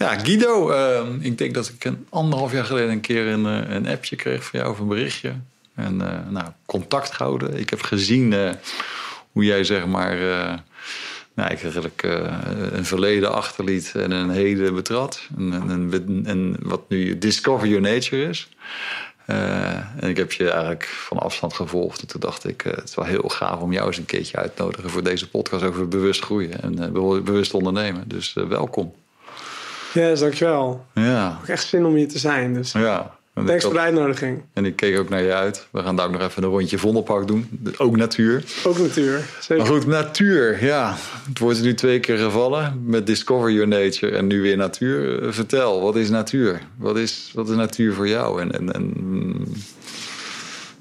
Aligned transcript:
Ja, 0.00 0.18
Guido, 0.18 0.70
uh, 0.70 1.06
ik 1.20 1.38
denk 1.38 1.54
dat 1.54 1.68
ik 1.68 1.84
een 1.84 2.06
anderhalf 2.08 2.52
jaar 2.52 2.64
geleden 2.64 2.90
een 2.90 3.00
keer 3.00 3.26
een, 3.26 3.44
uh, 3.44 3.74
een 3.74 3.88
appje 3.88 4.16
kreeg 4.16 4.44
van 4.44 4.58
jou 4.58 4.72
of 4.72 4.78
een 4.78 4.88
berichtje. 4.88 5.34
En 5.74 5.94
uh, 5.94 6.28
nou, 6.28 6.46
contact 6.66 7.12
gehouden. 7.12 7.58
Ik 7.58 7.70
heb 7.70 7.82
gezien 7.82 8.32
uh, 8.32 8.50
hoe 9.32 9.44
jij 9.44 9.64
zeg 9.64 9.86
maar, 9.86 10.16
nou, 11.34 11.48
eigenlijk 11.48 12.02
een 12.72 12.84
verleden 12.84 13.32
achterliet 13.32 13.92
en 13.94 14.10
een 14.10 14.30
heden 14.30 14.74
betrad. 14.74 15.28
En, 15.36 15.52
en, 15.52 16.22
en 16.26 16.56
wat 16.60 16.88
nu 16.88 17.18
Discover 17.18 17.68
Your 17.68 17.82
Nature 17.82 18.28
is. 18.28 18.48
en 19.26 20.08
ik 20.08 20.16
heb 20.16 20.32
je 20.32 20.50
eigenlijk 20.50 20.84
van 20.84 21.18
afstand 21.18 21.54
gevolgd. 21.54 22.00
En 22.00 22.06
toen 22.06 22.20
dacht 22.20 22.48
ik, 22.48 22.60
het 22.60 22.88
is 22.88 22.94
wel 22.94 23.04
heel 23.04 23.28
gaaf 23.28 23.60
om 23.60 23.72
jou 23.72 23.86
eens 23.86 23.98
een 23.98 24.04
keertje 24.04 24.36
uit 24.36 24.56
te 24.56 24.62
nodigen 24.62 24.90
voor 24.90 25.02
deze 25.02 25.28
podcast 25.28 25.64
over 25.64 25.88
bewust 25.88 26.22
groeien 26.22 26.62
en 26.62 26.92
bewust 27.24 27.54
ondernemen. 27.54 28.08
Dus 28.08 28.32
welkom. 28.32 28.99
Ja, 29.92 30.08
yes, 30.08 30.20
dankjewel. 30.20 30.86
Ja. 30.94 31.38
Ook 31.40 31.48
echt 31.48 31.66
zin 31.66 31.84
om 31.84 31.94
hier 31.94 32.08
te 32.08 32.18
zijn. 32.18 32.54
Dus. 32.54 32.72
Ja. 32.72 33.18
Thanks 33.46 33.64
voor 33.64 33.72
de 33.72 33.80
uitnodiging. 33.80 34.42
En 34.52 34.64
ik 34.64 34.76
keek 34.76 34.98
ook 34.98 35.08
naar 35.08 35.22
je 35.22 35.34
uit. 35.34 35.66
We 35.70 35.82
gaan 35.82 35.96
daar 35.96 36.06
ook 36.06 36.12
nog 36.12 36.22
even 36.22 36.42
een 36.42 36.48
rondje 36.48 36.78
Vondelpark 36.78 37.26
doen. 37.26 37.60
Ook 37.76 37.96
natuur. 37.96 38.44
Ook 38.64 38.78
natuur, 38.78 39.24
zeker. 39.40 39.56
Maar 39.56 39.72
goed, 39.72 39.86
natuur, 39.86 40.64
ja. 40.64 40.96
Het 41.28 41.38
wordt 41.38 41.62
nu 41.62 41.74
twee 41.74 42.00
keer 42.00 42.18
gevallen 42.18 42.82
met 42.86 43.06
Discover 43.06 43.50
Your 43.50 43.68
Nature 43.68 44.16
en 44.16 44.26
nu 44.26 44.40
weer 44.42 44.56
natuur. 44.56 45.32
Vertel, 45.32 45.80
wat 45.80 45.96
is 45.96 46.10
natuur? 46.10 46.60
Wat 46.76 46.96
is, 46.96 47.30
wat 47.34 47.48
is 47.48 47.56
natuur 47.56 47.94
voor 47.94 48.08
jou? 48.08 48.40
En, 48.40 48.52
en, 48.52 48.72
en 48.72 48.94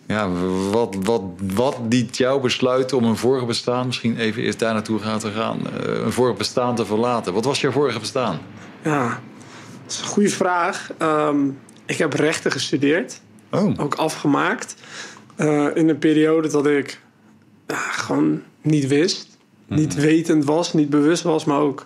ja, 0.08 0.30
wat, 0.72 0.96
wat, 1.04 1.22
wat 1.54 1.78
liet 1.90 2.18
jou 2.18 2.42
besluiten 2.42 2.98
om 2.98 3.04
een 3.04 3.18
vorige 3.18 3.46
bestaan, 3.46 3.86
misschien 3.86 4.18
even 4.18 4.42
eerst 4.42 4.60
daar 4.60 4.74
naartoe 4.74 5.00
gaan 5.00 5.20
te 5.20 5.32
gaan, 5.32 5.60
een 5.84 6.12
vorig 6.12 6.38
bestaan 6.38 6.76
te 6.76 6.86
verlaten? 6.86 7.34
Wat 7.34 7.46
was 7.46 7.62
jouw 7.62 7.72
vorige 7.72 8.00
bestaan? 8.00 8.40
Ja, 8.84 9.20
dat 9.84 9.92
is 9.92 10.00
een 10.00 10.06
goede 10.06 10.30
vraag. 10.30 10.92
Um, 11.02 11.60
ik 11.86 11.98
heb 11.98 12.14
rechten 12.14 12.52
gestudeerd. 12.52 13.22
Oh. 13.52 13.74
Ook 13.78 13.96
afgemaakt. 13.96 14.76
Uh, 15.38 15.68
in 15.74 15.90
een 15.90 16.00
periode 16.00 16.48
dat 16.48 16.68
ik 16.68 17.00
gewoon 17.92 18.44
niet 18.62 18.88
wist. 18.88 19.38
Mm. 19.68 19.78
Niet 19.78 19.96
wetend 19.96 20.46
was, 20.46 20.74
niet 20.74 20.90
bewust 20.90 21.24
was, 21.24 21.46
maar 21.46 21.60
ook 21.60 21.86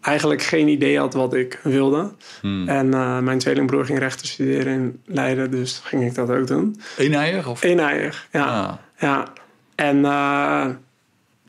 eigenlijk 0.00 0.42
geen 0.42 0.68
idee 0.68 0.98
had 0.98 1.14
wat 1.14 1.34
ik 1.34 1.60
wilde. 1.62 2.12
Mm. 2.42 2.68
En 2.68 2.86
uh, 2.86 3.18
mijn 3.18 3.38
tweelingbroer 3.38 3.84
ging 3.84 3.98
rechten 3.98 4.26
studeren 4.26 4.72
in 4.72 5.00
Leiden, 5.04 5.50
dus 5.50 5.80
ging 5.84 6.04
ik 6.04 6.14
dat 6.14 6.30
ook 6.30 6.46
doen. 6.46 6.80
Eenijig? 6.96 7.48
Of? 7.48 7.62
Eenijig, 7.62 8.28
ja. 8.32 8.44
Ah. 8.44 8.72
ja. 8.98 9.32
En 9.74 10.04
eh, 10.04 10.66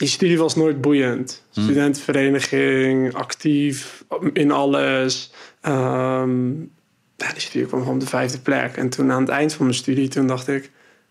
die 0.02 0.10
studie 0.10 0.38
was 0.38 0.56
nooit 0.56 0.82
boeiend. 0.82 1.44
Mm. 1.54 1.64
Studentenvereniging, 1.64 3.14
actief 3.14 4.04
in 4.34 4.52
alles. 4.52 5.32
Um, 5.66 6.72
ja, 7.18 7.32
die 7.32 7.42
studie 7.42 7.68
kwam 7.68 7.80
gewoon 7.80 7.96
op 7.96 8.02
de 8.02 8.08
vijfde 8.08 8.40
plek. 8.40 8.78
En 8.78 8.90
toen 8.90 9.12
aan 9.12 9.22
het 9.22 9.30
eind 9.30 9.54
van 9.54 9.66
mijn 9.66 9.78
studie, 9.78 10.08
toen 10.08 10.28
dacht 10.28 10.48
ik... 10.48 10.64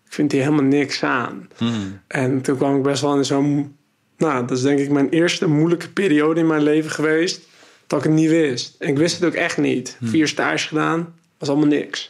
ik 0.05 0.13
vind 0.13 0.31
hier 0.31 0.41
helemaal 0.41 0.63
niks 0.63 1.03
aan. 1.03 1.49
Mm. 1.59 1.99
En 2.07 2.41
toen 2.41 2.57
kwam 2.57 2.75
ik 2.75 2.83
best 2.83 3.01
wel 3.01 3.17
in 3.17 3.25
zo'n... 3.25 3.75
Nou, 4.17 4.45
dat 4.45 4.57
is 4.57 4.63
denk 4.63 4.79
ik 4.79 4.89
mijn 4.89 5.09
eerste 5.09 5.47
moeilijke 5.47 5.89
periode 5.89 6.39
in 6.39 6.47
mijn 6.47 6.63
leven 6.63 6.91
geweest... 6.91 7.41
dat 7.87 7.99
ik 7.99 8.05
het 8.05 8.13
niet 8.13 8.29
wist. 8.29 8.75
En 8.79 8.87
ik 8.87 8.97
wist 8.97 9.15
het 9.15 9.25
ook 9.25 9.33
echt 9.33 9.57
niet. 9.57 9.97
Mm. 9.99 10.07
Vier 10.07 10.27
stages 10.27 10.65
gedaan, 10.65 11.13
was 11.37 11.49
allemaal 11.49 11.67
niks. 11.67 12.09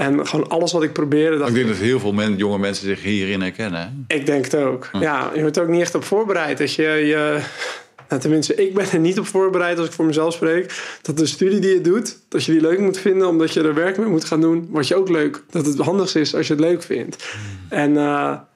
En 0.00 0.26
gewoon 0.26 0.48
alles 0.48 0.72
wat 0.72 0.82
ik 0.82 0.92
probeerde... 0.92 1.36
Dacht 1.36 1.48
ik 1.48 1.54
denk 1.54 1.68
dat 1.68 1.76
heel 1.76 2.00
veel 2.00 2.12
men, 2.12 2.36
jonge 2.36 2.58
mensen 2.58 2.86
zich 2.86 3.02
hierin 3.02 3.40
herkennen. 3.40 4.04
Ik 4.08 4.26
denk 4.26 4.44
het 4.44 4.54
ook. 4.54 4.88
Ja, 5.00 5.30
je 5.34 5.40
wordt 5.40 5.58
ook 5.58 5.68
niet 5.68 5.80
echt 5.80 5.94
op 5.94 6.04
voorbereid. 6.04 6.58
Dat 6.58 6.74
je... 6.74 6.82
je 6.82 7.40
nou, 8.08 8.20
tenminste, 8.20 8.54
ik 8.54 8.74
ben 8.74 8.90
er 8.90 8.98
niet 8.98 9.18
op 9.18 9.26
voorbereid 9.26 9.78
als 9.78 9.86
ik 9.86 9.92
voor 9.92 10.04
mezelf 10.04 10.34
spreek. 10.34 10.72
Dat 11.02 11.16
de 11.16 11.26
studie 11.26 11.58
die 11.58 11.74
je 11.74 11.80
doet, 11.80 12.18
dat 12.28 12.44
je 12.44 12.52
die 12.52 12.60
leuk 12.60 12.78
moet 12.78 12.98
vinden 12.98 13.28
omdat 13.28 13.52
je 13.52 13.62
er 13.62 13.74
werk 13.74 13.98
mee 13.98 14.06
moet 14.06 14.24
gaan 14.24 14.40
doen. 14.40 14.68
Wat 14.70 14.88
je 14.88 14.96
ook 14.96 15.08
leuk. 15.08 15.42
Dat 15.50 15.66
het 15.66 15.78
handigst 15.78 16.16
is 16.16 16.34
als 16.34 16.46
je 16.46 16.52
het 16.52 16.62
leuk 16.62 16.82
vindt. 16.82 17.24
En 17.68 17.90
uh, 17.90 17.96
ja, 17.96 18.48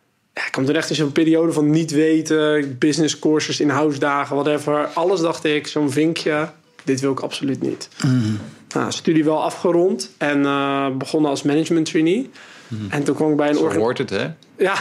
ik 0.45 0.49
kwam 0.51 0.65
toen 0.65 0.75
echt 0.75 0.91
in 0.91 0.97
zo'n 0.97 1.13
periode 1.13 1.53
van 1.53 1.71
niet 1.71 1.91
weten, 1.91 2.77
business 2.79 3.19
courses, 3.19 3.61
in-house 3.61 3.99
dagen, 3.99 4.37
whatever. 4.37 4.87
Alles 4.87 5.21
dacht 5.21 5.45
ik, 5.45 5.67
zo'n 5.67 5.91
vinkje, 5.91 6.49
dit 6.85 7.01
wil 7.01 7.13
ik 7.13 7.21
absoluut 7.21 7.63
niet. 7.63 7.89
Mm. 8.05 8.39
Nou, 8.75 8.93
studie 8.93 9.25
wel 9.25 9.43
afgerond 9.43 10.11
en 10.19 10.39
uh, 10.43 10.87
begonnen 10.91 11.31
als 11.31 11.43
management 11.43 11.87
trainee. 11.87 12.31
Mm. 12.69 12.87
En 12.91 13.05
toen 13.05 13.15
kwam 13.15 13.31
ik 13.31 13.37
bij 13.37 13.49
een 13.49 13.55
Zo 13.55 13.63
orga- 13.63 13.79
hoort 13.79 13.99
het, 13.99 14.11
hè? 14.11 14.27
ja, 14.59 14.75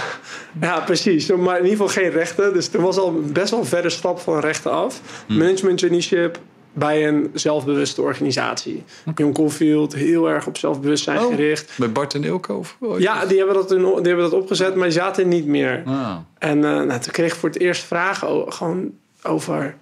ja, 0.61 0.79
precies. 0.79 1.27
Maar 1.27 1.57
in 1.57 1.63
ieder 1.65 1.77
geval 1.85 2.03
geen 2.03 2.11
rechten. 2.11 2.53
Dus 2.53 2.73
er 2.73 2.81
was 2.81 2.97
al 2.97 3.11
best 3.13 3.49
wel 3.49 3.59
een 3.59 3.65
verre 3.65 3.89
stap 3.89 4.19
van 4.19 4.39
rechten 4.39 4.71
af. 4.71 5.01
Management 5.27 5.77
traineeship 5.77 6.39
bij 6.73 7.07
een 7.07 7.29
zelfbewuste 7.33 8.01
organisatie. 8.01 8.83
John 9.15 9.31
Caulfield, 9.33 9.93
heel 9.95 10.29
erg 10.29 10.47
op 10.47 10.57
zelfbewustzijn 10.57 11.19
Oh. 11.19 11.27
gericht. 11.29 11.71
Bij 11.77 11.91
Bart 11.91 12.13
en 12.13 12.23
Ilko? 12.23 12.63
Ja, 12.97 13.25
die 13.25 13.37
hebben, 13.37 13.55
dat 13.55 13.67
toen, 13.67 13.79
die 13.83 13.93
hebben 13.93 14.29
dat 14.29 14.33
opgezet, 14.33 14.75
maar 14.75 14.83
die 14.87 14.97
zaten 14.97 15.23
er 15.23 15.29
niet 15.29 15.45
meer. 15.45 15.83
Ah. 15.85 16.15
En 16.37 16.57
uh, 16.57 16.63
nou, 16.63 16.99
toen 16.99 17.11
kreeg 17.11 17.31
ik 17.33 17.39
voor 17.39 17.49
het 17.49 17.59
eerst 17.59 17.83
vragen 17.83 18.53
gewoon 18.53 18.91
over... 19.23 19.75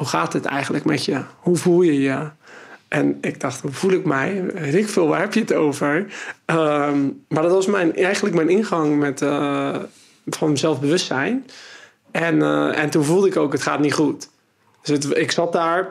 hoe 0.00 0.08
gaat 0.08 0.32
het 0.32 0.44
eigenlijk 0.44 0.84
met 0.84 1.04
je? 1.04 1.20
Hoe 1.38 1.56
voel 1.56 1.82
je 1.82 2.00
je? 2.00 2.28
En 2.88 3.18
ik 3.20 3.40
dacht, 3.40 3.60
hoe 3.60 3.72
voel 3.72 3.90
ik 3.90 4.04
mij? 4.04 4.44
Weet 4.54 4.74
ik 4.74 4.88
veel, 4.88 5.06
waar 5.08 5.20
heb 5.20 5.34
je 5.34 5.40
het 5.40 5.52
over? 5.52 5.96
Um, 6.46 7.24
maar 7.28 7.42
dat 7.42 7.52
was 7.52 7.66
mijn, 7.66 7.96
eigenlijk 7.96 8.34
mijn 8.34 8.48
ingang 8.48 8.98
met 8.98 9.20
uh, 9.20 9.76
van 10.26 10.56
zelfbewustzijn. 10.56 11.46
En, 12.10 12.36
uh, 12.36 12.78
en 12.78 12.90
toen 12.90 13.04
voelde 13.04 13.26
ik 13.26 13.36
ook, 13.36 13.52
het 13.52 13.62
gaat 13.62 13.80
niet 13.80 13.94
goed. 13.94 14.28
Dus 14.82 15.04
het, 15.04 15.16
ik 15.16 15.30
zat 15.30 15.52
daar. 15.52 15.88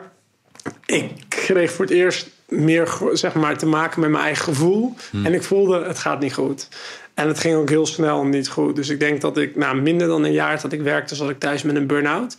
Ik 0.86 1.10
kreeg 1.28 1.72
voor 1.72 1.84
het 1.84 1.94
eerst 1.94 2.30
meer 2.48 2.98
zeg 3.12 3.34
maar, 3.34 3.58
te 3.58 3.66
maken 3.66 4.00
met 4.00 4.10
mijn 4.10 4.24
eigen 4.24 4.44
gevoel. 4.44 4.94
Hmm. 5.10 5.26
En 5.26 5.34
ik 5.34 5.42
voelde, 5.42 5.84
het 5.84 5.98
gaat 5.98 6.20
niet 6.20 6.34
goed. 6.34 6.68
En 7.14 7.28
het 7.28 7.38
ging 7.38 7.56
ook 7.56 7.68
heel 7.68 7.86
snel 7.86 8.24
niet 8.24 8.48
goed. 8.48 8.76
Dus 8.76 8.88
ik 8.88 9.00
denk 9.00 9.20
dat 9.20 9.36
ik 9.36 9.56
na 9.56 9.72
nou, 9.72 9.82
minder 9.82 10.06
dan 10.06 10.24
een 10.24 10.32
jaar 10.32 10.60
dat 10.60 10.72
ik 10.72 10.82
werkte... 10.82 11.14
zat 11.14 11.30
ik 11.30 11.38
thuis 11.38 11.62
met 11.62 11.76
een 11.76 11.86
burn-out. 11.86 12.36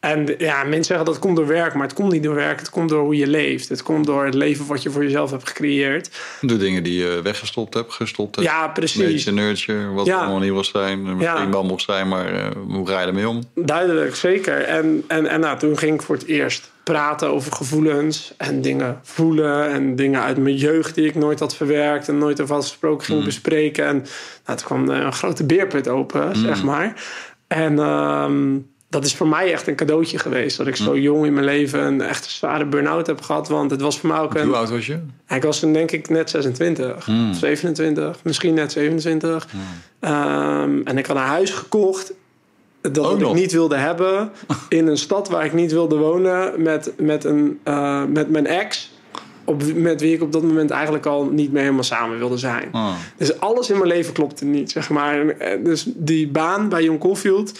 En 0.00 0.34
ja, 0.38 0.62
mensen 0.64 0.84
zeggen 0.84 1.04
dat 1.06 1.18
komt 1.18 1.36
door 1.36 1.46
werk, 1.46 1.74
maar 1.74 1.82
het 1.86 1.92
komt 1.96 2.12
niet 2.12 2.22
door 2.22 2.34
werk. 2.34 2.58
Het 2.58 2.70
komt 2.70 2.88
door 2.88 3.02
hoe 3.02 3.16
je 3.16 3.26
leeft. 3.26 3.68
Het 3.68 3.82
komt 3.82 4.06
door 4.06 4.24
het 4.24 4.34
leven 4.34 4.66
wat 4.66 4.82
je 4.82 4.90
voor 4.90 5.02
jezelf 5.02 5.30
hebt 5.30 5.48
gecreëerd. 5.48 6.10
Door 6.40 6.58
dingen 6.58 6.82
die 6.82 6.98
je 7.02 7.20
weggestopt 7.22 7.74
hebt, 7.74 7.92
gestopt 7.92 8.36
hebt. 8.36 8.48
Ja, 8.48 8.68
precies. 8.68 9.24
Nurture, 9.24 9.32
nurture, 9.36 9.92
wat 9.92 10.06
Ja. 10.06 10.18
allemaal 10.18 10.38
niet 10.38 10.50
wil 10.52 10.64
zijn. 10.64 11.02
Misschien 11.02 11.24
Ja. 11.44 11.50
wel 11.50 11.64
mocht 11.64 11.82
zijn, 11.82 12.08
maar 12.08 12.34
eh, 12.34 12.46
hoe 12.68 12.88
ga 12.88 13.00
je 13.00 13.06
ermee 13.06 13.28
om? 13.28 13.42
Duidelijk, 13.54 14.14
zeker. 14.14 14.60
En, 14.62 15.04
en, 15.06 15.26
en 15.26 15.40
nou, 15.40 15.58
toen 15.58 15.78
ging 15.78 15.94
ik 15.94 16.02
voor 16.02 16.14
het 16.14 16.26
eerst 16.26 16.70
praten 16.84 17.28
over 17.28 17.52
gevoelens 17.52 18.34
en 18.36 18.60
dingen 18.62 18.98
voelen. 19.02 19.70
En 19.70 19.96
dingen 19.96 20.22
uit 20.22 20.36
mijn 20.36 20.56
jeugd 20.56 20.94
die 20.94 21.06
ik 21.06 21.14
nooit 21.14 21.40
had 21.40 21.56
verwerkt 21.56 22.08
en 22.08 22.18
nooit 22.18 22.40
over 22.40 22.54
had 22.54 22.64
gesproken 22.64 23.06
ging 23.06 23.24
bespreken. 23.24 23.86
En 23.86 23.96
nou, 24.46 24.58
toen 24.58 24.66
kwam 24.66 24.90
er 24.90 25.04
een 25.04 25.12
grote 25.12 25.44
beerput 25.44 25.88
open, 25.88 26.36
zeg 26.36 26.62
maar. 26.62 27.02
En 27.46 27.78
ehm, 27.78 28.56
dat 28.90 29.04
is 29.04 29.14
voor 29.14 29.28
mij 29.28 29.52
echt 29.52 29.66
een 29.66 29.74
cadeautje 29.74 30.18
geweest. 30.18 30.56
Dat 30.56 30.66
ik 30.66 30.76
zo 30.76 30.98
jong 30.98 31.26
in 31.26 31.32
mijn 31.32 31.44
leven 31.44 31.80
een 31.80 32.00
echt 32.00 32.24
zware 32.24 32.66
burn-out 32.66 33.06
heb 33.06 33.20
gehad. 33.20 33.48
Want 33.48 33.70
het 33.70 33.80
was 33.80 33.98
voor 33.98 34.08
mij 34.08 34.18
ook 34.18 34.34
een... 34.34 34.46
Hoe 34.46 34.56
oud 34.56 34.70
was 34.70 34.86
je? 34.86 34.98
Ik 35.28 35.42
was 35.42 35.58
toen 35.60 35.72
denk 35.72 35.90
ik 35.90 36.08
net 36.08 36.30
26, 36.30 37.08
27, 37.32 38.24
misschien 38.24 38.54
net 38.54 38.72
27. 38.72 39.48
Um, 40.00 40.86
en 40.86 40.98
ik 40.98 41.06
had 41.06 41.16
een 41.16 41.22
huis 41.22 41.50
gekocht 41.50 42.12
dat 42.80 42.98
Ook 42.98 43.14
ik 43.14 43.20
nog? 43.20 43.34
niet 43.34 43.52
wilde 43.52 43.76
hebben. 43.76 44.30
In 44.68 44.86
een 44.86 44.98
stad 44.98 45.28
waar 45.28 45.44
ik 45.44 45.52
niet 45.52 45.72
wilde 45.72 45.96
wonen. 45.96 46.62
Met, 46.62 46.92
met, 46.96 47.24
een, 47.24 47.60
uh, 47.64 48.04
met 48.04 48.30
mijn 48.30 48.46
ex. 48.46 48.92
Op, 49.44 49.74
met 49.74 50.00
wie 50.00 50.14
ik 50.14 50.22
op 50.22 50.32
dat 50.32 50.42
moment 50.42 50.70
eigenlijk 50.70 51.06
al 51.06 51.24
niet 51.24 51.52
meer 51.52 51.62
helemaal 51.62 51.82
samen 51.82 52.18
wilde 52.18 52.38
zijn. 52.38 52.68
Ah. 52.72 52.92
Dus 53.16 53.40
alles 53.40 53.70
in 53.70 53.76
mijn 53.76 53.88
leven 53.88 54.12
klopte 54.12 54.44
niet, 54.44 54.70
zeg 54.70 54.90
maar. 54.90 55.28
En, 55.28 55.64
Dus 55.64 55.84
die 55.86 56.28
baan 56.28 56.68
bij 56.68 56.82
John 56.82 56.98
Caulfield... 56.98 57.58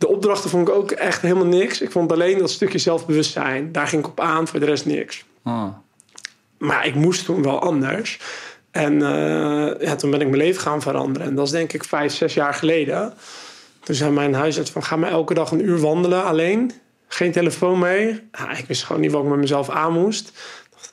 De 0.00 0.08
opdrachten 0.08 0.50
vond 0.50 0.68
ik 0.68 0.74
ook 0.74 0.90
echt 0.90 1.20
helemaal 1.22 1.46
niks. 1.46 1.80
Ik 1.80 1.90
vond 1.90 2.12
alleen 2.12 2.38
dat 2.38 2.50
stukje 2.50 2.78
zelfbewustzijn. 2.78 3.72
Daar 3.72 3.86
ging 3.86 4.02
ik 4.02 4.08
op 4.08 4.20
aan, 4.20 4.48
voor 4.48 4.60
de 4.60 4.66
rest 4.66 4.86
niks. 4.86 5.24
Ah. 5.42 5.64
Maar 6.58 6.86
ik 6.86 6.94
moest 6.94 7.24
toen 7.24 7.42
wel 7.42 7.58
anders. 7.60 8.18
En 8.70 8.92
uh, 8.92 9.80
ja, 9.80 9.96
toen 9.96 10.10
ben 10.10 10.20
ik 10.20 10.26
mijn 10.28 10.42
leven 10.42 10.62
gaan 10.62 10.82
veranderen. 10.82 11.28
En 11.28 11.34
dat 11.34 11.46
is 11.46 11.52
denk 11.52 11.72
ik 11.72 11.84
vijf, 11.84 12.12
zes 12.12 12.34
jaar 12.34 12.54
geleden. 12.54 13.14
Toen 13.82 13.94
zei 13.94 14.10
mijn 14.10 14.34
huisarts 14.34 14.70
van... 14.70 14.82
ga 14.84 14.96
maar 14.96 15.10
elke 15.10 15.34
dag 15.34 15.50
een 15.50 15.64
uur 15.64 15.80
wandelen 15.80 16.24
alleen. 16.24 16.72
Geen 17.08 17.32
telefoon 17.32 17.78
mee. 17.78 18.20
Nou, 18.32 18.50
ik 18.58 18.64
wist 18.66 18.84
gewoon 18.84 19.00
niet 19.00 19.12
wat 19.12 19.22
ik 19.22 19.28
met 19.28 19.38
mezelf 19.38 19.70
aan 19.70 19.92
moest. 19.92 20.32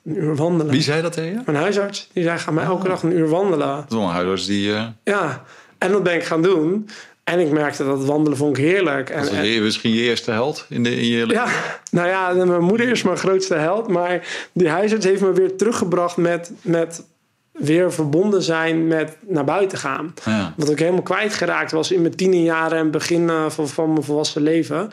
Een 0.06 0.18
uur 0.24 0.36
wandelen. 0.36 0.72
Wie 0.72 0.82
zei 0.82 1.02
dat 1.02 1.14
tegen 1.14 1.32
je? 1.32 1.42
Mijn 1.46 1.58
huisarts. 1.58 2.10
Die 2.14 2.24
zei, 2.24 2.38
ga 2.40 2.52
maar 2.52 2.66
elke 2.66 2.88
dag 2.88 3.04
een 3.04 3.18
uur 3.18 3.30
wandelen. 3.30 3.68
Dat 3.76 3.86
is 3.90 3.96
wel 3.96 4.04
een 4.06 4.10
huisarts 4.14 4.46
die... 4.46 4.74
eh, 4.74 4.86
Ja, 5.04 5.44
en 5.78 5.92
dat 5.92 6.04
ben 6.04 6.16
ik 6.16 6.24
gaan 6.24 6.42
doen. 6.42 6.90
En 7.28 7.40
ik 7.40 7.52
merkte 7.52 7.86
dat 7.86 8.06
wandelen 8.06 8.38
vond 8.38 8.58
ik 8.58 8.64
heerlijk. 8.64 9.10
En, 9.10 9.30
en- 9.30 9.46
is 9.46 9.60
misschien 9.60 9.94
je 9.94 10.02
eerste 10.02 10.32
held 10.32 10.66
in, 10.70 10.84
de, 10.84 10.96
in 10.96 11.06
je 11.06 11.26
leven. 11.26 11.44
ja, 11.44 11.52
nou 11.92 12.08
ja, 12.08 12.46
mijn 12.46 12.64
moeder 12.64 12.90
is 12.90 13.04
mijn 13.04 13.18
grootste 13.18 13.56
held. 13.56 13.88
Maar 13.88 14.28
die 14.52 14.70
huisarts 14.70 15.06
heeft 15.06 15.22
me 15.22 15.32
weer 15.32 15.56
teruggebracht 15.56 16.18
met, 16.18 16.52
met 16.62 17.04
weer 17.52 17.94
verbonden 17.94 18.42
zijn 18.42 18.88
met 18.88 19.18
naar 19.28 19.44
buiten 19.44 19.78
gaan. 19.78 20.14
Ja. 20.26 20.54
Wat 20.58 20.70
ik 20.70 20.80
helemaal 20.80 21.02
kwijtgeraakt 21.02 21.72
was 21.72 21.92
in 21.92 22.02
mijn 22.02 22.16
tienerjaren 22.16 22.78
en 22.78 22.92
begin 22.92 23.30
eh, 23.30 23.50
van, 23.50 23.68
van 23.68 23.92
mijn 23.92 24.04
volwassen 24.06 24.42
leven. 24.42 24.92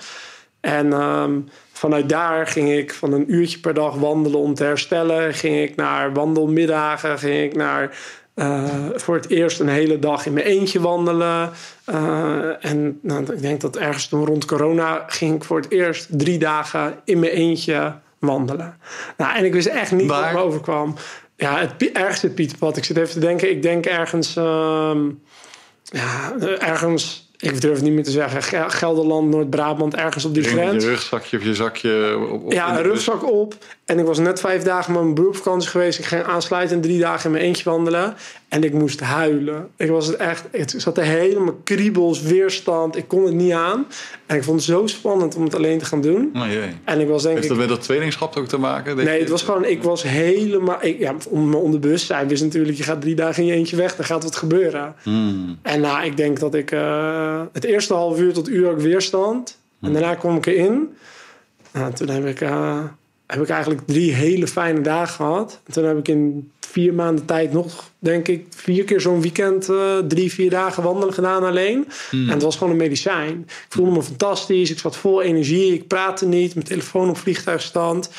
En 0.61 0.93
ehm, 0.93 1.33
vanuit 1.73 2.09
daar 2.09 2.47
ging 2.47 2.73
ik 2.73 2.95
van 2.95 3.13
een 3.13 3.35
uurtje 3.35 3.59
per 3.59 3.75
dag 3.75 3.95
wandelen 3.95 4.39
om 4.39 4.55
te 4.55 4.65
herstellen. 4.65 5.35
Ging 5.35 5.57
ik 5.57 5.77
naar 5.77 6.13
wandelmiddagen. 6.13 7.19
Ging 7.19 7.43
ik 7.45 7.57
naar 7.57 7.97
uh, 8.35 8.65
voor 8.95 9.15
het 9.15 9.29
eerst 9.29 9.61
een 9.61 9.69
hele 9.69 9.99
dag 9.99 10.27
in 10.27 10.33
mijn 10.33 10.47
eentje 10.47 10.81
wandelen. 10.81 11.51
Uh, 11.87 12.65
en 12.65 12.99
nou, 13.03 13.33
ik 13.33 13.41
denk 13.41 13.61
dat 13.61 13.77
ergens 13.77 14.09
toen 14.09 14.25
rond 14.25 14.45
corona 14.45 15.05
ging 15.07 15.35
ik 15.35 15.45
voor 15.45 15.57
het 15.57 15.71
eerst 15.71 16.09
drie 16.11 16.39
dagen 16.39 16.95
in 17.05 17.19
mijn 17.19 17.33
eentje 17.33 17.95
wandelen. 18.19 18.79
Nou, 19.17 19.37
en 19.37 19.45
ik 19.45 19.53
wist 19.53 19.67
echt 19.67 19.93
niet 19.93 20.07
Waar? 20.07 20.23
wat 20.23 20.43
me 20.43 20.49
overkwam. 20.49 20.95
Ja, 21.37 21.59
het 21.59 21.93
ergens 21.93 22.23
het 22.23 22.35
Pieterpad. 22.35 22.77
Ik 22.77 22.85
zit 22.85 22.97
even 22.97 23.13
te 23.13 23.19
denken. 23.19 23.51
Ik 23.51 23.63
denk 23.63 23.87
ergens... 23.87 24.37
Uh, 24.37 24.97
ja, 25.83 26.33
ergens 26.59 27.24
ik 27.45 27.61
durf 27.61 27.83
niet 27.83 27.93
meer 27.93 28.05
te 28.05 28.11
zeggen, 28.11 28.71
Gelderland, 28.71 29.31
Noord-Brabant, 29.31 29.95
ergens 29.95 30.25
op 30.25 30.35
die 30.35 30.43
grens. 30.43 30.85
Je 30.85 30.91
rugzakje 30.91 31.37
of 31.37 31.45
je 31.45 31.55
zakje 31.55 32.19
op. 32.31 32.53
ja, 32.53 32.77
een 32.77 32.83
rugzak 32.83 33.31
op. 33.31 33.55
En 33.85 33.99
ik 33.99 34.05
was 34.05 34.19
net 34.19 34.41
vijf 34.41 34.63
dagen 34.63 34.93
met 34.93 35.03
mijn 35.03 35.15
broer 35.15 35.29
op 35.29 35.37
vakantie 35.37 35.71
geweest. 35.71 35.99
Ik 35.99 36.05
ging 36.05 36.23
aansluiten 36.23 36.81
drie 36.81 36.99
dagen 36.99 37.25
in 37.25 37.31
mijn 37.31 37.45
eentje 37.45 37.71
wandelen. 37.71 38.15
En 38.55 38.63
ik 38.63 38.73
moest 38.73 39.01
huilen. 39.01 39.69
Ik 39.77 39.91
was 39.91 40.07
het 40.07 40.17
echt, 40.17 40.45
het 40.51 40.75
zat 40.77 40.99
er 40.99 41.05
helemaal 41.05 41.61
kriebels, 41.65 42.23
weerstand. 42.23 42.97
Ik 42.97 43.09
kon 43.09 43.25
het 43.25 43.35
niet 43.35 43.53
aan. 43.53 43.87
En 44.27 44.37
ik 44.37 44.45
vond 44.45 44.57
het 44.57 44.69
zo 44.69 44.87
spannend 44.87 45.37
om 45.37 45.45
het 45.45 45.55
alleen 45.55 45.79
te 45.79 45.85
gaan 45.85 46.01
doen. 46.01 46.31
Oh 46.35 46.47
jee. 46.47 46.69
En 46.85 47.01
ik 47.01 47.09
was 47.09 47.23
denk 47.23 47.37
Heeft 47.37 47.49
dat 47.49 47.57
met 47.57 47.69
dat 47.69 47.83
tweelingschap 47.83 48.37
ook 48.37 48.47
te 48.47 48.59
maken? 48.59 48.97
Nee, 48.97 49.21
het 49.21 49.29
was 49.29 49.43
gewoon, 49.43 49.65
ik 49.65 49.83
was 49.83 50.03
helemaal, 50.03 50.79
ik, 50.81 50.99
ja, 50.99 51.15
om 51.29 51.49
mijn 51.49 51.63
onderbewustzijn 51.63 52.29
wist 52.29 52.43
natuurlijk, 52.43 52.77
je 52.77 52.83
gaat 52.83 53.01
drie 53.01 53.15
dagen 53.15 53.43
in 53.43 53.49
je 53.49 53.55
eentje 53.55 53.77
weg, 53.77 53.97
dan 53.97 54.05
gaat 54.05 54.23
wat 54.23 54.37
gebeuren. 54.37 54.95
Hmm. 55.03 55.59
En 55.63 55.81
nou, 55.81 56.05
ik 56.05 56.17
denk 56.17 56.41
dat 56.41 56.55
ik 56.55 56.73
uh, 56.73 57.41
het 57.53 57.65
eerste 57.65 57.95
half 57.95 58.21
uur 58.21 58.33
tot 58.33 58.49
uur 58.49 58.71
ook 58.71 58.81
weerstand. 58.81 59.59
En 59.81 59.93
daarna 59.93 60.15
kwam 60.15 60.37
ik 60.37 60.47
erin. 60.47 60.97
Nou, 61.73 61.93
toen 61.93 62.09
heb 62.09 62.27
ik, 62.27 62.41
uh, 62.41 62.83
heb 63.27 63.43
ik 63.43 63.49
eigenlijk 63.49 63.87
drie 63.87 64.13
hele 64.13 64.47
fijne 64.47 64.81
dagen 64.81 65.15
gehad. 65.15 65.61
En 65.67 65.73
toen 65.73 65.85
heb 65.85 65.99
ik 65.99 66.09
in 66.09 66.51
vier 66.75 66.95
maanden 66.95 67.25
tijd 67.25 67.53
nog, 67.53 67.91
denk 67.99 68.29
ik, 68.29 68.47
vier 68.51 68.85
keer 68.85 69.01
zo'n 69.01 69.21
weekend, 69.21 69.69
uh, 69.69 69.99
drie, 69.99 70.33
vier 70.33 70.51
dagen 70.51 70.83
wandelen 70.83 71.15
gedaan 71.15 71.45
alleen. 71.45 71.89
Hmm. 72.11 72.27
En 72.27 72.35
het 72.35 72.43
was 72.43 72.57
gewoon 72.57 72.73
een 72.73 72.79
medicijn. 72.79 73.41
Ik 73.47 73.67
voelde 73.69 73.91
me 73.91 74.03
fantastisch. 74.03 74.71
Ik 74.71 74.79
zat 74.79 74.97
vol 74.97 75.23
energie. 75.23 75.75
Ik 75.75 75.87
praatte 75.87 76.27
niet. 76.27 76.55
Mijn 76.55 76.67
telefoon 76.67 77.09
op 77.09 77.17
vliegtuigstand. 77.17 78.11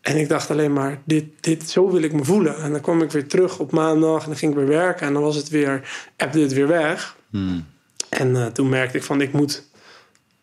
En 0.00 0.16
ik 0.16 0.28
dacht 0.28 0.50
alleen 0.50 0.72
maar, 0.72 1.02
dit, 1.04 1.24
dit, 1.40 1.70
zo 1.70 1.90
wil 1.90 2.02
ik 2.02 2.12
me 2.12 2.24
voelen. 2.24 2.56
En 2.56 2.72
dan 2.72 2.80
kwam 2.80 3.02
ik 3.02 3.10
weer 3.10 3.26
terug 3.26 3.58
op 3.58 3.72
maandag 3.72 4.22
en 4.22 4.28
dan 4.28 4.38
ging 4.38 4.52
ik 4.52 4.58
weer 4.58 4.68
werken. 4.68 5.06
En 5.06 5.12
dan 5.12 5.22
was 5.22 5.36
het 5.36 5.48
weer, 5.48 5.88
appte 6.16 6.38
het 6.38 6.52
weer 6.52 6.68
weg. 6.68 7.16
Hmm. 7.30 7.66
En 8.08 8.28
uh, 8.28 8.46
toen 8.46 8.68
merkte 8.68 8.96
ik 8.96 9.02
van, 9.02 9.20
ik 9.20 9.32
moet 9.32 9.68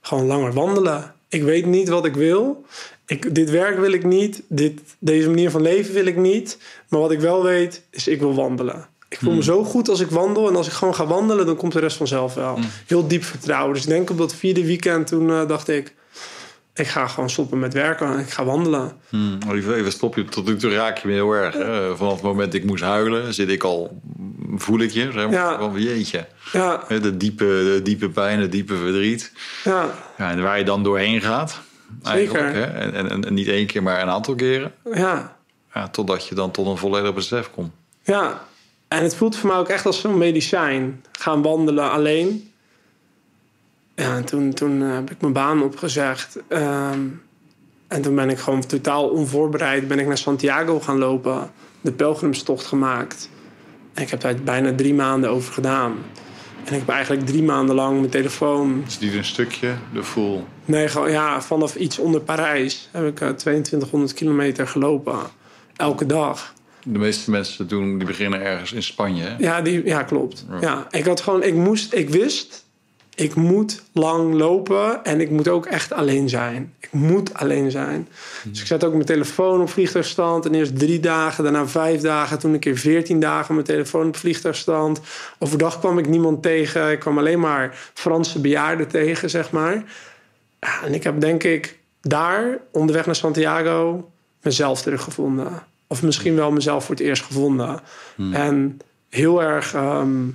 gewoon 0.01 0.25
langer 0.25 0.53
wandelen. 0.53 1.13
Ik 1.29 1.43
weet 1.43 1.65
niet 1.65 1.89
wat 1.89 2.05
ik 2.05 2.15
wil. 2.15 2.65
Ik, 3.05 3.35
dit 3.35 3.49
werk 3.49 3.79
wil 3.79 3.91
ik 3.91 4.03
niet. 4.05 4.41
Dit, 4.47 4.81
deze 4.99 5.27
manier 5.29 5.51
van 5.51 5.61
leven 5.61 5.93
wil 5.93 6.05
ik 6.05 6.17
niet. 6.17 6.57
Maar 6.89 6.99
wat 6.99 7.11
ik 7.11 7.19
wel 7.19 7.43
weet, 7.43 7.81
is 7.89 8.07
ik 8.07 8.19
wil 8.19 8.35
wandelen. 8.35 8.87
Ik 9.09 9.17
voel 9.21 9.33
me 9.33 9.43
zo 9.43 9.63
goed 9.63 9.89
als 9.89 9.99
ik 9.99 10.09
wandel. 10.09 10.47
En 10.47 10.55
als 10.55 10.67
ik 10.67 10.73
gewoon 10.73 10.95
ga 10.95 11.05
wandelen, 11.07 11.45
dan 11.45 11.55
komt 11.55 11.73
de 11.73 11.79
rest 11.79 11.97
vanzelf 11.97 12.33
wel. 12.33 12.59
Heel 12.87 13.07
diep 13.07 13.23
vertrouwen. 13.23 13.73
Dus 13.73 13.83
ik 13.83 13.89
denk 13.89 14.09
op 14.09 14.17
dat 14.17 14.35
vierde 14.35 14.65
weekend, 14.65 15.07
toen 15.07 15.29
uh, 15.29 15.47
dacht 15.47 15.67
ik... 15.67 15.93
Ik 16.73 16.87
ga 16.87 17.07
gewoon 17.07 17.29
stoppen 17.29 17.59
met 17.59 17.73
werken 17.73 18.07
en 18.07 18.19
ik 18.19 18.29
ga 18.29 18.45
wandelen. 18.45 18.91
Hmm. 19.09 19.37
Even 19.51 19.91
stop 19.91 20.15
je, 20.15 20.23
tot 20.25 20.45
nu 20.45 20.55
toe 20.55 20.73
raak 20.73 20.97
je 20.97 21.07
me 21.07 21.13
heel 21.13 21.31
erg. 21.31 21.55
Vanaf 21.97 22.13
het 22.13 22.21
moment 22.21 22.51
dat 22.51 22.61
ik 22.61 22.67
moest 22.67 22.83
huilen, 22.83 23.33
zit 23.33 23.49
ik 23.49 23.63
al, 23.63 24.01
voel 24.55 24.79
ik 24.79 24.91
je. 24.91 25.01
Zeg 25.01 25.13
maar, 25.13 25.31
Ja. 25.31 25.59
van, 25.59 25.81
jeetje. 25.81 26.25
Ja, 26.51 26.83
De 26.87 27.17
diepe, 27.17 27.43
de 27.45 27.79
diepe 27.83 28.09
pijn, 28.09 28.39
het 28.39 28.51
diepe 28.51 28.75
verdriet. 28.75 29.31
ja, 29.63 29.93
Ja, 30.17 30.31
en 30.31 30.41
waar 30.41 30.57
je 30.57 30.63
dan 30.63 30.83
doorheen 30.83 31.21
gaat. 31.21 31.61
Eigenlijk, 32.03 32.45
Zeker. 32.45 32.61
Hè? 32.61 32.89
En, 32.89 33.09
en, 33.09 33.25
en 33.25 33.33
niet 33.33 33.47
één 33.47 33.65
keer, 33.65 33.83
maar 33.83 34.01
een 34.01 34.09
aantal 34.09 34.35
keren. 34.35 34.73
ja, 34.93 35.35
Ja, 35.73 35.87
totdat 35.87 36.27
je 36.27 36.35
dan 36.35 36.51
tot 36.51 36.67
een 36.67 36.77
volledig 36.77 37.13
besef 37.13 37.49
komt. 37.51 37.71
ja. 38.03 38.43
En 38.87 39.03
het 39.03 39.15
voelt 39.15 39.35
voor 39.35 39.49
mij 39.49 39.57
ook 39.57 39.67
echt 39.69 39.85
als 39.85 39.99
zo'n 40.01 40.17
medicijn. 40.17 41.03
Gaan 41.11 41.41
wandelen 41.41 41.91
alleen. 41.91 42.51
Ja, 43.95 44.15
en 44.15 44.25
toen, 44.25 44.53
toen 44.53 44.81
eh, 44.81 44.93
heb 44.93 45.11
ik 45.11 45.21
mijn 45.21 45.33
baan 45.33 45.63
opgezegd. 45.63 46.37
Ehm, 46.47 46.99
en 47.87 48.01
toen 48.01 48.15
ben 48.15 48.29
ik 48.29 48.37
gewoon 48.37 48.65
totaal 48.65 49.07
onvoorbereid... 49.09 49.87
ben 49.87 49.99
ik 49.99 50.07
naar 50.07 50.17
Santiago 50.17 50.79
gaan 50.79 50.97
lopen. 50.97 51.51
De 51.81 51.91
pelgrimstocht 51.91 52.65
gemaakt. 52.65 53.29
En 53.93 54.01
ik 54.03 54.09
heb 54.09 54.21
daar 54.21 54.35
bijna 54.35 54.75
drie 54.75 54.93
maanden 54.93 55.29
over 55.29 55.53
gedaan. 55.53 55.95
En 56.65 56.73
ik 56.73 56.79
heb 56.79 56.89
eigenlijk 56.89 57.25
drie 57.25 57.43
maanden 57.43 57.75
lang 57.75 57.99
mijn 57.99 58.09
telefoon... 58.09 58.81
Dus 58.85 58.97
die 58.97 59.17
een 59.17 59.25
stukje, 59.25 59.73
de 59.93 60.03
voel. 60.03 60.47
Nee, 60.65 60.87
gewoon, 60.87 61.11
ja, 61.11 61.41
vanaf 61.41 61.75
iets 61.75 61.99
onder 61.99 62.21
Parijs 62.21 62.89
heb 62.91 63.07
ik 63.07 63.21
eh, 63.21 63.29
2200 63.29 64.13
kilometer 64.13 64.67
gelopen. 64.67 65.17
Elke 65.75 66.05
dag. 66.05 66.53
De 66.83 66.99
meeste 66.99 67.31
mensen 67.31 67.67
doen, 67.67 67.97
die 67.97 68.07
beginnen 68.07 68.41
ergens 68.41 68.73
in 68.73 68.83
Spanje. 68.83 69.23
Hè? 69.23 69.35
Ja, 69.37 69.61
die, 69.61 69.85
ja 69.85 70.03
klopt. 70.03 70.45
Ja. 70.49 70.57
Ja. 70.61 70.87
ik 70.91 71.05
had 71.05 71.21
gewoon, 71.21 71.43
ik 71.43 71.53
moest, 71.53 71.93
ik 71.93 72.09
wist, 72.09 72.64
ik 73.15 73.35
moet 73.35 73.83
lang 73.91 74.33
lopen 74.33 75.03
en 75.03 75.21
ik 75.21 75.29
moet 75.29 75.47
ook 75.47 75.65
echt 75.65 75.93
alleen 75.93 76.29
zijn. 76.29 76.73
Ik 76.79 76.91
moet 76.91 77.33
alleen 77.33 77.71
zijn. 77.71 78.07
Dus 78.43 78.61
ik 78.61 78.67
zet 78.67 78.83
ook 78.83 78.93
mijn 78.93 79.05
telefoon 79.05 79.61
op 79.61 79.69
vliegtuigstand. 79.69 80.45
En 80.45 80.53
eerst 80.53 80.79
drie 80.79 80.99
dagen, 80.99 81.43
daarna 81.43 81.67
vijf 81.67 82.01
dagen. 82.01 82.39
Toen 82.39 82.53
een 82.53 82.59
keer 82.59 82.77
veertien 82.77 83.19
dagen 83.19 83.53
mijn 83.53 83.65
telefoon 83.67 84.07
op 84.07 84.17
vliegtuigstand. 84.17 85.01
Overdag 85.39 85.79
kwam 85.79 85.97
ik 85.97 86.07
niemand 86.07 86.41
tegen. 86.41 86.91
Ik 86.91 86.99
kwam 86.99 87.17
alleen 87.17 87.39
maar 87.39 87.89
Franse 87.93 88.39
bejaarden 88.39 88.87
tegen, 88.87 89.29
zeg 89.29 89.51
maar. 89.51 89.83
Ja, 90.59 90.83
en 90.83 90.93
ik 90.93 91.03
heb 91.03 91.21
denk 91.21 91.43
ik 91.43 91.77
daar, 92.01 92.57
onderweg 92.71 93.05
naar 93.05 93.15
Santiago, 93.15 94.11
mezelf 94.41 94.81
teruggevonden. 94.81 95.63
Of 95.87 96.03
misschien 96.03 96.35
wel 96.35 96.51
mezelf 96.51 96.85
voor 96.85 96.95
het 96.95 97.03
eerst 97.03 97.23
gevonden. 97.23 97.79
En 98.31 98.79
heel 99.09 99.43
erg... 99.43 99.73
ehm, 99.73 100.27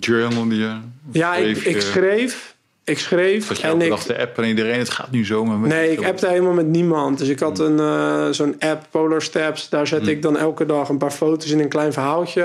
journal 0.00 0.48
die 0.48 0.58
je 0.58 0.76
ja, 1.10 1.34
ik, 1.36 1.56
schreef 1.56 1.66
ik 1.74 1.80
schreef. 1.80 2.56
Ik 2.88 2.98
schreef. 2.98 3.48
Dat 3.48 3.60
je 3.60 3.66
en 3.66 3.80
ik, 3.80 3.88
dag 3.88 4.04
de 4.04 4.18
app 4.18 4.38
en 4.38 4.44
iedereen, 4.44 4.78
het 4.78 4.90
gaat 4.90 5.10
nu 5.10 5.24
zomaar 5.24 5.58
met 5.58 5.70
nee, 5.70 5.92
ik 5.92 6.04
appte 6.04 6.28
helemaal 6.28 6.52
met 6.52 6.66
niemand. 6.66 7.18
Dus 7.18 7.28
ik 7.28 7.38
had 7.38 7.58
een, 7.58 7.78
eh, 7.78 8.28
zo'n 8.30 8.56
app, 8.58 8.86
Polar 8.90 9.22
Steps. 9.22 9.68
Daar 9.68 9.86
zet 9.86 10.06
ik 10.06 10.22
dan 10.22 10.36
elke 10.36 10.66
dag 10.66 10.88
een 10.88 10.98
paar 10.98 11.10
foto's 11.10 11.50
in 11.50 11.60
een 11.60 11.68
klein 11.68 11.92
verhaaltje. 11.92 12.42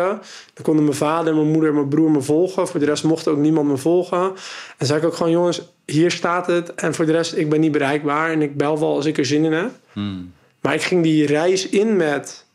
Dan 0.53 0.63
konden 0.63 0.83
mijn 0.83 0.97
vader, 0.97 1.35
mijn 1.35 1.51
moeder 1.51 1.69
en 1.69 1.75
mijn 1.75 1.87
broer 1.87 2.11
me 2.11 2.21
volgen. 2.21 2.67
Voor 2.67 2.79
de 2.79 2.85
rest 2.85 3.03
mocht 3.03 3.27
ook 3.27 3.37
niemand 3.37 3.67
me 3.67 3.77
volgen. 3.77 4.33
En 4.77 4.85
zei 4.85 4.99
ik 4.99 5.05
ook 5.05 5.13
gewoon, 5.13 5.31
jongens, 5.31 5.61
hier 5.85 6.11
staat 6.11 6.47
het. 6.47 6.75
En 6.75 6.93
voor 6.93 7.05
de 7.05 7.11
rest, 7.11 7.35
ik 7.35 7.49
ben 7.49 7.59
niet 7.59 7.71
bereikbaar. 7.71 8.31
En 8.31 8.41
ik 8.41 8.57
bel 8.57 8.79
wel 8.79 8.95
als 8.95 9.05
ik 9.05 9.17
er 9.17 9.25
zin 9.25 9.45
in 9.45 9.53
heb. 9.53 9.71
Hmm. 9.93 10.33
Maar 10.61 10.73
ik 10.73 10.81
ging 10.81 11.03
die 11.03 11.25
reis 11.25 11.69
in 11.69 11.95
met 11.95 12.45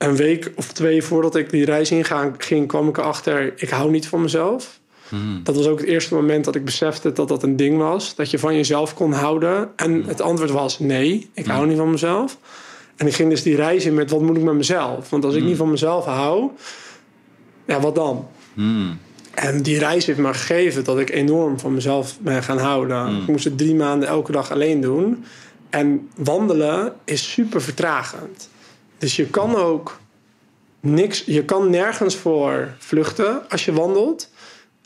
een 0.00 0.16
week 0.16 0.52
of 0.54 0.72
twee 0.72 1.02
voordat 1.02 1.36
ik 1.36 1.50
die 1.50 1.64
reis 1.64 1.90
ingaan 1.90 2.34
ging, 2.38 2.68
kwam 2.68 2.88
ik 2.88 2.98
erachter, 2.98 3.52
ik 3.56 3.68
hou 3.68 3.90
niet 3.90 4.08
van 4.08 4.20
mezelf. 4.20 4.80
Hmm. 5.08 5.40
Dat 5.44 5.56
was 5.56 5.66
ook 5.66 5.78
het 5.78 5.88
eerste 5.88 6.14
moment 6.14 6.44
dat 6.44 6.54
ik 6.54 6.64
besefte 6.64 7.12
dat 7.12 7.28
dat 7.28 7.42
een 7.42 7.56
ding 7.56 7.78
was. 7.78 8.14
Dat 8.14 8.30
je 8.30 8.38
van 8.38 8.56
jezelf 8.56 8.94
kon 8.94 9.12
houden. 9.12 9.70
En 9.76 10.04
het 10.04 10.20
antwoord 10.20 10.50
was 10.50 10.78
nee, 10.78 11.30
ik 11.34 11.46
hou 11.46 11.66
niet 11.66 11.76
van 11.76 11.90
mezelf. 11.90 12.38
En 12.96 13.06
ik 13.06 13.14
ging 13.14 13.30
dus 13.30 13.42
die 13.42 13.56
reis 13.56 13.84
in 13.84 13.94
met 13.94 14.10
wat 14.10 14.20
moet 14.20 14.36
ik 14.36 14.42
met 14.42 14.54
mezelf? 14.54 15.10
Want 15.10 15.24
als 15.24 15.34
ik 15.34 15.44
niet 15.44 15.56
van 15.56 15.70
mezelf 15.70 16.04
hou, 16.04 16.50
ja, 17.66 17.80
wat 17.80 17.94
dan? 17.94 18.28
Hmm. 18.54 18.98
En 19.34 19.62
die 19.62 19.78
reis 19.78 20.06
heeft 20.06 20.18
me 20.18 20.34
gegeven 20.34 20.84
dat 20.84 20.98
ik 20.98 21.10
enorm 21.10 21.58
van 21.58 21.74
mezelf 21.74 22.18
ben 22.20 22.42
gaan 22.42 22.58
houden. 22.58 23.16
Ik 23.20 23.26
moest 23.26 23.44
het 23.44 23.58
drie 23.58 23.74
maanden 23.74 24.08
elke 24.08 24.32
dag 24.32 24.52
alleen 24.52 24.80
doen. 24.80 25.24
En 25.70 26.08
wandelen 26.16 26.92
is 27.04 27.32
super 27.32 27.62
vertragend. 27.62 28.48
Dus 29.00 29.16
je 29.16 29.26
kan 29.26 29.56
ook 29.56 30.00
niks, 30.80 31.22
je 31.26 31.44
kan 31.44 31.70
nergens 31.70 32.16
voor 32.16 32.74
vluchten 32.78 33.48
als 33.48 33.64
je 33.64 33.72
wandelt. 33.72 34.28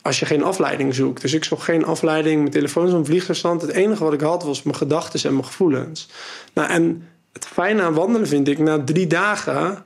Als 0.01 0.19
je 0.19 0.25
geen 0.25 0.43
afleiding 0.43 0.95
zoekt. 0.95 1.21
Dus 1.21 1.33
ik 1.33 1.43
zocht 1.43 1.63
geen 1.63 1.85
afleiding. 1.85 2.39
Mijn 2.39 2.51
telefoon 2.51 2.87
is 2.87 2.93
op 2.93 3.05
vliegtuigstand. 3.05 3.61
Het 3.61 3.71
enige 3.71 4.03
wat 4.03 4.13
ik 4.13 4.21
had 4.21 4.43
was 4.43 4.63
mijn 4.63 4.77
gedachten 4.77 5.23
en 5.23 5.33
mijn 5.33 5.45
gevoelens. 5.45 6.09
Nou, 6.53 6.69
en 6.69 7.07
het 7.33 7.45
fijne 7.45 7.81
aan 7.81 7.93
wandelen 7.93 8.27
vind 8.27 8.47
ik, 8.47 8.59
na 8.59 8.83
drie 8.83 9.07
dagen, 9.07 9.85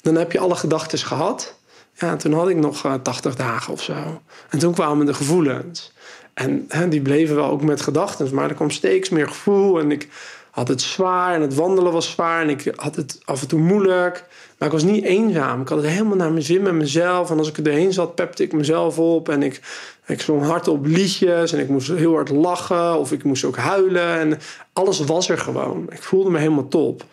dan 0.00 0.14
heb 0.14 0.32
je 0.32 0.38
alle 0.38 0.54
gedachten 0.54 0.98
gehad. 0.98 1.58
Ja, 1.94 2.16
toen 2.16 2.32
had 2.32 2.48
ik 2.48 2.56
nog 2.56 2.84
eh, 2.84 2.94
80 2.94 3.36
dagen 3.36 3.72
of 3.72 3.82
zo. 3.82 4.22
En 4.48 4.58
toen 4.58 4.74
kwamen 4.74 5.06
de 5.06 5.14
gevoelens. 5.14 5.92
En 6.34 6.64
hè, 6.68 6.88
die 6.88 7.02
bleven 7.02 7.34
wel 7.34 7.50
ook 7.50 7.62
met 7.62 7.80
gedachten, 7.80 8.34
maar 8.34 8.48
er 8.48 8.54
kwam 8.54 8.70
steeds 8.70 9.08
meer 9.08 9.28
gevoel. 9.28 9.78
En 9.80 9.90
ik 9.90 10.08
had 10.50 10.68
het 10.68 10.82
zwaar 10.82 11.34
en 11.34 11.40
het 11.40 11.54
wandelen 11.54 11.92
was 11.92 12.10
zwaar. 12.10 12.42
En 12.42 12.48
ik 12.48 12.72
had 12.74 12.96
het 12.96 13.20
af 13.24 13.40
en 13.40 13.48
toe 13.48 13.60
moeilijk. 13.60 14.24
Maar 14.58 14.68
ik 14.68 14.74
was 14.74 14.82
niet 14.82 15.04
eenzaam. 15.04 15.60
Ik 15.60 15.68
had 15.68 15.82
het 15.82 15.90
helemaal 15.90 16.16
naar 16.16 16.32
mijn 16.32 16.44
zin 16.44 16.62
met 16.62 16.72
mezelf. 16.72 17.30
En 17.30 17.38
als 17.38 17.48
ik 17.48 17.56
er 17.56 17.62
doorheen 17.62 17.92
zat, 17.92 18.14
pepte 18.14 18.42
ik 18.42 18.52
mezelf 18.52 18.98
op. 18.98 19.28
En 19.28 19.42
ik, 19.42 19.60
ik 20.06 20.20
zong 20.20 20.44
hardop 20.44 20.86
liedjes. 20.86 21.52
En 21.52 21.58
ik 21.58 21.68
moest 21.68 21.88
heel 21.88 22.14
hard 22.14 22.28
lachen. 22.28 22.98
Of 22.98 23.12
ik 23.12 23.24
moest 23.24 23.44
ook 23.44 23.56
huilen. 23.56 24.18
En 24.18 24.38
alles 24.72 25.04
was 25.04 25.28
er 25.28 25.38
gewoon. 25.38 25.86
Ik 25.90 26.02
voelde 26.02 26.30
me 26.30 26.38
helemaal 26.38 26.68
top. 26.68 27.04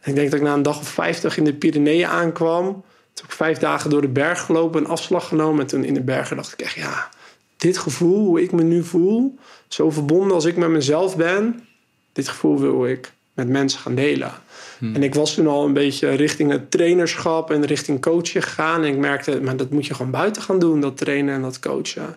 En 0.00 0.10
ik 0.10 0.16
denk 0.16 0.30
dat 0.30 0.40
ik 0.40 0.46
na 0.46 0.54
een 0.54 0.62
dag 0.62 0.78
of 0.78 0.88
50 0.88 1.36
in 1.36 1.44
de 1.44 1.54
Pyreneeën 1.54 2.06
aankwam. 2.06 2.84
Toen 3.12 3.26
ik 3.26 3.32
vijf 3.32 3.58
dagen 3.58 3.90
door 3.90 4.00
de 4.00 4.08
berg 4.08 4.40
gelopen, 4.40 4.80
een 4.80 4.90
afslag 4.90 5.28
genomen. 5.28 5.60
En 5.60 5.66
toen 5.66 5.84
in 5.84 5.94
de 5.94 6.02
bergen 6.02 6.36
dacht 6.36 6.52
ik 6.52 6.60
echt, 6.60 6.74
ja, 6.74 7.08
dit 7.56 7.78
gevoel, 7.78 8.26
hoe 8.26 8.42
ik 8.42 8.52
me 8.52 8.62
nu 8.62 8.82
voel, 8.82 9.38
zo 9.68 9.90
verbonden 9.90 10.34
als 10.34 10.44
ik 10.44 10.56
met 10.56 10.68
mezelf 10.68 11.16
ben, 11.16 11.66
dit 12.14 12.28
gevoel 12.28 12.60
wil 12.60 12.86
ik 12.86 13.12
met 13.34 13.48
mensen 13.48 13.80
gaan 13.80 13.94
delen. 13.94 14.32
En 14.80 15.02
ik 15.02 15.14
was 15.14 15.34
toen 15.34 15.46
al 15.46 15.64
een 15.64 15.72
beetje 15.72 16.10
richting 16.10 16.50
het 16.50 16.70
trainerschap 16.70 17.50
en 17.50 17.64
richting 17.64 18.00
coachen 18.00 18.42
gegaan. 18.42 18.82
En 18.82 18.88
ik 18.88 18.96
merkte, 18.96 19.40
maar 19.40 19.56
dat 19.56 19.70
moet 19.70 19.86
je 19.86 19.94
gewoon 19.94 20.10
buiten 20.10 20.42
gaan 20.42 20.58
doen, 20.58 20.80
dat 20.80 20.96
trainen 20.96 21.34
en 21.34 21.42
dat 21.42 21.58
coachen. 21.58 22.16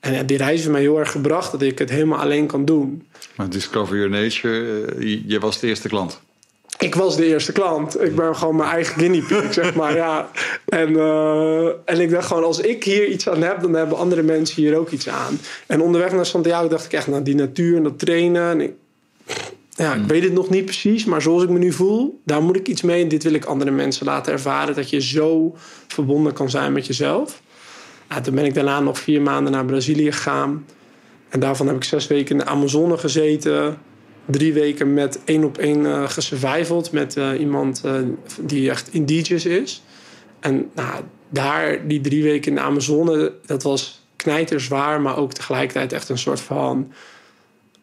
En 0.00 0.12
ja, 0.12 0.22
die 0.22 0.36
reis 0.36 0.58
heeft 0.58 0.70
mij 0.70 0.80
heel 0.80 0.98
erg 0.98 1.10
gebracht 1.10 1.52
dat 1.52 1.62
ik 1.62 1.78
het 1.78 1.90
helemaal 1.90 2.18
alleen 2.18 2.46
kan 2.46 2.64
doen. 2.64 3.06
Maar 3.36 3.50
Discover 3.50 3.96
Your 3.96 4.10
Nature, 4.10 4.84
eh, 4.84 5.20
je, 5.26 5.40
was 5.40 5.60
de 5.60 5.66
eerste 5.66 5.88
klant. 5.88 6.20
Ik 6.78 6.94
was 6.94 7.16
de 7.16 7.26
eerste 7.26 7.52
klant. 7.52 8.02
Ik 8.02 8.14
ben 8.14 8.36
gewoon 8.36 8.56
mijn 8.56 8.70
eigen 8.70 8.94
guinea 8.94 9.26
pig, 9.26 9.52
zeg 9.52 9.74
maar. 9.74 9.96
Ja. 9.96 10.30
En, 10.68 10.96
eh, 10.96 11.66
en 11.66 12.00
ik 12.00 12.10
dacht 12.10 12.26
gewoon, 12.26 12.44
als 12.44 12.60
ik 12.60 12.84
hier 12.84 13.06
iets 13.06 13.28
aan 13.28 13.42
heb, 13.42 13.60
dan 13.60 13.74
hebben 13.74 13.98
andere 13.98 14.22
mensen 14.22 14.62
hier 14.62 14.76
ook 14.76 14.90
iets 14.90 15.08
aan. 15.08 15.38
En 15.66 15.80
onderweg 15.80 16.12
naar 16.12 16.26
Santiago 16.26 16.68
dacht 16.68 16.84
ik 16.84 16.92
echt, 16.92 17.06
nou, 17.06 17.22
die 17.22 17.34
natuur 17.34 17.76
en 17.76 17.82
dat 17.82 17.98
trainen. 17.98 18.50
En 18.50 18.60
ik, 18.60 18.72
ja, 19.82 19.94
ik 19.94 20.06
weet 20.06 20.22
het 20.22 20.32
nog 20.32 20.50
niet 20.50 20.64
precies, 20.64 21.04
maar 21.04 21.22
zoals 21.22 21.42
ik 21.42 21.48
me 21.48 21.58
nu 21.58 21.72
voel, 21.72 22.20
daar 22.24 22.42
moet 22.42 22.56
ik 22.56 22.68
iets 22.68 22.82
mee. 22.82 23.02
En 23.02 23.08
dit 23.08 23.22
wil 23.22 23.32
ik 23.32 23.44
andere 23.44 23.70
mensen 23.70 24.06
laten 24.06 24.32
ervaren, 24.32 24.74
dat 24.74 24.90
je 24.90 25.00
zo 25.00 25.56
verbonden 25.88 26.32
kan 26.32 26.50
zijn 26.50 26.72
met 26.72 26.86
jezelf. 26.86 27.42
Ja, 28.08 28.20
toen 28.20 28.34
ben 28.34 28.44
ik 28.44 28.54
daarna 28.54 28.80
nog 28.80 28.98
vier 28.98 29.22
maanden 29.22 29.52
naar 29.52 29.64
Brazilië 29.64 30.12
gegaan. 30.12 30.66
En 31.28 31.40
daarvan 31.40 31.66
heb 31.66 31.76
ik 31.76 31.84
zes 31.84 32.06
weken 32.06 32.30
in 32.30 32.44
de 32.44 32.50
Amazone 32.50 32.98
gezeten. 32.98 33.78
Drie 34.26 34.52
weken 34.52 34.94
met 34.94 35.20
één 35.24 35.44
op 35.44 35.58
één 35.58 35.80
uh, 35.80 36.08
gesurvivald 36.08 36.92
met 36.92 37.16
uh, 37.16 37.40
iemand 37.40 37.82
uh, 37.86 37.94
die 38.40 38.70
echt 38.70 38.88
indigenous 38.92 39.46
is. 39.46 39.82
En 40.40 40.70
nou, 40.74 41.02
daar, 41.28 41.88
die 41.88 42.00
drie 42.00 42.22
weken 42.22 42.48
in 42.48 42.54
de 42.54 42.60
Amazone, 42.60 43.32
dat 43.46 43.62
was 43.62 44.06
knijterzwaar, 44.16 45.00
maar 45.00 45.16
ook 45.16 45.32
tegelijkertijd 45.32 45.92
echt 45.92 46.08
een 46.08 46.18
soort 46.18 46.40
van, 46.40 46.92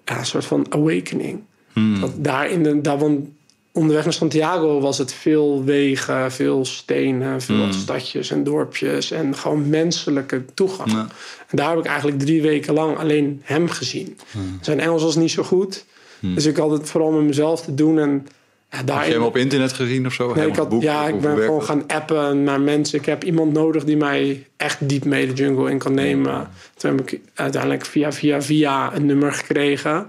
ja, 0.05 0.17
een 0.17 0.25
soort 0.25 0.45
van 0.45 0.65
awakening. 0.69 1.43
Hmm. 1.73 1.99
Dat 1.99 2.11
daar 2.17 2.49
in 2.49 2.63
de, 2.63 2.81
daar, 2.81 2.97
want 2.97 3.27
onderweg 3.71 4.03
naar 4.03 4.13
Santiago 4.13 4.79
was 4.79 4.97
het 4.97 5.13
veel 5.13 5.63
wegen, 5.63 6.31
veel 6.31 6.65
stenen, 6.65 7.41
veel 7.41 7.55
Hmm. 7.55 7.71
stadjes 7.71 8.31
en 8.31 8.43
dorpjes 8.43 9.11
en 9.11 9.35
gewoon 9.35 9.69
menselijke 9.69 10.45
toegang. 10.53 10.91
Ja. 10.91 11.07
En 11.47 11.57
daar 11.57 11.69
heb 11.69 11.79
ik 11.79 11.85
eigenlijk 11.85 12.19
drie 12.19 12.41
weken 12.41 12.73
lang 12.73 12.97
alleen 12.97 13.41
hem 13.43 13.69
gezien. 13.69 14.17
Hmm. 14.31 14.57
Zijn 14.61 14.79
Engels 14.79 15.03
was 15.03 15.15
niet 15.15 15.31
zo 15.31 15.43
goed, 15.43 15.85
dus 16.19 16.45
ik 16.45 16.57
had 16.57 16.71
het 16.71 16.89
vooral 16.89 17.11
met 17.11 17.23
mezelf 17.23 17.61
te 17.61 17.73
doen 17.73 17.99
en 17.99 18.27
ja, 18.71 18.97
Heb 18.97 19.07
je 19.07 19.13
hem 19.13 19.23
op 19.23 19.37
internet 19.37 19.73
gezien 19.73 20.05
of 20.05 20.13
zo? 20.13 20.33
Nee, 20.33 20.47
ik 20.47 20.55
had, 20.55 20.69
boek, 20.69 20.81
ja, 20.81 21.07
ik 21.07 21.21
ben 21.21 21.37
gewoon 21.37 21.63
gaan 21.63 21.87
appen 21.87 22.43
naar 22.43 22.61
mensen. 22.61 22.99
Ik 22.99 23.05
heb 23.05 23.23
iemand 23.23 23.53
nodig 23.53 23.83
die 23.83 23.97
mij 23.97 24.47
echt 24.57 24.89
diep 24.89 25.05
mee 25.05 25.27
de 25.27 25.33
jungle 25.33 25.71
in 25.71 25.77
kan 25.77 25.93
nemen. 25.93 26.49
Toen 26.75 26.91
heb 26.91 27.11
ik 27.11 27.19
uiteindelijk 27.33 27.85
via, 27.85 28.11
via, 28.11 28.41
via 28.41 28.95
een 28.95 29.05
nummer 29.05 29.33
gekregen. 29.33 30.07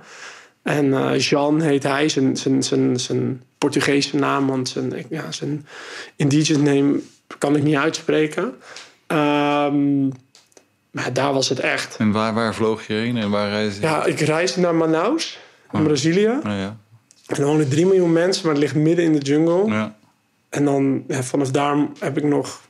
En 0.63 0.95
eh, 0.95 1.19
Jean 1.19 1.61
heet 1.61 1.83
hij, 1.83 2.09
zijn, 2.09 2.37
zijn, 2.37 2.63
zijn, 2.63 3.01
zijn 3.01 3.43
Portugese 3.59 4.17
naam, 4.17 4.47
want 4.47 4.69
zijn, 4.69 5.07
ja, 5.09 5.33
zijn 5.33 5.67
indigenous 6.17 6.63
name 6.63 7.01
kan 7.39 7.57
ik 7.57 7.63
niet 7.63 7.77
uitspreken. 7.77 8.55
Ehm, 9.07 10.09
maar 10.91 11.13
daar 11.13 11.33
was 11.33 11.49
het 11.49 11.61
echt. 11.61 11.97
En 11.97 12.11
waar, 12.13 12.35
waar 12.35 12.55
vloog 12.55 12.87
je 12.87 12.93
heen 12.93 13.17
en 13.17 13.31
waar 13.31 13.49
reisde 13.49 13.81
je? 13.81 13.87
Ja, 13.87 14.05
ik 14.05 14.21
reisde 14.21 14.61
naar 14.61 14.75
Manaus, 14.75 15.39
in 15.73 15.83
Brazilië. 15.83 16.39
Nou 16.43 16.59
ja. 16.59 16.77
En 17.27 17.37
er 17.37 17.45
wonen 17.45 17.69
3 17.69 17.87
miljoen 17.87 18.13
mensen, 18.13 18.45
maar 18.45 18.55
het 18.55 18.63
ligt 18.63 18.75
midden 18.75 19.05
in 19.05 19.13
de 19.13 19.19
jungle. 19.19 19.67
ja. 19.67 19.99
En 20.49 20.65
dan 20.65 21.05
ja, 21.09 21.23
vanaf 21.23 21.51
daar 21.51 21.87
heb 21.99 22.17
ik 22.17 22.25
nog, 22.25 22.61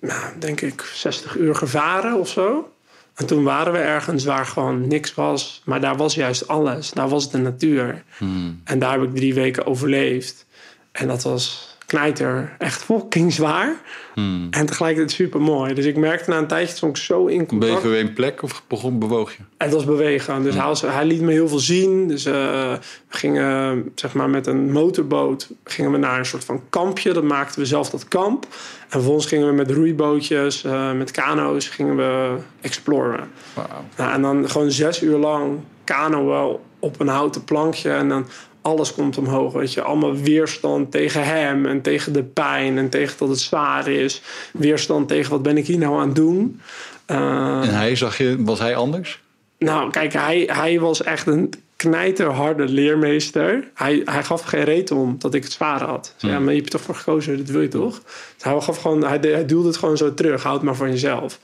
nou, 0.00 0.38
denk 0.38 0.60
ik, 0.60 0.90
60 0.94 1.36
uur 1.36 1.54
gevaren 1.54 2.18
of 2.18 2.28
zo. 2.28 2.72
En 3.18 3.26
toen 3.26 3.44
waren 3.44 3.72
we 3.72 3.78
ergens 3.78 4.24
waar 4.24 4.46
gewoon 4.46 4.88
niks 4.88 5.14
was. 5.14 5.62
Maar 5.64 5.80
daar 5.80 5.96
was 5.96 6.14
juist 6.14 6.48
alles. 6.48 6.90
Daar 6.90 7.08
was 7.08 7.30
de 7.30 7.38
natuur. 7.38 8.02
Hmm. 8.16 8.60
En 8.64 8.78
daar 8.78 8.92
heb 8.92 9.02
ik 9.02 9.14
drie 9.14 9.34
weken 9.34 9.66
overleefd. 9.66 10.46
En 10.92 11.06
dat 11.06 11.22
was 11.22 11.76
knijter. 11.88 12.54
Echt 12.58 12.82
fucking 12.84 13.32
zwaar. 13.32 13.74
Hmm. 14.14 14.46
En 14.50 14.66
tegelijkertijd 14.66 15.10
super 15.16 15.40
mooi. 15.40 15.74
Dus 15.74 15.84
ik 15.84 15.96
merkte 15.96 16.30
na 16.30 16.38
een 16.38 16.46
tijdje 16.46 16.76
stond 16.76 16.96
ik 16.96 17.02
zo 17.02 17.26
in 17.26 17.36
Bleef 17.36 17.48
contact. 17.48 17.82
je 17.82 17.88
bij 17.88 18.00
een 18.00 18.12
plek 18.12 18.42
of 18.42 18.62
begon, 18.66 18.98
bewoog 18.98 19.32
je? 19.32 19.38
Het 19.58 19.72
was 19.72 19.84
bewegen. 19.84 20.42
Dus 20.42 20.54
hij, 20.54 20.64
was- 20.64 20.80
hij 20.80 21.04
liet 21.04 21.20
me 21.20 21.32
heel 21.32 21.48
veel 21.48 21.58
zien. 21.58 22.08
Dus 22.08 22.24
eh, 22.24 22.32
we 22.32 22.78
gingen 23.16 23.90
zeg 23.94 24.12
maar, 24.14 24.30
met 24.30 24.46
een 24.46 24.72
motorboot 24.72 25.48
gingen 25.64 25.90
we 25.92 25.98
naar 25.98 26.18
een 26.18 26.26
soort 26.26 26.44
van 26.44 26.62
kampje. 26.70 27.12
Dat 27.12 27.24
maakten 27.24 27.60
we 27.60 27.66
zelf 27.66 27.90
dat 27.90 28.08
kamp. 28.08 28.44
En 28.44 28.88
vervolgens 28.88 29.26
gingen 29.26 29.46
we 29.46 29.52
met 29.54 29.70
roeibootjes, 29.70 30.64
eh, 30.64 30.92
met 30.92 31.10
kano's, 31.10 31.68
gingen 31.68 31.96
we 31.96 32.36
exploren. 32.60 33.30
Wauw. 33.54 33.66
Nou, 33.96 34.12
en 34.12 34.22
dan 34.22 34.50
gewoon 34.50 34.70
zes 34.70 35.02
uur 35.02 35.16
lang 35.16 35.58
kanoën 35.84 36.56
op 36.78 37.00
een 37.00 37.08
houten 37.08 37.44
plankje. 37.44 37.90
En 37.90 38.08
dan 38.08 38.26
alles 38.68 38.94
komt 38.94 39.18
omhoog. 39.18 39.52
Weet 39.52 39.72
je, 39.72 39.82
allemaal 39.82 40.14
weerstand 40.16 40.90
tegen 40.90 41.24
hem 41.24 41.66
en 41.66 41.82
tegen 41.82 42.12
de 42.12 42.22
pijn 42.22 42.78
en 42.78 42.88
tegen 42.88 43.18
dat 43.18 43.28
het 43.28 43.40
zwaar 43.40 43.88
is. 43.88 44.22
Weerstand 44.52 45.08
tegen 45.08 45.30
wat 45.30 45.42
ben 45.42 45.56
ik 45.56 45.66
hier 45.66 45.78
nou 45.78 46.00
aan 46.00 46.06
het 46.06 46.16
doen. 46.16 46.60
Eh, 47.06 47.16
En 47.62 47.74
hij, 47.74 47.96
zag 47.96 48.18
je, 48.18 48.36
was 48.38 48.58
hij 48.58 48.76
anders? 48.76 49.20
nou, 49.58 49.90
kijk, 49.90 50.12
hij, 50.12 50.48
hij 50.52 50.80
was 50.80 51.02
echt 51.02 51.26
een 51.26 51.50
knijterharde 51.76 52.68
leermeester. 52.68 53.68
Hij, 53.74 54.02
hij 54.04 54.24
gaf 54.24 54.42
geen 54.42 54.64
reet 54.64 54.90
om 54.90 55.16
dat 55.18 55.34
ik 55.34 55.42
het 55.42 55.52
zwaar 55.52 55.82
had. 55.82 56.14
Zei, 56.16 56.32
Ja, 56.32 56.38
maar 56.38 56.52
je 56.54 56.60
hebt 56.60 56.72
er 56.72 56.78
toch 56.78 56.86
voor 56.86 56.94
gekozen, 56.94 57.36
dat 57.36 57.48
wil 57.48 57.60
je 57.60 57.68
toch? 57.68 58.00
Dus 58.34 58.44
hij, 58.44 58.60
gaf 58.60 58.80
gewoon, 58.80 59.04
hij, 59.04 59.18
hij 59.20 59.46
duwde 59.46 59.66
het 59.66 59.76
gewoon 59.76 59.96
zo 59.96 60.14
terug. 60.14 60.42
Houd 60.42 60.62
maar 60.62 60.74
van 60.74 60.90
jezelf. 60.90 61.38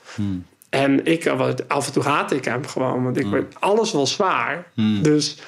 En 0.68 1.06
ik, 1.06 1.24
eh, 1.24 1.48
af 1.66 1.86
en 1.86 1.92
toe 1.92 2.02
haatte 2.02 2.36
ik 2.36 2.44
hem 2.44 2.66
gewoon. 2.66 3.04
Want 3.04 3.16
ik 3.18 3.26
werd, 3.26 3.54
alles 3.60 3.92
was 3.92 4.12
zwaar. 4.12 4.66
Dus, 5.02 5.38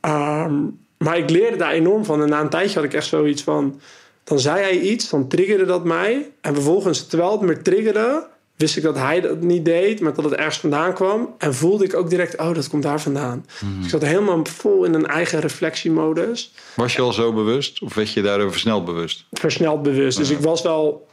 ehm, 0.00 0.54
maar 1.02 1.18
ik 1.18 1.30
leerde 1.30 1.56
daar 1.56 1.72
enorm 1.72 2.04
van. 2.04 2.22
En 2.22 2.28
na 2.28 2.40
een 2.40 2.48
tijdje 2.48 2.74
had 2.74 2.84
ik 2.84 2.94
echt 2.94 3.06
zoiets 3.06 3.42
van... 3.42 3.80
Dan 4.24 4.40
zei 4.40 4.62
hij 4.62 4.78
iets, 4.78 5.08
dan 5.08 5.28
triggerde 5.28 5.64
dat 5.64 5.84
mij. 5.84 6.30
En 6.40 6.54
vervolgens, 6.54 7.06
terwijl 7.06 7.32
het 7.32 7.40
me 7.40 7.62
triggerde... 7.62 8.26
wist 8.56 8.76
ik 8.76 8.82
dat 8.82 8.96
hij 8.96 9.20
dat 9.20 9.40
niet 9.40 9.64
deed, 9.64 10.00
maar 10.00 10.14
dat 10.14 10.24
het 10.24 10.34
ergens 10.34 10.58
vandaan 10.58 10.94
kwam. 10.94 11.34
En 11.38 11.54
voelde 11.54 11.84
ik 11.84 11.94
ook 11.94 12.10
direct, 12.10 12.38
oh, 12.38 12.54
dat 12.54 12.68
komt 12.68 12.82
daar 12.82 13.00
vandaan. 13.00 13.44
Dus 13.46 13.84
ik 13.84 13.90
zat 13.90 14.02
helemaal 14.02 14.44
vol 14.44 14.84
in 14.84 14.94
een 14.94 15.06
eigen 15.06 15.40
reflectiemodus. 15.40 16.52
Was 16.74 16.94
je 16.94 17.02
al 17.02 17.12
zo 17.12 17.32
bewust 17.32 17.82
of 17.82 17.94
werd 17.94 18.12
je 18.12 18.22
daardoor 18.22 18.50
versneld 18.50 18.84
bewust? 18.84 19.24
Versneld 19.30 19.82
bewust. 19.82 20.18
Dus 20.18 20.30
ik 20.30 20.38
was 20.40 20.62
wel 20.62 21.06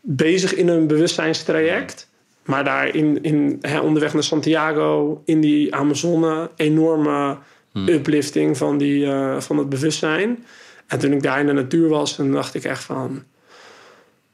bezig 0.00 0.54
in 0.54 0.68
een 0.68 0.86
bewustzijnstraject. 0.86 2.08
Maar 2.44 2.64
daar 2.64 2.94
in, 2.94 3.22
in, 3.22 3.58
hè, 3.60 3.80
onderweg 3.80 4.14
naar 4.14 4.22
Santiago, 4.22 5.22
in 5.24 5.40
die 5.40 5.74
Amazone, 5.74 6.50
enorme 6.56 7.38
uplifting 7.74 8.56
van, 8.56 8.78
die, 8.78 9.06
eh, 9.06 9.40
van 9.40 9.58
het 9.58 9.68
bewustzijn. 9.68 10.44
En 10.86 10.98
toen 10.98 11.12
ik 11.12 11.22
daar 11.22 11.40
in 11.40 11.46
de 11.46 11.52
natuur 11.52 11.88
was, 11.88 12.16
dan 12.16 12.32
dacht 12.32 12.54
ik 12.54 12.64
echt 12.64 12.82
van... 12.84 13.22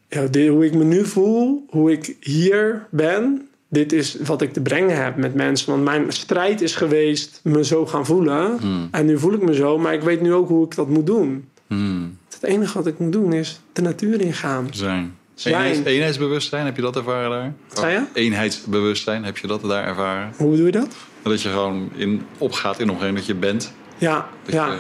Ja, 0.09 0.27
dit, 0.27 0.49
hoe 0.49 0.65
ik 0.65 0.75
me 0.75 0.85
nu 0.85 1.05
voel, 1.05 1.65
hoe 1.69 1.93
ik 1.93 2.17
hier 2.21 2.87
ben... 2.91 3.49
dit 3.69 3.93
is 3.93 4.17
wat 4.25 4.43
ik 4.43 4.53
te 4.53 4.61
brengen 4.61 5.03
heb 5.05 5.17
met 5.17 5.35
mensen. 5.35 5.71
Want 5.71 5.85
mijn 5.85 6.13
strijd 6.13 6.61
is 6.61 6.75
geweest 6.75 7.41
me 7.43 7.65
zo 7.65 7.87
gaan 7.87 8.07
voelen. 8.07 8.59
En 8.91 9.07
nu 9.07 9.19
voel 9.19 9.33
ik 9.33 9.43
me 9.43 9.55
zo, 9.55 9.79
maar 9.79 9.95
ik 9.95 10.03
weet 10.03 10.21
nu 10.21 10.33
ook 10.33 10.49
hoe 10.49 10.65
ik 10.65 10.75
dat 10.75 10.89
moet 10.89 11.07
doen. 11.07 11.49
Hmm. 11.67 12.19
Het 12.35 12.43
enige 12.43 12.79
wat 12.79 12.87
ik 12.87 12.99
moet 12.99 13.13
doen 13.13 13.33
is 13.33 13.61
de 13.73 13.83
natuur 13.83 14.21
ingaan. 14.21 14.69
Zijn. 14.71 15.15
Zijn. 15.35 15.55
Eenheids- 15.55 15.85
eenheidsbewustzijn, 15.85 16.65
heb 16.65 16.77
je 16.77 16.83
dat 16.83 16.97
ervaren 16.97 17.31
daar? 17.31 18.07
Eenheidsbewustzijn, 18.13 19.25
heb 19.25 19.37
je 19.39 19.47
dat 19.47 19.63
daar 19.63 19.87
ervaren? 19.87 20.33
Hoe 20.37 20.51
bedoel 20.51 20.67
je 20.67 20.73
dat? 20.73 20.97
Dat 21.33 21.43
je 21.43 21.49
gewoon 21.49 21.91
in, 21.95 22.27
opgaat 22.39 22.79
in 22.79 22.91
omgeving 22.91 23.17
dat 23.17 23.27
je 23.27 23.35
bent. 23.35 23.73
Ja, 23.99 24.29
Dat 24.45 24.55
ja. 24.55 24.73
je 24.73 24.79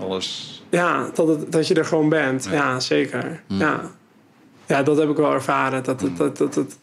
alles... 0.00 0.62
ja 0.70 1.10
dat, 1.14 1.28
het, 1.28 1.52
dat 1.52 1.68
je 1.68 1.74
er 1.74 1.84
gewoon 1.84 2.08
bent. 2.08 2.48
Ja, 2.50 2.80
zeker. 2.80 3.42
Ja. 3.46 3.80
ja, 4.66 4.82
dat 4.82 4.96
heb 4.96 5.10
ik 5.10 5.16
wel 5.16 5.32
ervaren. 5.32 5.84
Dat, 5.84 6.00
dat, 6.00 6.16
dat, 6.16 6.36
dat, 6.38 6.54
dat, 6.54 6.76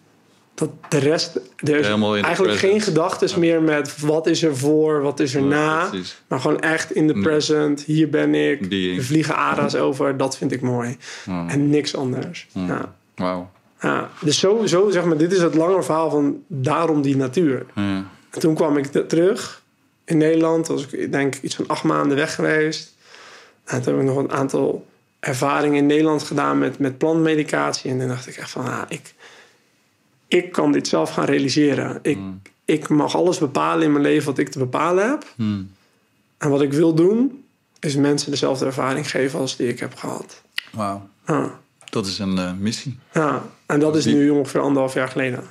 dat 0.54 0.70
de 0.90 0.98
rest... 0.98 1.36
Er 1.36 1.76
is 1.76 1.88
eigenlijk 1.88 2.38
geen 2.38 2.58
present. 2.58 2.84
gedachtes 2.84 3.36
meer 3.36 3.62
met 3.62 4.00
wat 4.00 4.28
is 4.28 4.44
er 4.44 4.58
voor, 4.58 5.02
wat 5.02 5.20
is 5.20 5.36
er 5.36 5.42
Ja, 5.42 5.48
na. 5.48 5.88
precies. 5.88 6.22
Maar 6.28 6.40
gewoon 6.40 6.60
echt 6.60 6.92
in 6.92 7.08
de 7.08 7.20
present. 7.20 7.82
Hier 7.82 8.10
ben 8.10 8.36
ik. 8.36 8.62
Er 8.98 9.04
vliegen 9.04 9.36
ara's 9.36 9.76
over. 9.76 10.18
Dat 10.18 10.38
vind 10.38 10.52
ik 10.52 10.62
mooi. 10.62 10.98
En 11.48 11.70
niks 11.70 11.96
anders. 11.96 12.48
Ja. 12.52 12.96
Wauw. 13.16 13.50
Ja. 13.82 14.10
Dus 14.20 14.40
zo, 14.40 14.66
zo 14.66 14.90
zeg 14.90 15.06
maar, 15.06 15.18
dit 15.18 15.32
is 15.32 15.42
het 15.42 15.56
lange 15.56 15.84
verhaal 15.84 16.10
van 16.10 16.44
daarom 16.48 17.02
die 17.02 17.18
natuur. 17.18 17.66
Ja. 17.76 18.06
En 18.36 18.42
toen 18.42 18.56
kwam 18.56 18.78
ik 18.78 18.86
terug 18.86 19.64
in 20.06 20.18
Nederland. 20.18 20.68
Was 20.68 20.84
ik 20.84 20.92
ik 20.92 21.12
denk 21.12 21.36
iets 21.36 21.56
van 21.56 21.68
acht 21.68 21.84
maanden 21.84 22.18
weg 22.18 22.36
geweest. 22.36 22.94
En 23.66 23.82
toen 23.82 23.94
heb 23.94 24.04
ik 24.04 24.10
nog 24.10 24.18
een 24.18 24.32
aantal 24.32 24.86
ervaringen 25.20 25.78
in 25.78 25.86
Nederland 25.86 26.24
gedaan 26.24 26.58
met, 26.58 26.80
met 26.80 26.98
plantmedicatie. 26.98 27.92
En 27.92 28.00
toen 28.00 28.08
dacht 28.08 28.28
ik 28.28 28.36
echt 28.36 28.50
van, 28.50 28.66
ah, 28.66 28.82
ik, 28.88 29.14
ik 30.28 30.52
kan 30.52 30.72
dit 30.72 30.88
zelf 30.88 31.14
gaan 31.14 31.26
realiseren. 31.26 32.00
Ik, 32.02 32.18
ik 32.66 32.90
mag 32.90 33.16
alles 33.16 33.38
bepalen 33.38 33.84
in 33.84 33.92
mijn 33.92 34.04
leven 34.04 34.26
wat 34.26 34.38
ik 34.38 34.50
te 34.50 34.60
bepalen 34.60 35.10
heb. 35.10 35.34
Hmm. 35.36 35.72
En 36.38 36.50
wat 36.50 36.62
ik 36.62 36.74
wil 36.74 36.94
doen, 36.94 37.46
is 37.80 37.96
mensen 37.96 38.32
dezelfde 38.32 38.66
ervaring 38.66 39.10
geven 39.10 39.40
als 39.40 39.56
die 39.56 39.68
ik 39.68 39.80
heb 39.80 39.96
gehad. 39.96 40.42
Wauw. 40.72 41.10
Ah. 41.26 41.52
Dat 41.90 42.06
is 42.06 42.20
een 42.20 42.38
eh, 42.38 42.54
missie. 42.54 43.00
Ja, 43.14 43.44
en 43.66 43.80
dat 43.80 43.96
is 43.96 44.06
nu 44.06 44.30
ongeveer 44.30 44.62
anderhalf 44.62 44.94
jaar 44.94 45.08
geleden. 45.08 45.44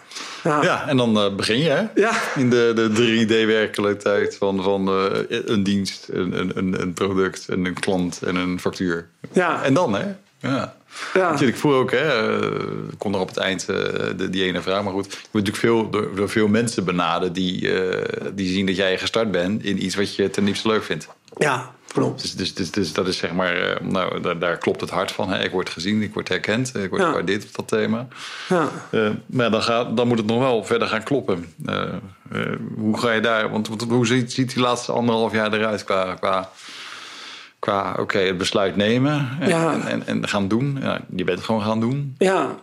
Ja, 0.44 0.62
Ja, 0.62 0.88
en 0.88 0.96
dan 0.96 1.16
eh, 1.16 1.34
begin 1.34 1.58
je 1.58 1.68
hè? 1.70 1.82
ja, 1.94 2.12
in 2.36 2.50
de, 2.50 2.72
de 2.74 2.88
3D-werkelijkheid 2.90 4.36
van, 4.36 4.62
van 4.62 4.88
eh, 4.88 5.38
een 5.44 5.62
dienst, 5.62 6.08
een, 6.12 6.38
een- 6.38 6.52
een, 6.58 6.80
een 6.80 6.92
product, 6.92 7.48
en 7.48 7.64
een 7.64 7.74
klant 7.80 8.22
en 8.22 8.36
een 8.36 8.60
factuur. 8.60 9.08
ja, 9.32 9.62
En 9.62 9.74
dan, 9.74 9.94
hè? 9.94 10.04
Ja. 10.38 10.76
Ja. 11.14 11.30
Natuurlijk, 11.30 11.58
vroeger 11.58 11.80
ook, 11.80 11.90
hè? 11.90 12.38
eh, 12.40 12.60
kon 12.98 13.14
er 13.14 13.20
op 13.20 13.28
het 13.28 13.36
eind 13.36 13.60
eh, 13.68 13.76
de, 14.16 14.30
die 14.30 14.44
ene 14.44 14.62
vraag. 14.62 14.82
Maar 14.82 14.92
goed, 14.92 15.04
je 15.12 15.18
wordt 15.30 15.46
natuurlijk 15.48 15.56
veel, 15.56 15.90
door, 15.90 16.14
door 16.14 16.28
veel 16.28 16.48
mensen 16.48 16.84
benaderd 16.84 17.34
die, 17.34 17.80
eh, 17.80 18.26
die 18.34 18.52
zien 18.52 18.66
dat 18.66 18.76
jij 18.76 18.98
gestart 18.98 19.30
bent 19.30 19.64
in 19.64 19.84
iets 19.84 19.94
wat 19.94 20.14
je 20.14 20.30
ten 20.30 20.44
liefste 20.44 20.68
leuk 20.68 20.84
vindt. 20.84 21.08
ja 21.38 21.72
klopt. 21.92 22.22
Dus, 22.22 22.34
dus, 22.34 22.54
dus, 22.54 22.70
dus 22.70 22.92
dat 22.92 23.08
is 23.08 23.16
zeg 23.16 23.32
maar, 23.32 23.78
nou, 23.82 24.20
daar, 24.20 24.38
daar 24.38 24.58
klopt 24.58 24.80
het 24.80 24.90
hart 24.90 25.12
van. 25.12 25.30
Hè? 25.30 25.42
Ik 25.44 25.50
word 25.50 25.70
gezien, 25.70 26.02
ik 26.02 26.14
word 26.14 26.28
herkend, 26.28 26.74
ik 26.76 26.90
word 26.90 27.02
Ja. 27.02 27.08
gewaardeerd 27.08 27.44
op 27.44 27.54
dat 27.54 27.68
thema. 27.68 28.06
Ja. 28.48 28.68
Maar 29.26 29.50
dan, 29.50 29.62
gaat, 29.62 29.96
dan 29.96 30.08
moet 30.08 30.18
het 30.18 30.26
nog 30.26 30.38
wel 30.38 30.64
verder 30.64 30.88
gaan 30.88 31.02
kloppen. 31.02 31.54
Hoe 32.76 32.98
ga 32.98 33.12
je 33.12 33.20
daar, 33.20 33.50
want, 33.50 33.68
want 33.68 33.82
hoe 33.82 34.06
ziet, 34.06 34.32
ziet 34.32 34.54
die 34.54 34.62
laatste 34.62 34.92
anderhalf 34.92 35.32
jaar 35.32 35.52
eruit 35.52 35.84
qua, 35.84 36.14
qua, 36.14 36.50
qua 37.64 37.94
oké, 37.98 38.18
het 38.18 38.38
besluit 38.38 38.76
nemen 38.76 39.28
en, 39.40 39.48
Ja. 39.48 39.72
en, 39.72 39.86
en, 39.86 40.06
en 40.06 40.28
gaan 40.28 40.48
doen? 40.48 40.78
Ja, 40.80 41.00
je 41.16 41.24
bent 41.24 41.36
het 41.38 41.46
gewoon 41.46 41.62
gaan 41.62 41.80
doen, 41.80 42.14
ja, 42.18 42.56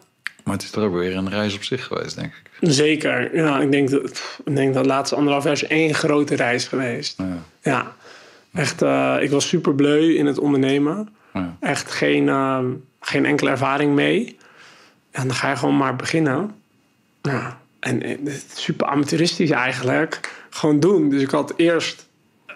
maar 0.44 0.54
het 0.54 0.64
is 0.64 0.70
toch 0.70 0.84
ook 0.84 0.94
weer 0.94 1.16
een 1.16 1.30
reis 1.30 1.56
op 1.56 1.64
zich 1.64 1.86
geweest, 1.86 2.16
denk 2.16 2.34
ik. 2.34 2.70
zeker. 2.72 3.36
Ja, 3.36 3.60
ik 3.60 3.72
denk 3.72 3.90
dat, 3.90 4.02
pff, 4.12 4.40
ik 4.46 4.56
denk 4.56 4.74
dat 4.74 4.84
de 4.84 4.90
laatste 4.90 5.16
anderhalf 5.16 5.44
jaar 5.44 5.54
is 5.54 5.68
één 5.68 5.94
grote 5.94 6.36
reis 6.36 6.68
geweest. 6.68 7.18
Ja, 7.18 7.38
Ja, 7.62 7.96
echt. 8.54 8.82
eh, 8.82 9.16
ik 9.22 9.30
was 9.30 9.48
super 9.48 9.76
bleu 9.76 10.14
in 10.16 10.26
het 10.26 10.38
ondernemen. 10.40 11.10
ja, 11.34 11.56
Echt 11.60 11.92
geen, 11.92 12.30
ehm, 12.30 12.66
geen 13.00 13.26
enkele 13.26 13.50
ervaring 13.50 13.94
mee. 13.96 14.38
En 15.12 15.28
dan 15.28 15.36
ga 15.36 15.50
je 15.50 15.56
gewoon 15.56 15.78
maar 15.78 15.96
beginnen. 15.96 16.52
Ja, 17.22 17.60
en 17.80 18.04
eh, 18.04 18.18
super 18.54 18.88
amateuristisch 18.88 19.50
eigenlijk. 19.50 20.34
Gewoon 20.50 20.80
doen. 20.80 21.10
Dus 21.10 21.22
ik 21.22 21.30
had 21.32 21.54
eerst 21.58 22.08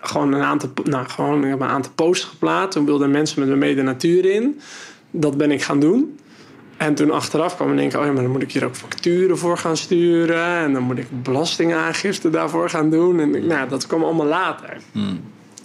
gewoon 0.08 0.34
een 0.34 0.42
aantal, 0.42 0.70
nou, 0.84 1.08
gewoon, 1.08 1.44
ik 1.44 1.50
heb 1.50 1.62
een 1.62 1.68
aantal 1.68 1.92
posts 1.96 2.26
geplaatst. 2.26 2.72
Toen 2.72 2.86
wilden 2.86 3.12
mensen 3.12 3.40
met 3.40 3.50
me 3.50 3.56
mee 3.56 3.76
de 3.76 3.82
natuur 3.82 4.26
in. 4.26 4.60
Dat 5.12 5.38
ben 5.38 5.52
ik 5.52 5.64
gaan 5.64 5.80
doen. 5.80 6.18
En 6.78 6.96
toen 6.96 7.12
achteraf 7.12 7.56
kwam 7.56 7.72
ik 7.72 7.78
denken, 7.78 8.00
oh 8.00 8.06
ja, 8.06 8.12
maar 8.12 8.24
dan 8.24 8.32
moet 8.32 8.42
ik 8.42 8.52
hier 8.52 8.66
ook 8.66 8.76
facturen 8.76 9.38
voor 9.38 9.58
gaan 9.58 9.78
sturen. 9.78 10.58
En 10.58 10.74
dan 10.74 10.84
moet 10.84 10.98
ik 10.98 11.24
belastingaangifte 11.24 12.30
daarvoor 12.30 12.70
gaan 12.70 12.90
doen. 12.90 13.20
En 13.20 13.48
nou, 13.48 13.70
dat 13.70 13.88
kwam 13.88 14.04
allemaal 14.04 14.26
later. 14.26 14.78
Hmm. 14.92 15.22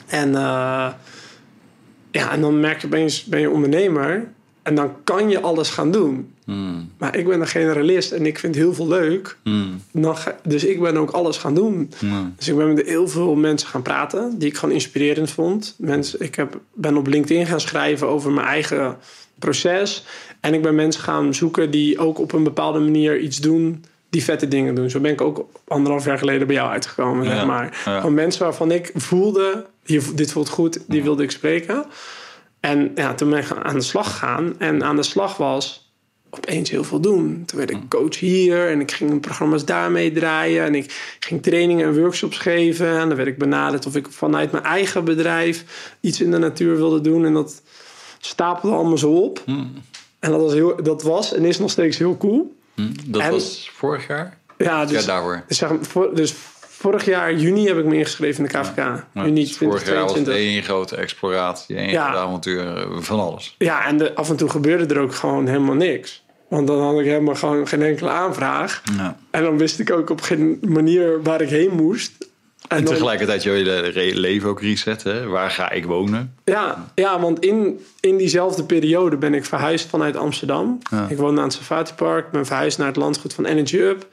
En, 0.06 0.34
eh, 0.34 0.88
ja, 2.10 2.30
en 2.30 2.40
dan 2.40 2.60
merk 2.60 2.80
je 2.80 2.86
opeens, 2.86 3.24
ben 3.24 3.40
je 3.40 3.50
ondernemer. 3.50 4.28
En 4.62 4.74
dan 4.74 4.92
kan 5.04 5.28
je 5.30 5.40
alles 5.40 5.70
gaan 5.70 5.90
doen. 5.90 6.34
Maar 6.98 7.16
ik 7.16 7.26
ben 7.26 7.40
een 7.40 7.46
generalist 7.46 8.12
en 8.12 8.26
ik 8.26 8.38
vind 8.38 8.54
heel 8.54 8.74
veel 8.74 8.88
leuk. 8.88 9.36
Dan 9.92 10.16
ga- 10.16 10.36
dus 10.44 10.64
ik 10.64 10.80
ben 10.80 10.96
ook 10.96 11.10
alles 11.10 11.36
gaan 11.36 11.54
doen. 11.54 11.90
Dus 12.36 12.48
ik 12.48 12.56
ben 12.56 12.72
met 12.72 12.86
heel 12.86 13.08
veel 13.08 13.34
mensen 13.34 13.68
gaan 13.68 13.82
praten 13.82 14.38
die 14.38 14.48
ik 14.48 14.56
gewoon 14.56 14.74
inspirerend 14.74 15.30
vond. 15.30 15.74
Mensen, 15.78 16.20
ik 16.20 16.34
heb, 16.34 16.60
ben 16.74 16.96
op 16.96 17.06
LinkedIn 17.06 17.46
gaan 17.46 17.60
schrijven 17.60 18.08
over 18.08 18.30
mijn 18.32 18.46
eigen 18.46 18.96
proces. 19.38 20.04
En 20.40 20.54
ik 20.54 20.62
ben 20.62 20.74
mensen 20.74 21.02
gaan 21.02 21.34
zoeken 21.34 21.70
die 21.70 21.98
ook 21.98 22.18
op 22.18 22.32
een 22.32 22.44
bepaalde 22.44 22.78
manier 22.78 23.18
iets 23.18 23.38
doen. 23.38 23.84
Die 24.10 24.24
vette 24.24 24.48
dingen 24.48 24.74
doen. 24.74 24.90
Zo 24.90 25.00
ben 25.00 25.12
ik 25.12 25.20
ook 25.20 25.48
anderhalf 25.68 26.04
jaar 26.04 26.18
geleden 26.18 26.46
bij 26.46 26.56
jou 26.56 26.70
uitgekomen. 26.70 27.24
Ja, 27.24 27.34
Zeg 27.36 27.46
maar. 27.46 27.80
ja. 27.84 28.00
Van 28.00 28.14
mensen 28.14 28.42
waarvan 28.42 28.70
ik 28.70 28.90
voelde, 28.94 29.66
hier, 29.84 30.02
dit 30.14 30.32
voelt 30.32 30.48
goed, 30.48 30.78
die 30.88 31.02
wilde 31.02 31.22
ik 31.22 31.30
spreken. 31.30 31.84
En 32.60 32.90
ja, 32.94 33.14
toen 33.14 33.30
ben 33.30 33.38
ik 33.38 33.50
aan 33.62 33.74
de 33.74 33.80
slag 33.80 34.10
gegaan. 34.10 34.54
En 34.58 34.84
aan 34.84 34.96
de 34.96 35.02
slag 35.02 35.36
was 35.36 35.89
opeens 36.30 36.70
heel 36.70 36.84
veel 36.84 37.00
doen. 37.00 37.42
Toen 37.46 37.58
werd 37.58 37.70
ik 37.70 37.78
coach 37.88 38.18
hier 38.18 38.68
en 38.70 38.80
ik 38.80 38.90
ging 38.92 39.20
programma's 39.20 39.64
daarmee 39.64 40.12
draaien. 40.12 40.64
En 40.64 40.74
ik 40.74 41.16
ging 41.20 41.42
trainingen 41.42 41.86
en 41.86 42.00
workshops 42.00 42.38
geven. 42.38 42.98
En 42.98 43.08
dan 43.08 43.16
werd 43.16 43.28
ik 43.28 43.38
benaderd 43.38 43.86
of 43.86 43.96
ik 43.96 44.06
vanuit 44.10 44.52
mijn 44.52 44.64
eigen 44.64 45.04
bedrijf 45.04 45.64
iets 46.00 46.20
in 46.20 46.30
de 46.30 46.38
natuur 46.38 46.76
wilde 46.76 47.00
doen. 47.00 47.24
En 47.24 47.32
dat 47.32 47.62
stapelde 48.18 48.76
allemaal 48.76 48.98
zo 48.98 49.10
op. 49.12 49.42
Hmm. 49.44 49.72
En 50.18 50.30
dat 50.30 50.40
was, 50.40 50.52
heel, 50.52 50.82
dat 50.82 51.02
was 51.02 51.34
en 51.34 51.44
is 51.44 51.58
nog 51.58 51.70
steeds 51.70 51.98
heel 51.98 52.16
cool. 52.16 52.56
Hmm. 52.74 52.92
Dat 53.06 53.22
En- 53.22 53.30
was 53.30 53.70
vorig 53.74 54.06
jaar? 54.06 54.38
Ja, 54.58 54.64
Ja, 54.66 54.84
dus, 54.84 55.04
daarvoor. 55.04 55.44
dus, 55.48 55.56
zeg 55.58 55.70
voor- 55.80 56.14
dus 56.14 56.34
vorig 56.80 57.04
jaar 57.04 57.34
juni 57.34 57.66
heb 57.66 57.78
ik 57.78 57.84
me 57.84 57.94
ingeschreven 57.96 58.44
in 58.44 58.50
de 58.52 58.58
KVK. 58.58 58.76
Ja, 58.76 59.04
juni 59.14 59.40
dus 59.44 59.56
vorig 59.56 59.86
jaar 59.86 60.00
was 60.02 60.12
het 60.14 60.24
2022. 60.24 60.34
één 60.34 60.62
grote 60.62 60.96
exploratie, 60.96 61.76
één 61.76 61.90
Ja. 61.90 62.04
grote 62.04 62.18
avontuur, 62.26 62.76
eh, 62.76 62.86
van 62.98 63.20
alles. 63.20 63.54
Ja, 63.58 63.86
en 63.86 63.96
de, 63.98 64.14
af 64.14 64.30
en 64.30 64.36
toe 64.36 64.48
gebeurde 64.48 64.94
er 64.94 65.00
ook 65.00 65.14
gewoon 65.14 65.46
helemaal 65.46 65.74
niks. 65.74 66.22
Want 66.48 66.66
dan 66.66 66.80
had 66.80 66.98
ik 66.98 67.04
helemaal 67.04 67.34
gewoon 67.34 67.68
geen 67.68 67.82
enkele 67.82 68.10
aanvraag. 68.10 68.82
Ja. 68.96 69.16
En 69.30 69.42
dan 69.42 69.58
wist 69.58 69.78
ik 69.78 69.90
ook 69.92 70.10
op 70.10 70.20
geen 70.20 70.58
manier 70.66 71.22
waar 71.22 71.40
ik 71.40 71.48
heen 71.48 71.70
moest. 71.70 72.28
En 72.68 72.84
tegelijkertijd 72.84 73.42
je 73.42 73.50
hele 73.50 73.78
re- 73.78 74.12
leven 74.14 74.48
ook 74.48 74.60
resetten. 74.60 75.14
hè. 75.14 75.26
Waar 75.26 75.50
ga 75.50 75.70
ik 75.70 75.84
wonen? 75.86 76.34
Ja, 76.44 76.90
ja 76.94 77.20
want 77.20 77.38
in, 77.44 77.84
in 78.00 78.16
diezelfde 78.16 78.64
periode 78.64 79.16
ben 79.16 79.34
ik 79.34 79.44
verhuisd 79.44 79.88
vanuit 79.88 80.16
Amsterdam. 80.16 80.78
Ja. 80.90 81.06
Ik 81.08 81.16
woonde 81.16 81.40
aan 81.40 81.46
het 81.46 81.56
Safari 81.56 81.92
Park. 81.96 82.30
ben 82.30 82.46
verhuisd 82.46 82.78
naar 82.78 82.86
het 82.86 82.96
landgoed 82.96 83.34
van 83.34 83.44
Energy 83.44 83.76
Up. 83.76 84.06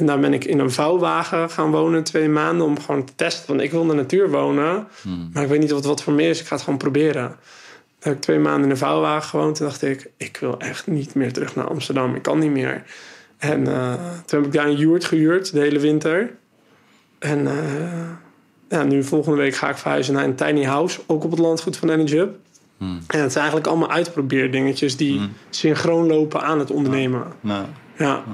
En 0.00 0.06
daar 0.06 0.18
ben 0.20 0.32
ik 0.32 0.44
in 0.44 0.58
een 0.58 0.70
vouwwagen 0.70 1.50
gaan 1.50 1.70
wonen 1.70 2.02
twee 2.02 2.28
maanden 2.28 2.66
om 2.66 2.80
gewoon 2.80 3.04
te 3.04 3.12
testen. 3.16 3.46
Want 3.48 3.60
ik 3.60 3.70
wil 3.70 3.82
in 3.82 3.88
de 3.88 3.94
natuur 3.94 4.30
wonen, 4.30 4.86
Hmm. 5.02 5.30
maar 5.32 5.42
ik 5.42 5.48
weet 5.48 5.60
niet 5.60 5.70
wat 5.70 5.84
wat 5.84 6.02
voor 6.02 6.12
me 6.12 6.22
is. 6.22 6.40
Ik 6.40 6.46
ga 6.46 6.54
het 6.54 6.64
gewoon 6.64 6.78
proberen. 6.78 7.36
Heb 8.00 8.12
ik 8.14 8.20
twee 8.20 8.38
maanden 8.38 8.64
in 8.64 8.70
een 8.70 8.76
vouwwagen 8.76 9.28
gewoond. 9.28 9.56
Toen 9.56 9.66
dacht 9.66 9.82
ik, 9.82 10.10
ik 10.16 10.36
wil 10.40 10.58
echt 10.58 10.86
niet 10.86 11.14
meer 11.14 11.32
terug 11.32 11.54
naar 11.56 11.68
Amsterdam. 11.68 12.14
Ik 12.14 12.22
kan 12.22 12.38
niet 12.38 12.50
meer. 12.50 12.82
En 13.38 13.66
eh, 13.66 13.92
toen 14.26 14.38
heb 14.38 14.46
ik 14.46 14.52
daar 14.52 14.66
een 14.66 14.76
yurt 14.76 15.04
gehuurd, 15.04 15.52
de 15.52 15.60
hele 15.60 15.78
winter. 15.78 16.30
En 17.18 17.46
eh, 17.46 17.54
ja, 18.68 18.82
nu 18.82 19.04
volgende 19.04 19.38
week 19.38 19.54
ga 19.54 19.68
ik 19.70 19.76
verhuizen 19.76 20.14
naar 20.14 20.24
een 20.24 20.34
tiny 20.34 20.64
house. 20.64 21.00
Ook 21.06 21.24
op 21.24 21.30
het 21.30 21.40
landgoed 21.40 21.76
van 21.76 21.90
Energy 21.90 22.16
Hub. 22.16 22.34
Hmm. 22.76 22.88
En 23.06 23.20
het 23.20 23.32
zijn 23.32 23.44
eigenlijk 23.44 23.66
allemaal 23.66 23.90
uitprobeerdingetjes 23.90 24.96
die 24.96 25.16
Hmm. 25.18 25.32
synchroon 25.50 26.06
lopen 26.06 26.42
aan 26.42 26.58
het 26.58 26.70
ondernemen. 26.70 27.22
Nou, 27.40 27.64
Ja, 27.96 28.24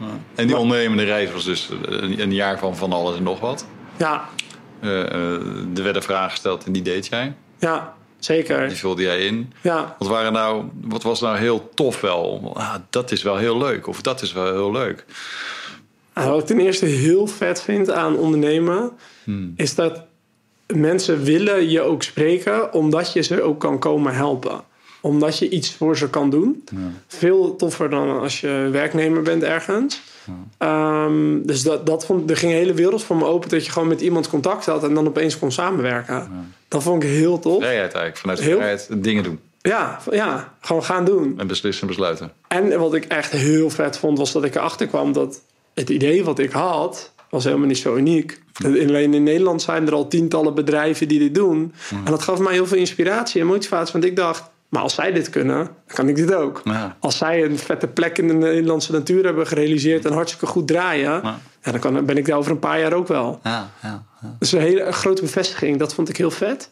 ja. 0.00 0.06
En 0.34 0.46
die 0.46 0.56
ondernemende 0.56 1.04
reis 1.04 1.32
was 1.32 1.44
dus 1.44 1.70
een, 1.86 2.20
een 2.20 2.34
jaar 2.34 2.58
van 2.58 2.76
van 2.76 2.92
alles 2.92 3.16
en 3.16 3.22
nog 3.22 3.40
wat. 3.40 3.66
ja, 3.96 4.28
Eh, 4.80 5.00
eh, 5.02 5.76
er 5.76 5.82
werden 5.82 6.02
vragen 6.02 6.30
gesteld 6.30 6.64
en 6.64 6.72
die 6.72 6.82
deed 6.82 7.06
jij. 7.06 7.34
ja 7.58 7.94
zeker. 8.18 8.68
Die 8.68 8.76
vulde 8.76 9.02
jij 9.02 9.20
in. 9.20 9.52
Ja, 9.60 9.96
Wat, 9.98 10.08
waren 10.08 10.32
nou, 10.32 10.64
wat 10.82 11.02
was 11.02 11.20
nou 11.20 11.36
heel 11.36 11.70
tof 11.74 12.00
wel? 12.00 12.52
Ah, 12.56 12.74
dat 12.90 13.10
is 13.12 13.22
wel 13.22 13.36
heel 13.36 13.58
leuk. 13.58 13.86
Of 13.86 14.02
dat 14.02 14.22
is 14.22 14.32
wel 14.32 14.44
heel 14.52 14.72
leuk. 14.72 15.04
En 16.12 16.28
wat 16.28 16.40
ik 16.40 16.46
ten 16.46 16.60
eerste 16.60 16.86
heel 16.86 17.26
vet 17.26 17.62
vind 17.62 17.90
aan 17.90 18.16
ondernemen, 18.16 18.90
Hmm. 19.24 19.52
is 19.56 19.74
dat 19.74 20.02
mensen 20.66 21.22
willen 21.22 21.68
je 21.70 21.80
ook 21.80 22.02
spreken 22.02 22.72
omdat 22.72 23.12
je 23.12 23.22
ze 23.22 23.42
ook 23.42 23.60
kan 23.60 23.78
komen 23.78 24.14
helpen. 24.14 24.60
Omdat 25.06 25.38
je 25.38 25.48
iets 25.48 25.74
voor 25.74 25.96
ze 25.96 26.10
kan 26.10 26.30
doen. 26.30 26.64
Veel 27.06 27.56
toffer 27.56 27.90
dan 27.90 28.20
als 28.20 28.40
je 28.40 28.68
werknemer 28.72 29.22
bent 29.22 29.42
ergens. 29.42 30.00
Ehm, 30.58 31.42
dus 31.42 31.62
dat, 31.62 31.86
dat 31.86 32.06
vond, 32.06 32.30
er 32.30 32.36
ging 32.36 32.52
een 32.52 32.58
hele 32.58 32.74
wereld 32.74 33.02
voor 33.02 33.16
me 33.16 33.24
open 33.24 33.48
dat 33.48 33.64
je 33.64 33.70
gewoon 33.72 33.88
met 33.88 34.00
iemand 34.00 34.28
contact 34.28 34.66
had 34.66 34.84
en 34.84 34.94
dan 34.94 35.06
opeens 35.06 35.38
kon 35.38 35.52
samenwerken. 35.52 36.28
Dat 36.68 36.82
vond 36.82 37.02
ik 37.02 37.08
heel 37.08 37.38
tof. 37.38 37.58
Vrijheid 37.58 37.92
eigenlijk. 37.92 38.16
Vanuit 38.16 38.40
Heel- 38.40 38.56
vrijheid 38.56 38.88
dingen 38.90 39.22
doen. 39.22 39.38
Ja, 39.60 39.98
ja, 40.10 40.54
gewoon 40.60 40.84
gaan 40.84 41.04
doen. 41.04 41.34
En 41.38 41.46
beslissen 41.46 41.82
en 41.82 41.88
besluiten. 41.88 42.32
En 42.48 42.78
wat 42.78 42.94
ik 42.94 43.04
echt 43.04 43.32
heel 43.32 43.70
vet 43.70 43.98
vond, 43.98 44.18
was 44.18 44.32
dat 44.32 44.44
ik 44.44 44.54
erachter 44.54 44.86
kwam 44.86 45.12
dat 45.12 45.40
het 45.74 45.88
idee 45.90 46.24
wat 46.24 46.38
ik 46.38 46.50
had, 46.50 47.12
was 47.30 47.44
helemaal 47.44 47.66
niet 47.66 47.78
zo 47.78 47.96
uniek. 47.96 48.42
Alleen 48.64 49.14
in 49.14 49.22
Nederland 49.22 49.62
zijn 49.62 49.86
er 49.86 49.92
al 49.94 50.08
tientallen 50.08 50.54
bedrijven 50.54 51.08
die 51.08 51.18
dit 51.18 51.34
doen. 51.34 51.72
En 52.04 52.10
dat 52.10 52.22
gaf 52.22 52.38
mij 52.38 52.52
heel 52.52 52.66
veel 52.66 52.78
inspiratie 52.78 53.40
en 53.40 53.46
motivatie. 53.46 53.92
Want 53.92 54.04
ik 54.04 54.16
dacht, 54.16 54.42
maar 54.76 54.84
als 54.84 54.94
zij 54.94 55.12
dit 55.12 55.30
kunnen, 55.30 55.56
dan 55.56 55.94
kan 55.94 56.08
ik 56.08 56.16
dit 56.16 56.34
ook. 56.34 56.60
Ja. 56.64 56.96
Als 57.00 57.18
zij 57.18 57.44
een 57.44 57.58
vette 57.58 57.86
plek 57.86 58.18
in 58.18 58.28
de 58.28 58.34
Nederlandse 58.34 58.92
natuur 58.92 59.24
hebben 59.24 59.46
gerealiseerd 59.46 60.04
en 60.04 60.12
hartstikke 60.12 60.46
goed 60.46 60.66
draaien, 60.68 61.10
Ja. 61.22 61.38
ja, 61.62 61.70
dan 61.72 61.80
kan, 61.80 62.04
ben 62.04 62.16
ik 62.16 62.26
daar 62.26 62.36
over 62.38 62.50
een 62.50 62.58
paar 62.58 62.80
jaar 62.80 62.92
ook 62.92 63.08
wel. 63.08 63.40
Ja, 63.42 63.70
ja, 63.82 64.04
ja. 64.22 64.36
Dus 64.38 64.52
een 64.52 64.60
hele 64.60 64.92
grote 64.92 65.22
bevestiging, 65.22 65.78
dat 65.78 65.94
vond 65.94 66.08
ik 66.08 66.16
heel 66.16 66.30
vet. 66.30 66.70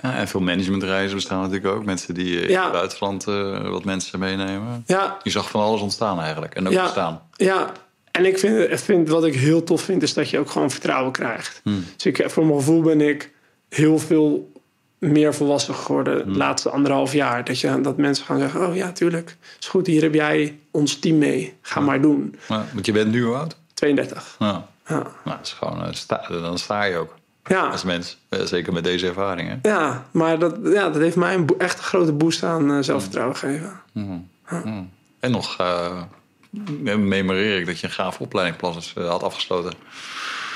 Ja, 0.00 0.14
en 0.16 0.28
veel 0.28 0.40
managementreizen 0.40 1.14
bestaan 1.16 1.40
natuurlijk 1.40 1.74
ook. 1.74 1.84
Mensen 1.84 2.14
die 2.14 2.40
eh, 2.40 2.48
in 2.48 2.58
het 2.58 2.72
buitenland 2.72 3.26
eh, 3.26 3.68
wat 3.70 3.84
mensen 3.84 4.18
meenemen. 4.18 4.82
Ja, 4.86 5.16
Je 5.22 5.30
zag 5.30 5.50
van 5.50 5.60
alles 5.60 5.80
ontstaan 5.80 6.20
eigenlijk. 6.20 6.54
En 6.54 6.66
ook 6.66 6.72
Ja. 6.72 6.82
bestaan. 6.82 7.20
Ja, 7.32 7.72
en 8.10 8.24
ik 8.26 8.38
vind, 8.38 8.80
vind 8.80 9.08
wat 9.08 9.24
ik 9.24 9.34
heel 9.34 9.64
tof 9.64 9.82
vind, 9.82 10.02
is 10.02 10.14
dat 10.14 10.30
je 10.30 10.38
ook 10.38 10.50
gewoon 10.50 10.70
vertrouwen 10.70 11.12
krijgt. 11.12 11.60
Hmm. 11.64 11.84
Dus 11.96 12.06
ik, 12.06 12.24
voor 12.30 12.46
mijn 12.46 12.58
gevoel 12.58 12.82
ben 12.82 13.00
ik 13.00 13.32
heel 13.68 13.98
veel 13.98 14.52
meer 14.98 15.34
volwassen 15.34 15.74
geworden 15.74 16.22
Hmm. 16.22 16.32
de 16.32 16.38
laatste 16.38 16.70
anderhalf 16.70 17.12
jaar. 17.12 17.44
Dat, 17.44 17.60
je, 17.60 17.80
dat 17.80 17.96
mensen 17.96 18.24
gaan 18.24 18.38
zeggen, 18.38 18.66
oh 18.68 18.76
ja, 18.76 18.92
tuurlijk, 18.92 19.36
is 19.60 19.66
goed, 19.68 19.86
hier 19.86 20.02
heb 20.02 20.14
jij 20.14 20.58
ons 20.70 20.98
team 20.98 21.18
mee. 21.18 21.54
Ga 21.60 21.80
maar 21.80 22.00
doen. 22.00 22.34
Ja, 22.48 22.64
want 22.72 22.86
je 22.86 22.92
bent 22.92 23.10
nu 23.10 23.22
hoe 23.24 23.34
oud? 23.36 23.56
32. 23.74 24.36
Ja. 24.38 24.66
Ja, 24.86 24.94
Nou, 24.94 25.06
dat 25.24 25.46
is 25.46 25.52
gewoon, 25.52 25.84
eh, 25.84 25.92
sta, 25.92 26.26
dan 26.28 26.58
sta 26.58 26.84
je 26.84 26.96
ook 26.96 27.14
ja, 27.44 27.66
als 27.66 27.84
mens. 27.84 28.18
Eh, 28.28 28.40
Zeker 28.40 28.72
met 28.72 28.84
deze 28.84 29.06
ervaringen. 29.06 29.58
ja 29.62 30.06
maar 30.10 30.38
dat, 30.38 30.56
ja, 30.64 30.90
dat 30.90 31.02
heeft 31.02 31.16
mij 31.16 31.34
een 31.34 31.48
echt 31.58 31.78
een 31.78 31.84
grote 31.84 32.12
boost 32.12 32.42
aan 32.42 32.70
eh, 32.72 32.78
zelfvertrouwen 32.80 33.36
gegeven. 33.36 33.80
Mhm. 33.92 34.16
Hmm. 34.44 34.90
En 35.20 35.30
nog 35.30 35.60
uh, 35.60 36.02
memoreer 36.96 37.58
ik 37.58 37.66
dat 37.66 37.80
je 37.80 37.86
een 37.86 37.92
gaaf 37.92 38.20
opleidingsplan 38.20 38.82
uh, 38.98 39.08
had 39.08 39.22
afgesloten. 39.22 39.72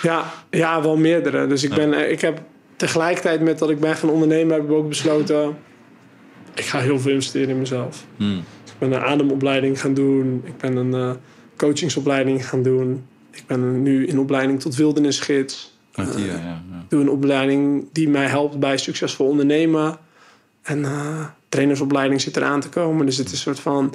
Ja, 0.03 0.33
ja, 0.51 0.83
wel 0.83 0.97
meerdere. 0.97 1.47
Dus 1.47 1.63
ik, 1.63 1.75
ben, 1.75 2.11
ik 2.11 2.21
heb 2.21 2.41
tegelijkertijd 2.83 3.41
met 3.41 3.59
dat 3.59 3.71
ik 3.71 3.81
ben 3.81 3.97
gaan 3.97 4.11
ondernemen, 4.11 4.55
heb 4.55 4.65
ik 4.65 4.71
ook 4.71 4.89
besloten. 4.89 5.57
Ik 6.55 6.65
ga 6.65 6.79
heel 6.79 7.01
veel 7.01 7.11
investeren 7.11 7.49
in 7.49 7.59
mezelf. 7.59 8.05
Hmm. 8.17 8.45
Dus 8.63 8.73
ik 8.73 8.79
ben 8.79 8.93
een 8.93 9.01
ademopleiding 9.01 9.81
gaan 9.81 9.95
doen. 9.95 10.43
Ik 10.45 10.57
ben 10.57 10.77
een 10.77 10.95
uh, 10.95 11.11
coachingsopleiding 11.57 12.49
gaan 12.49 12.63
doen. 12.63 13.05
Ik 13.31 13.47
ben 13.47 13.83
nu 13.83 14.07
in 14.07 14.19
opleiding 14.19 14.61
tot 14.61 14.77
wildernisgids. 14.77 15.79
Uh, 15.95 16.07
ja, 16.17 16.25
ja, 16.25 16.33
ja. 16.35 16.85
doe 16.89 17.01
een 17.01 17.11
opleiding 17.11 17.89
die 17.93 18.09
mij 18.09 18.27
helpt 18.27 18.59
bij 18.59 18.77
succesvol 18.77 19.27
ondernemen. 19.27 19.99
En 20.63 20.79
uh, 20.79 21.25
trainersopleiding 21.49 22.21
zit 22.21 22.37
eraan 22.37 22.61
te 22.61 22.69
komen. 22.69 23.07
Dus 23.07 23.17
het 23.17 23.27
is 23.27 23.33
een 23.33 23.39
soort 23.39 23.61
van. 23.61 23.95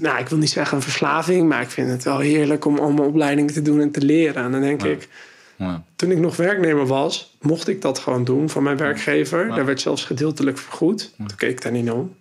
Nou, 0.00 0.18
ik 0.18 0.28
wil 0.28 0.38
niet 0.38 0.50
zeggen 0.50 0.76
een 0.76 0.82
verslaving, 0.82 1.48
maar 1.48 1.62
ik 1.62 1.70
vind 1.70 1.90
het 1.90 2.04
wel 2.04 2.18
heerlijk 2.18 2.64
om 2.64 2.78
allemaal 2.78 3.06
opleidingen 3.06 3.52
te 3.52 3.62
doen 3.62 3.80
en 3.80 3.90
te 3.90 4.00
leren. 4.00 4.44
En 4.44 4.52
dan 4.52 4.60
denk 4.60 4.82
ik, 4.82 5.08
Ja. 5.56 5.82
toen 5.96 6.10
ik 6.10 6.18
nog 6.18 6.36
werknemer 6.36 6.86
was, 6.86 7.36
mocht 7.40 7.68
ik 7.68 7.82
dat 7.82 7.98
gewoon 7.98 8.24
doen 8.24 8.48
van 8.50 8.62
mijn 8.62 8.76
werkgever. 8.76 9.46
Ja. 9.46 9.54
Daar 9.54 9.64
werd 9.66 9.80
zelfs 9.80 10.04
gedeeltelijk 10.04 10.58
vergoed. 10.58 11.12
Toen 11.16 11.36
keek 11.36 11.50
ik 11.50 11.62
daar 11.62 11.72
niet 11.72 11.90
om. 11.90 12.14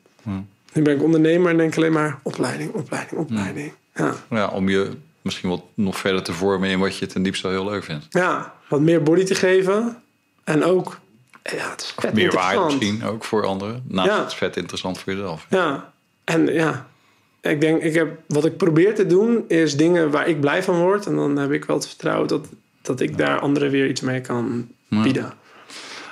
Nu 0.74 0.82
ben 0.82 0.96
ik 0.96 1.04
ondernemer 1.04 1.52
en 1.52 1.58
denk 1.58 1.78
alleen 1.78 1.92
maar 1.92 2.20
opleiding, 2.24 2.72
opleiding, 2.72 3.20
opleiding. 3.22 3.74
Ja. 3.96 4.14
Ja, 4.30 4.48
om 4.48 4.70
je 4.70 4.92
misschien 5.22 5.50
wat 5.50 5.64
nog 5.74 5.98
verder 5.98 6.24
te 6.24 6.34
vormen 6.34 6.70
in 6.70 6.80
wat 6.80 6.98
je 6.98 7.06
ten 7.06 7.24
diepste 7.24 7.48
heel 7.48 7.66
leuk 7.66 7.84
vindt. 7.84 8.06
ja, 8.10 8.54
wat 8.70 8.82
meer 8.82 9.04
body 9.04 9.24
te 9.24 9.36
geven. 9.36 10.02
En 10.44 10.64
ook, 10.64 11.00
ja, 11.44 11.70
het 11.70 11.82
is 11.82 11.94
vet 11.98 12.14
Meer 12.14 12.32
waarde 12.32 12.64
misschien 12.64 13.04
ook 13.04 13.24
voor 13.24 13.46
anderen. 13.46 13.84
Naast 13.88 14.10
Ja. 14.10 14.20
het 14.20 14.32
is 14.32 14.38
vet 14.38 14.58
interessant 14.58 14.98
voor 15.00 15.14
jezelf. 15.14 15.46
Ja, 15.50 15.94
en 16.24 16.46
ja, 16.46 16.88
ik 17.42 17.62
denk, 17.62 17.82
ik 17.82 17.94
heb, 17.94 18.20
wat 18.28 18.46
ik 18.46 18.58
probeer 18.58 18.96
te 18.96 19.06
doen 19.06 19.44
is 19.48 19.78
dingen 19.78 20.12
waar 20.12 20.28
ik 20.28 20.40
blij 20.40 20.64
van 20.64 20.80
word. 20.80 21.06
En 21.06 21.16
dan 21.16 21.38
heb 21.38 21.52
ik 21.52 21.66
wel 21.66 21.76
het 21.76 21.88
vertrouwen 21.88 22.28
dat, 22.28 22.48
dat 22.84 23.00
ik 23.00 23.18
daar 23.18 23.40
anderen 23.40 23.72
weer 23.72 23.88
iets 23.88 24.02
mee 24.02 24.22
kan 24.22 24.68
bieden. 24.90 25.34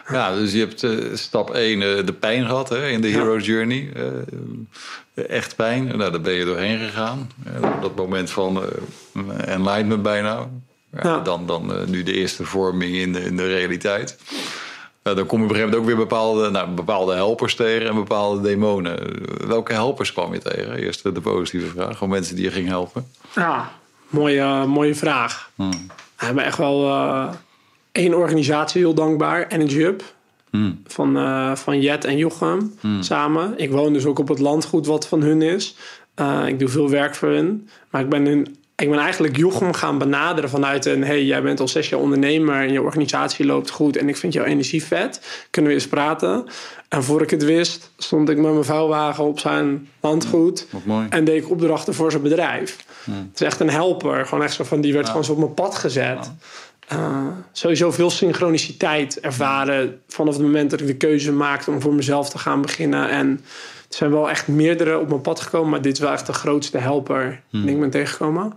Ja, 0.08 0.36
dus 0.36 0.52
je 0.54 0.60
hebt 0.60 0.84
eh, 0.84 0.92
stap 1.14 1.50
1 1.50 2.06
de 2.06 2.14
pijn 2.14 2.46
gehad 2.46 2.70
hè, 2.70 2.88
in 2.88 3.02
de 3.02 3.10
Ja. 3.10 3.14
Hero 3.18 3.38
Journey. 3.38 3.92
Eh, 3.96 5.30
echt 5.30 5.56
pijn. 5.56 5.86
Nou, 5.98 6.12
daar 6.12 6.22
ben 6.22 6.34
je 6.34 6.46
doorheen 6.46 6.80
gegaan. 6.80 7.30
Eh, 7.46 7.82
dat 7.82 7.96
moment 7.96 8.30
van 8.32 8.62
eh, 8.64 9.54
enlightenment 9.54 10.02
bijna. 10.02 10.50
Ja, 10.92 11.00
Ja. 11.04 11.20
Dan, 11.20 11.46
dan 11.46 11.74
eh, 11.76 11.88
nu 11.88 12.04
de 12.04 12.14
eerste 12.14 12.46
vorming 12.46 12.96
in 12.96 13.14
de, 13.14 13.20
in 13.24 13.36
de 13.38 13.48
realiteit. 13.48 14.18
Nou, 15.04 15.16
dan 15.16 15.26
kom 15.26 15.38
je 15.40 15.44
op 15.46 15.50
een 15.50 15.56
gegeven 15.56 15.78
moment 15.78 15.78
ook 15.78 15.86
weer 15.86 16.08
bepaalde, 16.08 16.50
nou, 16.50 16.70
bepaalde 16.70 17.14
helpers 17.14 17.56
tegen 17.56 17.88
en 17.88 17.96
bepaalde 17.96 18.42
demonen. 18.42 19.00
Welke 19.48 19.74
helpers 19.74 20.14
kwam 20.14 20.34
je 20.34 20.40
tegen? 20.40 20.76
Eerst 20.76 21.04
de 21.04 21.22
positieve 21.22 21.68
vraag. 21.68 21.98
Van 21.98 22.10
mensen 22.10 22.36
die 22.36 22.46
je 22.46 22.52
ging 22.52 22.68
helpen. 22.68 23.08
Ja, 23.36 23.72
mooie, 24.10 24.66
mooie 24.66 24.96
vraag. 24.96 25.50
Hmm. 25.56 25.88
We 26.22 26.28
hebben 26.28 26.44
echt 26.46 26.58
wel 26.58 26.88
eh, 26.88 27.30
één 27.92 28.14
organisatie 28.14 28.82
heel 28.82 28.94
dankbaar, 28.94 29.48
Energy 29.48 29.78
Hub. 29.78 30.04
Hmm. 30.50 30.82
Van, 30.88 31.18
eh, 31.18 31.56
van 31.56 31.82
Jet 31.82 32.06
en 32.06 32.18
Jochem 32.18 32.74
Hmm. 32.80 33.02
samen. 33.02 33.54
Ik 33.58 33.72
woon 33.72 33.94
dus 33.94 34.06
ook 34.06 34.20
op 34.20 34.28
het 34.28 34.40
landgoed 34.40 34.86
wat 34.86 35.08
van 35.08 35.22
hun 35.22 35.42
is. 35.42 35.76
Eh, 36.14 36.44
ik 36.48 36.60
doe 36.60 36.68
veel 36.70 36.90
werk 36.90 37.16
voor 37.16 37.30
hun. 37.30 37.70
Maar 37.90 38.02
ik 38.02 38.10
ben, 38.10 38.26
hun, 38.26 38.56
ik 38.82 38.90
ben 38.90 39.00
eigenlijk 39.00 39.38
Jochem 39.38 39.74
gaan 39.74 39.98
benaderen 39.98 40.50
vanuit 40.50 40.86
een... 40.86 41.04
hey, 41.04 41.24
jij 41.24 41.42
bent 41.42 41.60
al 41.60 41.68
zes 41.68 41.90
jaar 41.90 42.00
ondernemer 42.00 42.56
en 42.56 42.72
je 42.72 42.82
organisatie 42.82 43.46
loopt 43.46 43.70
goed... 43.70 43.98
en 43.98 44.10
ik 44.10 44.18
vind 44.18 44.34
jouw 44.34 44.46
energie 44.46 44.84
vet. 44.84 45.46
Kunnen 45.50 45.72
we 45.72 45.78
eens 45.78 45.88
praten? 45.88 46.46
En 46.90 47.04
voor 47.04 47.22
ik 47.22 47.30
het 47.30 47.44
wist, 47.44 47.92
stond 47.98 48.30
ik 48.30 48.38
met 48.38 48.52
mijn 48.52 48.64
vouwwagen 48.64 49.24
op 49.24 49.40
zijn 49.40 49.90
landgoed... 50.00 50.68
Mooi. 50.84 51.08
En 51.10 51.24
deed 51.24 51.44
ik 51.44 51.50
opdrachten 51.50 51.94
voor 51.94 52.12
zijn 52.12 52.24
bedrijf. 52.24 52.78
Het 53.06 53.40
is 53.40 53.42
echt 53.42 53.60
een 53.60 53.70
helper. 53.70 54.26
Gewoon 54.26 54.44
echt 54.44 54.54
zo 54.54 54.64
van, 54.64 54.82
die 54.82 54.94
werd 54.94 55.08
gewoon 55.08 55.24
zo 55.24 55.32
op 55.32 55.38
mijn 55.38 55.54
pad 55.54 55.76
gezet. 55.76 56.32
Uh, 56.94 57.28
sowieso 57.52 57.92
veel 57.92 58.10
synchroniciteit 58.10 59.20
ervaren 59.20 60.02
vanaf 60.08 60.34
het 60.34 60.44
moment 60.44 60.72
dat 60.72 60.80
ik 60.80 60.88
de 60.88 60.98
keuze 60.98 61.32
maakte 61.32 61.72
om 61.72 61.82
voor 61.82 61.94
mezelf 61.94 62.30
te 62.30 62.38
gaan 62.38 62.62
beginnen. 62.62 63.10
En 63.10 63.28
er 63.90 63.98
zijn 63.98 64.12
wel 64.12 64.30
echt 64.30 64.48
meerdere 64.48 65.00
op 65.00 65.10
mijn 65.10 65.22
pad 65.22 65.40
gekomen, 65.40 65.70
maar 65.70 65.82
dit 65.82 65.94
is 65.94 66.00
wel 66.00 66.12
echt 66.12 66.26
de 66.26 66.34
grootste 66.34 66.78
helper 66.78 67.42
die 67.50 67.70
ik 67.70 67.80
ben 67.80 67.90
tegengekomen. 67.90 68.54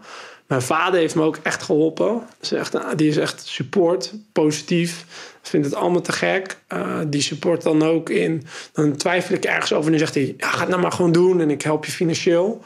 Mijn 0.47 0.63
vader 0.63 1.01
heeft 1.01 1.15
me 1.15 1.23
ook 1.23 1.39
echt 1.43 1.63
geholpen. 1.63 2.23
Echt, 2.51 2.99
die 2.99 3.09
is 3.09 3.17
echt 3.17 3.47
support, 3.47 4.15
positief. 4.33 5.05
Vindt 5.43 5.67
het 5.67 5.75
allemaal 5.75 6.01
te 6.01 6.13
gek. 6.13 6.59
Uh, 6.73 6.99
die 7.07 7.21
support 7.21 7.63
dan 7.63 7.83
ook 7.83 8.11
in. 8.11 8.47
Dan 8.73 8.97
twijfel 8.97 9.35
ik 9.35 9.45
ergens 9.45 9.73
over 9.73 9.85
en 9.85 9.91
dan 9.91 9.99
zegt 9.99 10.15
hij: 10.15 10.35
ja, 10.37 10.51
ga 10.51 10.61
het 10.61 10.69
nou 10.69 10.81
maar 10.81 10.93
gewoon 10.93 11.13
doen 11.13 11.41
en 11.41 11.51
ik 11.51 11.63
help 11.63 11.85
je 11.85 11.93
financieel. 11.93 12.63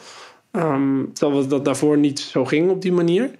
Um, 0.52 1.10
terwijl 1.12 1.48
dat 1.48 1.64
daarvoor 1.64 1.98
niet 1.98 2.20
zo 2.20 2.44
ging 2.44 2.70
op 2.70 2.82
die 2.82 2.92
manier. 2.92 3.30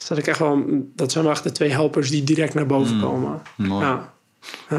Dus 0.00 0.08
dat, 0.08 0.18
ik 0.18 0.26
echt 0.26 0.38
wel, 0.38 0.64
dat 0.94 1.12
zijn 1.12 1.24
wel 1.24 1.32
echt 1.32 1.42
de 1.42 1.52
twee 1.52 1.70
helpers 1.70 2.10
die 2.10 2.24
direct 2.24 2.54
naar 2.54 2.66
boven 2.66 2.94
Mm. 2.94 3.00
komen. 3.02 3.42
Mooi. 3.56 3.84
Ja. 3.84 4.12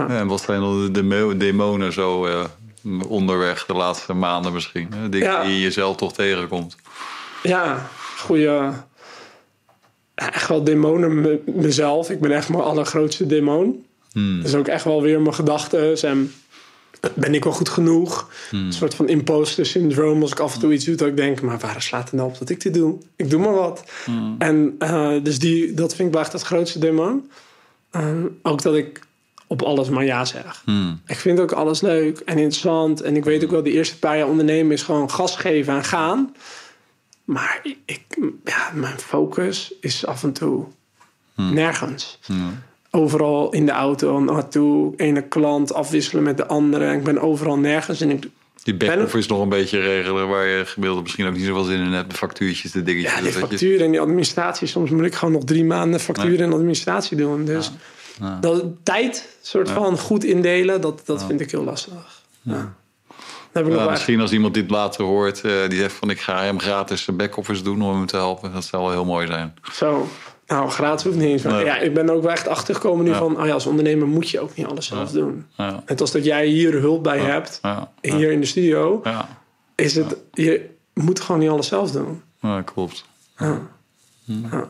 En 0.08 0.28
wat 0.28 0.42
zijn 0.42 0.62
dan 0.62 0.82
de 0.84 0.92
demo- 0.92 1.38
demonen 1.38 1.94
zo 1.94 2.26
eh, 2.26 2.44
onderweg 3.08 3.66
de 3.66 3.74
laatste 3.74 4.14
maanden 4.14 4.54
misschien? 4.54 4.88
Hè? 4.96 5.10
Dingen 5.10 5.28
Ja. 5.32 5.44
die 5.44 5.52
je 5.54 5.60
jezelf 5.62 5.96
toch 5.96 6.14
tegenkomt. 6.14 6.76
Ja, 7.44 7.88
goede. 8.18 8.72
Echt 10.16 10.48
wel 10.48 10.64
demonen 10.64 11.22
me- 11.22 11.42
mezelf. 11.46 12.10
Ik 12.10 12.20
ben 12.22 12.32
echt 12.32 12.50
mijn 12.50 12.64
allergrootste 12.64 13.26
demon. 13.28 13.86
Hmm. 14.12 14.42
Dus 14.42 14.56
ook 14.56 14.68
echt 14.68 14.84
wel 14.84 15.02
weer 15.02 15.22
mijn 15.22 15.34
gedachten. 15.36 16.02
En 16.02 16.34
ben 17.14 17.34
ik 17.34 17.44
wel 17.44 17.54
goed 17.54 17.70
genoeg? 17.70 18.30
Een 18.52 18.74
soort 18.74 18.96
van 18.96 19.08
imposter 19.08 19.66
syndroom. 19.66 20.22
Als 20.22 20.32
ik 20.32 20.40
af 20.40 20.54
en 20.54 20.60
toe 20.60 20.74
iets 20.74 20.86
doe, 20.86 20.96
dat 20.96 21.08
ik 21.08 21.18
denk... 21.18 21.42
maar 21.42 21.60
waar 21.60 21.82
slaat 21.82 22.04
het 22.04 22.14
nou 22.14 22.30
op 22.30 22.40
dat 22.40 22.50
ik 22.50 22.62
dit 22.62 22.74
doe? 22.74 22.98
Ik 23.16 23.30
doe 23.30 23.40
maar 23.40 23.54
wat. 23.54 23.84
En 24.38 24.76
eh, 24.80 25.12
dus 25.24 25.40
die, 25.40 25.74
dat 25.74 25.96
vind 25.96 26.08
ik 26.08 26.14
wel 26.14 26.24
echt 26.24 26.34
het 26.34 26.42
grootste 26.42 26.80
demon. 26.80 27.32
Eh, 27.92 28.08
ook 28.42 28.62
dat 28.62 28.76
ik 28.76 29.00
op 29.48 29.62
alles 29.62 29.90
maar 29.90 30.06
ja 30.06 30.26
zeg. 30.26 30.62
Hmm. 30.66 31.02
Ik 31.08 31.16
vind 31.18 31.40
ook 31.40 31.52
alles 31.52 31.82
leuk 31.82 32.20
en 32.20 32.38
interessant. 32.38 33.02
En 33.02 33.16
ik 33.16 33.24
weet 33.24 33.44
ook 33.44 33.52
wel, 33.52 33.64
de 33.64 33.72
eerste 33.72 34.00
paar 34.00 34.18
jaar 34.18 34.28
ondernemen 34.28 34.72
is 34.72 34.84
gewoon 34.84 35.12
gas 35.12 35.36
geven 35.36 35.76
en 35.76 35.84
gaan. 35.84 36.36
Maar 37.24 37.62
ik- 37.86 38.18
ja, 38.46 38.72
mijn 38.74 39.00
focus 39.00 39.74
is 39.82 40.06
af 40.06 40.24
en 40.24 40.34
toe 40.34 40.66
nergens. 41.36 42.20
Overal 42.92 43.52
in 43.52 43.66
de 43.66 43.72
auto 43.72 44.20
naartoe, 44.20 44.94
ene 44.98 45.22
klant 45.22 45.74
afwisselen 45.74 46.24
met 46.24 46.38
de 46.38 46.48
andere. 46.48 46.86
En 46.86 46.98
ik 46.98 47.04
ben 47.04 47.20
overal 47.22 47.58
nergens. 47.58 48.02
En 48.02 48.10
ik, 48.10 48.28
Die 48.64 48.76
back-off 48.76 49.16
is 49.16 49.28
nog 49.28 49.42
een 49.42 49.50
beetje 49.50 49.80
regelen 49.80 50.28
waar 50.28 50.46
je 50.48 50.66
gemiddeld 50.66 51.02
misschien 51.02 51.26
ook 51.26 51.34
niet 51.34 51.46
zoveel 51.46 51.64
zin 51.64 51.80
in 51.80 51.92
hebt. 51.92 52.10
De 52.12 52.18
factuurtjes, 52.18 52.72
de 52.72 52.84
dingetjes. 52.84 53.12
ja, 53.14 53.18
die 53.22 53.28
je- 53.32 53.38
factuur 53.40 53.82
en 53.82 53.92
die 53.92 54.00
administratie. 54.00 54.68
Soms 54.68 54.90
moet 54.90 55.06
ik 55.06 55.14
gewoon 55.16 55.34
nog 55.34 55.44
drie 55.44 55.64
maanden 55.66 56.00
factuur 56.00 56.42
en 56.42 56.54
administratie 56.54 57.18
doen. 57.18 57.46
Dus 57.46 57.72
Ja. 58.20 58.38
dat 58.42 58.64
tijd 58.84 59.38
soort 59.42 59.70
van 59.70 59.98
goed 59.98 60.24
indelen, 60.24 60.82
dat, 60.82 61.02
dat 61.06 61.24
vind 61.26 61.42
ik 61.42 61.52
heel 61.52 61.64
lastig. 61.64 62.22
Ja. 62.42 62.74
Heb 63.52 63.68
ik 63.68 63.74
nog 63.74 63.90
misschien 63.90 64.20
als 64.20 64.32
iemand 64.32 64.54
dit 64.54 64.70
later 64.70 65.04
hoort, 65.06 65.42
eh, 65.42 65.52
die 65.68 65.78
zegt 65.80 65.94
van 65.94 66.10
ik 66.10 66.20
ga 66.20 66.44
hem 66.44 66.60
gratis 66.60 67.08
een 67.08 67.16
back-office 67.18 67.64
doen 67.64 67.82
om 67.82 67.96
hem 67.96 68.06
te 68.06 68.16
helpen. 68.16 68.54
Dat 68.54 68.64
zou 68.66 68.84
wel 68.84 68.92
heel 68.92 69.06
mooi 69.06 69.28
zijn. 69.28 69.54
Zo. 69.74 70.08
Nou, 70.52 70.70
gratis 70.70 71.04
hoeft 71.04 71.18
niet 71.18 71.26
eens. 71.26 71.44
Maar 71.44 71.54
Nee. 71.54 71.66
ja, 71.66 71.78
ik 71.78 71.94
ben 71.94 72.10
ook 72.10 72.22
wel 72.22 72.32
echt 72.32 72.48
achtergekomen 72.48 73.06
nu 73.06 73.12
Ja. 73.12 73.18
van... 73.18 73.40
Oh 73.40 73.46
ja, 73.46 73.54
als 73.54 73.66
ondernemer 73.66 74.08
moet 74.08 74.30
je 74.30 74.40
ook 74.40 74.56
niet 74.56 74.66
alles 74.66 74.86
zelf 74.86 75.12
doen. 75.12 75.46
Ja, 75.56 75.84
Net 75.86 76.02
als 76.02 76.12
dat 76.12 76.24
jij 76.26 76.46
hier 76.46 76.74
hulp 76.74 77.04
bij 77.04 77.20
hebt, 77.20 77.62
hier 78.02 78.32
in 78.32 78.40
de 78.40 78.46
studio... 78.46 79.02
ja. 79.04 79.28
is 79.76 79.96
het... 79.96 80.16
Je 80.32 80.70
moet 80.94 81.20
gewoon 81.20 81.42
niet 81.42 81.50
alles 81.50 81.68
zelf 81.68 81.92
doen. 81.92 82.22
Ja, 82.42 82.62
klopt. 82.62 83.06
Ja. 83.38 83.60
Ja. 84.26 84.68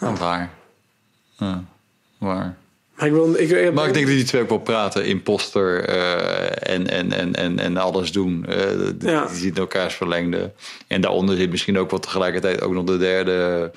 Ja, 0.00 0.12
waar. 0.18 0.50
Waar. 2.18 2.56
Maar 2.96 3.06
ik 3.06 3.12
wil... 3.12 3.34
Ik, 3.38 3.50
ik, 3.50 3.72
Maar 3.72 3.86
ik 3.86 3.94
denk 3.94 4.06
dat 4.06 4.14
die 4.14 4.24
twee 4.24 4.42
ook 4.42 4.48
wel 4.48 4.58
praten. 4.58 5.04
Imposter 5.04 5.84
eh, 5.84 6.74
en, 6.74 6.88
en, 6.90 7.12
en, 7.12 7.34
en, 7.34 7.58
en 7.58 7.76
alles 7.76 8.12
doen. 8.12 8.46
Eh, 8.48 8.56
die, 8.98 9.10
Ja. 9.10 9.26
die 9.26 9.36
zitten 9.36 9.62
elkaars 9.62 9.94
verlengde. 9.94 10.52
En 10.86 11.00
daaronder 11.00 11.36
zit 11.36 11.50
misschien 11.50 11.78
ook 11.78 11.90
wel 11.90 12.00
tegelijkertijd 12.00 12.62
ook 12.62 12.72
nog 12.72 12.84
de 12.84 12.98
derde 12.98 13.70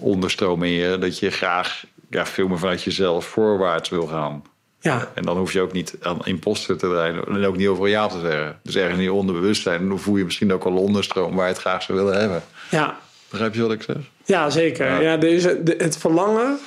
onderstroom 0.00 0.62
in 0.62 0.70
je. 0.70 0.98
Dat 0.98 1.18
je 1.18 1.30
graag 1.30 1.84
ja, 2.10 2.26
veel 2.26 2.48
meer 2.48 2.58
vanuit 2.58 2.82
jezelf 2.82 3.24
voorwaarts 3.26 3.88
wil 3.88 4.06
gaan. 4.06 4.42
ja, 4.80 5.10
En 5.14 5.22
dan 5.22 5.36
hoef 5.36 5.52
je 5.52 5.60
ook 5.60 5.72
niet 5.72 5.94
aan 6.02 6.18
imposter 6.24 6.76
te 6.76 6.88
draaien. 6.88 7.24
En 7.28 7.44
ook 7.44 7.56
niet 7.56 7.68
overal 7.68 7.88
ja 7.88 8.06
te 8.06 8.20
zeggen. 8.20 8.58
Dus 8.62 8.76
ergens 8.76 8.98
in 8.98 9.04
je 9.04 9.12
onderbewustzijn 9.12 9.88
dan 9.88 9.98
voel 10.00 10.16
je 10.16 10.24
misschien 10.24 10.52
ook 10.52 10.64
al 10.64 10.76
onderstroom 10.76 11.34
waar 11.34 11.46
je 11.46 11.52
het 11.52 11.60
graag 11.60 11.82
zou 11.82 11.98
willen 11.98 12.20
hebben. 12.20 12.42
ja. 12.70 12.98
Begrijp 13.30 13.54
je 13.54 13.62
wat 13.62 13.72
ik 13.72 13.82
zeg? 13.82 13.96
ja, 14.24 14.50
zeker. 14.50 14.86
Ja. 14.86 15.00
Ja. 15.00 15.16
deze, 15.16 15.62
de, 15.62 15.74
het 15.78 15.96
verlangen 15.98 16.58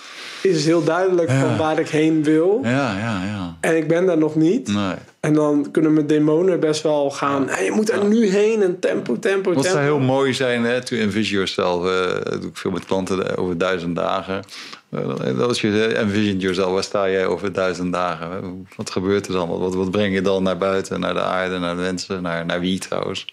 is 0.53 0.65
heel 0.65 0.83
duidelijk 0.83 1.29
van 1.31 1.57
waar 1.57 1.79
ik 1.79 1.89
heen 1.89 2.23
wil. 2.23 2.59
Ja, 2.63 2.97
ja, 2.97 3.23
ja. 3.25 3.57
En 3.61 3.77
ik 3.77 3.87
ben 3.87 4.05
daar 4.05 4.17
nog 4.17 4.35
niet. 4.35 4.67
Nee. 4.73 4.93
En 5.19 5.33
dan 5.33 5.67
kunnen 5.71 5.93
mijn 5.93 6.07
demonen 6.07 6.59
best 6.59 6.83
wel 6.83 7.11
gaan. 7.11 7.47
"Hey, 7.49 7.65
je 7.65 7.71
moet 7.71 7.91
er 7.91 8.05
nu 8.05 8.27
heen 8.29 8.61
en 8.61 8.79
tempo, 8.79 9.19
tempo, 9.19 9.53
Wat 9.53 9.63
tempo. 9.63 9.77
zou 9.77 9.83
heel 9.89 9.99
mooi 9.99 10.33
zijn, 10.33 10.63
hè, 10.63 10.81
to 10.83 10.95
envision 10.95 11.33
yourself. 11.33 11.83
dat 12.23 12.41
doe 12.41 12.49
ik 12.49 12.57
veel 12.57 12.71
met 12.71 12.85
klanten 12.85 13.29
eh, 13.35 13.43
over 13.43 13.57
duizend 13.57 13.95
dagen. 13.95 14.43
Eh, 14.89 15.39
Als 15.39 15.61
je 15.61 15.93
envision 15.95 16.37
yourself, 16.39 16.71
waar 16.73 16.83
sta 16.83 17.09
jij 17.09 17.25
over 17.27 17.53
duizend 17.53 17.93
dagen? 17.93 18.65
Wat 18.75 18.89
gebeurt 18.91 19.27
er 19.27 19.33
dan? 19.33 19.59
Wat, 19.59 19.75
wat 19.75 19.91
breng 19.91 20.13
je 20.13 20.21
dan 20.21 20.43
naar 20.43 20.57
buiten, 20.57 20.99
naar 20.99 21.13
de 21.13 21.21
aarde, 21.21 21.59
naar 21.59 21.75
de 21.75 21.81
mensen, 21.81 22.21
naar, 22.21 22.45
naar 22.45 22.59
wie 22.59 22.79
trouwens? 22.79 23.25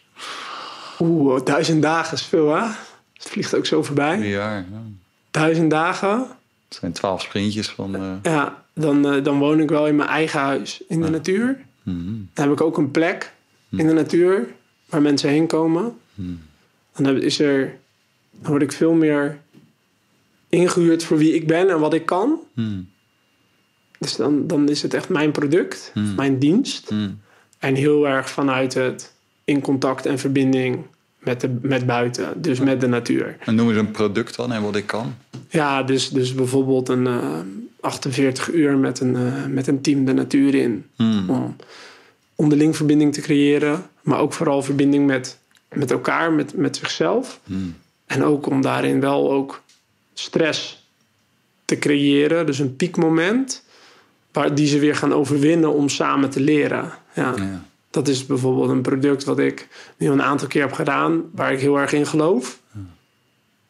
Oeh, 1.00 1.40
duizend 1.44 1.82
dagen 1.82 2.12
is 2.16 2.22
veel, 2.22 2.54
hè? 2.54 2.62
Het 3.12 3.30
vliegt 3.30 3.54
ook 3.56 3.66
zo 3.66 3.82
voorbij. 3.82 4.18
Jaar. 4.18 4.56
Ja. 4.56 4.78
Duizend 5.30 5.70
dagen. 5.70 6.26
Het 6.72 6.80
zijn 6.80 6.92
twaalf 6.92 7.22
sprintjes 7.22 7.68
van... 7.68 7.94
eh, 7.96 8.12
Ja, 8.22 8.64
dan, 8.74 9.06
eh, 9.06 9.24
dan 9.24 9.38
woon 9.38 9.60
ik 9.60 9.68
wel 9.68 9.86
in 9.86 9.96
mijn 9.96 10.08
eigen 10.08 10.40
huis 10.40 10.82
in 10.88 11.00
de 11.00 11.10
natuur. 11.10 11.58
mhm. 11.82 11.96
Dan 12.34 12.44
heb 12.48 12.52
ik 12.52 12.60
ook 12.60 12.78
een 12.78 12.90
plek 12.90 13.32
in 13.70 13.86
de 13.86 13.92
natuur 13.92 14.46
waar 14.88 15.02
mensen 15.02 15.28
heen 15.28 15.46
komen. 15.46 15.96
Dan 16.94 17.04
heb, 17.06 17.16
is 17.16 17.38
er, 17.40 17.78
dan 18.30 18.50
word 18.50 18.62
ik 18.62 18.72
veel 18.72 18.92
meer 18.92 19.38
ingehuurd 20.48 21.04
voor 21.04 21.18
wie 21.18 21.34
ik 21.34 21.46
ben 21.46 21.68
en 21.70 21.80
wat 21.80 21.94
ik 21.94 22.06
kan. 22.06 22.38
Mhm. 22.54 22.80
Dus 23.98 24.16
dan, 24.16 24.46
dan 24.46 24.68
is 24.68 24.82
het 24.82 24.94
echt 24.94 25.08
mijn 25.08 25.30
product, 25.32 25.92
mijn 26.16 26.38
dienst. 26.38 26.90
Mhm. 26.90 27.10
En 27.58 27.74
heel 27.74 28.08
erg 28.08 28.30
vanuit 28.30 28.74
het 28.74 29.12
in 29.44 29.60
contact 29.60 30.06
en 30.06 30.18
verbinding 30.18 30.84
met, 31.18 31.40
de, 31.40 31.58
met 31.62 31.86
buiten, 31.86 32.42
dus 32.42 32.60
met 32.60 32.80
de 32.80 32.86
natuur. 32.86 33.36
En 33.40 33.54
noem 33.54 33.68
eens 33.68 33.78
een 33.78 33.90
product 33.90 34.36
dan 34.36 34.52
en 34.52 34.62
wat 34.62 34.76
ik 34.76 34.86
kan. 34.86 35.14
Ja, 35.52 35.82
dus, 35.82 36.08
dus 36.10 36.34
bijvoorbeeld 36.34 36.88
een 36.88 37.06
eh, 37.06 37.38
48 37.80 38.52
uur 38.52 38.76
met 38.76 39.00
een, 39.00 39.16
eh, 39.16 39.46
met 39.46 39.66
een 39.66 39.80
team 39.80 40.04
de 40.04 40.12
natuur 40.12 40.54
in. 40.54 40.86
Mhm. 40.96 41.30
Om 41.30 41.56
onderling 42.34 42.76
verbinding 42.76 43.12
te 43.14 43.20
creëren, 43.20 43.86
maar 44.02 44.18
ook 44.18 44.32
vooral 44.32 44.62
verbinding 44.62 45.06
met, 45.06 45.38
met 45.72 45.90
elkaar, 45.90 46.32
met, 46.32 46.56
met 46.56 46.76
zichzelf. 46.76 47.40
Mhm. 47.44 47.60
En 48.06 48.24
ook 48.24 48.46
om 48.46 48.60
daarin 48.60 49.00
wel 49.00 49.32
ook 49.32 49.62
stress 50.14 50.88
te 51.64 51.78
creëren, 51.78 52.46
dus 52.46 52.58
een 52.58 52.76
piekmoment, 52.76 53.64
waar 54.32 54.54
die 54.54 54.66
ze 54.66 54.78
weer 54.78 54.96
gaan 54.96 55.14
overwinnen 55.14 55.72
om 55.72 55.88
samen 55.88 56.30
te 56.30 56.40
leren. 56.40 56.92
Ja. 57.14 57.34
Ja. 57.36 57.64
Dat 57.90 58.08
is 58.08 58.26
bijvoorbeeld 58.26 58.70
een 58.70 58.82
product 58.82 59.24
wat 59.24 59.38
ik 59.38 59.68
nu 59.96 60.08
een 60.08 60.22
aantal 60.22 60.48
keer 60.48 60.62
heb 60.62 60.72
gedaan, 60.72 61.22
waar 61.32 61.52
ik 61.52 61.60
heel 61.60 61.78
erg 61.78 61.92
in 61.92 62.06
geloof. 62.06 62.60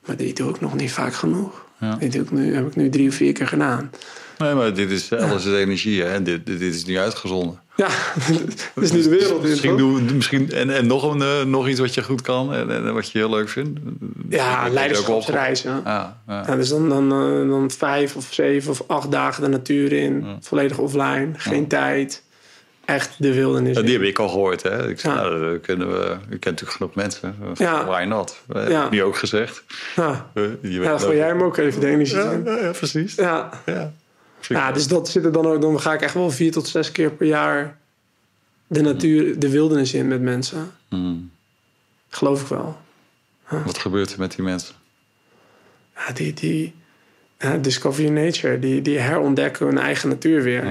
Maar 0.06 0.16
die 0.16 0.34
doe 0.34 0.50
ik 0.50 0.60
nog 0.60 0.74
niet 0.74 0.92
vaak 0.92 1.14
genoeg. 1.14 1.64
Ja. 1.82 1.96
Doe 2.00 2.22
ik 2.22 2.30
nu, 2.30 2.54
heb 2.54 2.66
ik 2.66 2.76
nu 2.76 2.88
drie 2.88 3.08
of 3.08 3.14
vier 3.14 3.32
keer 3.32 3.48
gedaan. 3.48 3.90
Nee, 4.38 4.54
maar 4.54 4.74
dit 4.74 4.90
is 4.90 5.12
alles 5.12 5.44
is 5.44 5.52
energie, 5.52 6.02
hè? 6.02 6.22
Dit, 6.22 6.46
dit, 6.46 6.58
dit 6.58 6.74
is 6.74 6.84
niet 6.84 6.96
uitgezonden. 6.96 7.60
Ja, 7.76 7.88
dat 8.74 8.84
is 8.84 8.92
nu 8.92 9.02
de 9.02 9.08
wereld 9.08 9.44
in. 9.44 9.50
Misschien, 9.50 9.76
doen, 9.76 10.16
misschien 10.16 10.50
en, 10.50 10.70
en 10.70 10.86
nog, 10.86 11.12
een, 11.14 11.22
eh, 11.22 11.44
nog 11.44 11.68
iets 11.68 11.80
wat 11.80 11.94
je 11.94 12.02
goed 12.02 12.20
kan 12.20 12.54
en, 12.54 12.70
en 12.70 12.94
wat 12.94 13.10
je 13.10 13.18
heel 13.18 13.30
leuk 13.30 13.48
vindt. 13.48 13.80
Ja, 14.28 14.68
leiderschapsreizen. 14.68 15.82
Ja, 15.84 16.18
ja. 16.26 16.44
Ja, 16.46 16.56
dus 16.56 16.68
dan, 16.68 16.88
dan, 16.88 17.12
eh, 17.12 17.48
dan 17.48 17.70
vijf 17.70 18.16
of 18.16 18.28
zeven 18.30 18.70
of 18.70 18.82
acht 18.86 19.10
dagen 19.10 19.42
de 19.42 19.48
natuur 19.48 19.92
in. 19.92 20.26
Volledig 20.40 20.78
offline. 20.78 21.30
Geen 21.36 21.66
tijd. 21.66 22.22
Echt 22.92 23.14
de 23.18 23.34
wildernis 23.34 23.76
Ja, 23.76 23.82
die 23.82 23.92
heb 23.92 24.02
ik 24.02 24.18
al 24.18 24.28
gehoord. 24.28 24.62
Hè? 24.62 24.88
Ik 24.88 25.00
zei, 25.00 25.14
Ja. 25.14 25.20
nou, 25.22 25.50
dat 25.52 25.60
kunnen 25.60 25.90
we, 25.90 26.10
u 26.10 26.38
kent 26.38 26.44
natuurlijk 26.44 26.70
genoeg 26.70 26.94
mensen. 26.94 27.34
Ja. 27.54 27.84
Why 27.86 28.04
not? 28.04 28.40
We 28.46 28.60
Ja. 28.70 28.88
die 28.88 29.02
ook 29.02 29.16
gezegd. 29.16 29.64
Ja, 29.96 30.30
Eh, 30.34 30.42
je 30.62 30.80
ja 30.80 30.98
gooi 30.98 31.16
jij 31.16 31.26
hem 31.26 31.42
ook 31.42 31.56
even 31.56 31.80
de 31.80 31.86
energie 31.86 32.16
ja, 32.16 32.70
precies. 32.70 33.14
Ja. 33.14 33.50
Ja. 33.66 33.92
Ik 34.48 34.74
dus 34.74 34.86
dat 34.86 35.08
zit 35.08 35.24
er 35.24 35.32
dan 35.32 35.46
ook. 35.46 35.60
Dan 35.60 35.80
ga 35.80 35.92
ik 35.92 36.00
echt 36.00 36.14
wel 36.14 36.30
vier 36.30 36.52
tot 36.52 36.68
zes 36.68 36.92
keer 36.92 37.10
per 37.10 37.26
jaar 37.26 37.78
de 38.66 38.80
natuur, 38.80 39.38
de 39.38 39.48
wildernis 39.50 39.94
in 39.94 40.08
met 40.08 40.20
mensen. 40.20 40.70
Hmm. 40.88 41.30
Geloof 42.08 42.40
ik 42.40 42.46
wel. 42.46 42.80
Wat 43.64 43.78
gebeurt 43.78 44.12
er 44.12 44.18
met 44.18 44.34
die 44.34 44.44
mensen? 44.44 44.74
Ja, 45.96 46.12
die, 46.12 46.32
die 46.32 46.74
discover 47.60 48.02
your 48.02 48.20
nature. 48.24 48.58
Die, 48.58 48.82
die 48.82 48.98
herontdekken 48.98 49.66
hun 49.66 49.78
eigen 49.78 50.08
natuur 50.08 50.42
weer. 50.42 50.64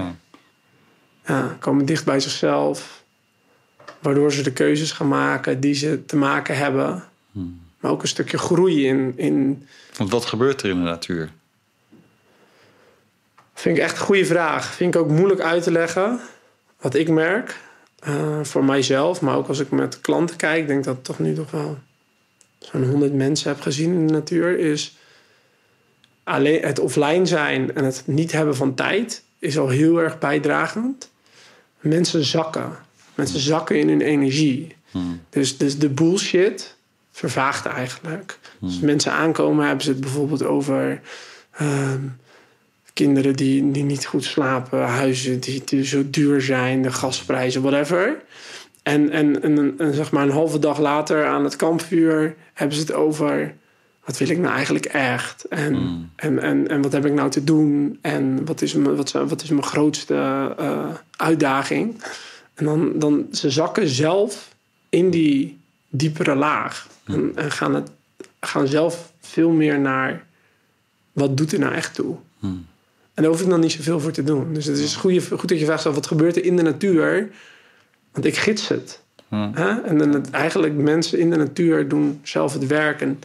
Ja. 1.26 1.56
Komen 1.60 1.86
dicht 1.86 2.06
bij 2.06 2.20
zichzelf. 2.20 3.04
Waardoor 4.00 4.32
ze 4.34 4.42
de 4.44 4.54
keuzes 4.54 4.92
gaan 4.92 5.08
maken 5.08 5.60
die 5.60 5.74
ze 5.74 6.06
te 6.06 6.16
maken 6.16 6.58
hebben. 6.58 7.04
Maar 7.80 7.92
ook 7.92 8.02
een 8.02 8.08
stukje 8.08 8.38
groei 8.38 8.88
in, 8.88 9.14
in. 9.16 9.68
Want 9.98 10.12
wat 10.12 10.26
gebeurt 10.26 10.62
er 10.62 10.70
in 10.70 10.76
de 10.76 10.82
natuur? 10.82 11.30
Vind 13.54 13.78
ik 13.78 13.84
echt 13.84 13.98
een 13.98 14.06
goede 14.06 14.26
vraag. 14.26 14.66
Vind 14.74 14.96
ik 14.96 15.02
ook 15.02 15.10
moeilijk 15.10 15.40
uit 15.42 15.64
te 15.64 15.72
leggen. 15.72 16.20
Wat 16.80 16.96
ik 16.96 17.10
merk. 17.10 17.58
eh, 18.00 18.40
voor 18.44 18.64
mijzelf, 18.66 19.22
maar 19.22 19.36
ook 19.36 19.48
als 19.48 19.60
ik 19.60 19.72
met 19.72 20.02
klanten 20.02 20.36
kijk. 20.36 20.62
Ik 20.62 20.68
denk 20.68 20.84
dat 20.84 20.98
ik 20.98 21.04
toch 21.04 21.20
nu 21.20 21.34
toch 21.34 21.52
wel 21.52 21.78
zo'n 22.60 22.84
100 22.90 23.14
mensen 23.14 23.50
heb 23.52 23.62
gezien 23.62 23.94
in 23.94 24.08
de 24.08 24.14
natuur. 24.14 24.60
Is 24.60 24.98
alleen 26.24 26.62
het 26.64 26.80
offline 26.80 27.26
zijn 27.26 27.76
en 27.76 27.84
het 27.86 28.04
niet 28.06 28.32
hebben 28.32 28.56
van 28.56 28.74
tijd. 28.76 29.24
Is 29.40 29.58
al 29.58 29.70
heel 29.70 29.98
erg 30.02 30.20
bijdragend. 30.20 31.11
Mensen 31.82 32.24
zakken. 32.24 32.78
Mensen 33.16 33.40
zakken 33.40 33.80
in 33.80 33.88
hun 33.88 34.02
energie. 34.02 34.76
Dus, 35.30 35.58
dus 35.58 35.80
de 35.80 35.90
bullshit 35.90 36.76
vervaagt 37.12 37.66
eigenlijk. 37.66 38.40
Als 38.62 38.80
mensen 38.80 39.12
aankomen, 39.12 39.66
hebben 39.66 39.84
ze 39.84 39.92
het 39.92 40.00
bijvoorbeeld 40.00 40.44
over 40.44 41.02
ehm, 41.52 42.02
kinderen 42.94 43.36
die, 43.36 43.72
die 43.72 43.84
niet 43.84 44.06
goed 44.06 44.24
slapen, 44.24 44.82
huizen 44.82 45.40
die, 45.40 45.62
die 45.66 45.86
zo 45.86 46.10
duur 46.10 46.42
zijn, 46.42 46.82
de 46.82 46.92
gasprijzen, 46.92 47.62
whatever. 47.62 48.22
En, 48.84 49.10
en, 49.10 49.42
en, 49.42 49.74
en 49.78 49.94
zeg 49.94 50.12
maar 50.12 50.24
een 50.24 50.32
halve 50.32 50.60
dag 50.60 50.80
later 50.80 51.26
aan 51.26 51.44
het 51.44 51.56
kampvuur 51.56 52.36
hebben 52.54 52.76
ze 52.76 52.82
het 52.82 52.94
over 52.94 53.56
wat 54.06 54.18
wil 54.18 54.30
ik 54.30 54.38
nou 54.38 54.56
eigenlijk 54.56 54.86
echt? 54.86 55.44
En, 55.44 56.10
en, 56.16 56.40
en, 56.40 56.68
en 56.68 56.82
wat 56.82 56.92
heb 56.92 57.06
ik 57.06 57.14
nou 57.14 57.30
te 57.30 57.44
doen? 57.44 58.00
En 58.02 58.46
wat 58.46 58.62
is 58.62 58.74
mijn, 58.74 58.96
wat, 58.96 59.12
wat 59.12 59.42
is 59.44 59.50
mijn 59.50 59.64
grootste 59.64 60.54
eh, 60.58 60.90
uitdaging? 61.16 62.04
En 62.54 62.66
dan, 62.66 63.00
dan 63.00 63.28
ze 63.32 63.50
zakken 63.50 63.88
zelf 63.88 64.56
in 64.90 65.10
die 65.10 65.60
diepere 65.90 66.36
laag. 66.36 66.88
En, 67.04 67.32
en 67.36 67.52
gaan, 67.52 67.76
het, 67.76 67.92
gaan 68.40 68.68
zelf 68.68 69.12
veel 69.20 69.50
meer 69.50 69.80
naar 69.80 70.24
wat 71.12 71.38
doet 71.38 71.52
er 71.52 71.60
nou 71.60 71.74
echt 71.74 71.94
toe? 71.94 72.16
En 73.14 73.24
daar 73.24 73.26
hoef 73.26 73.42
ik 73.42 73.50
dan 73.50 73.60
niet 73.60 73.72
zoveel 73.72 74.00
voor 74.00 74.12
te 74.12 74.24
doen. 74.24 74.54
Dus 74.54 74.66
het 74.66 74.78
is 74.78 74.96
goed 74.96 75.30
dat 75.30 75.60
je 75.60 75.66
vraagt 75.66 75.84
wat 75.84 76.08
gebeurt 76.08 76.36
er 76.36 76.46
in 76.46 76.56
de 76.56 76.62
natuur? 76.62 77.30
Want 78.12 78.26
ik 78.26 78.38
gids 78.38 78.68
het. 78.68 79.02
Hè? 79.30 79.82
En 79.82 79.98
dan 79.98 80.14
het, 80.14 80.30
eigenlijk 80.30 80.74
mensen 80.74 81.20
in 81.20 81.30
de 81.30 81.36
natuur 81.36 81.88
doen 81.88 82.20
zelf 82.24 82.54
het 82.54 82.68
werk. 82.68 83.02
En 83.02 83.20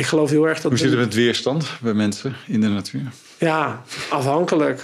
ik 0.00 0.06
geloof 0.06 0.30
heel 0.30 0.48
erg 0.48 0.60
dat... 0.60 0.70
Hoe 0.70 0.80
zit 0.80 0.90
het 0.90 0.98
met 0.98 1.14
weerstand 1.14 1.70
bij 1.80 1.94
mensen 1.94 2.34
in 2.46 2.60
de 2.60 2.68
natuur? 2.68 3.12
Ja, 3.38 3.82
afhankelijk 4.10 4.82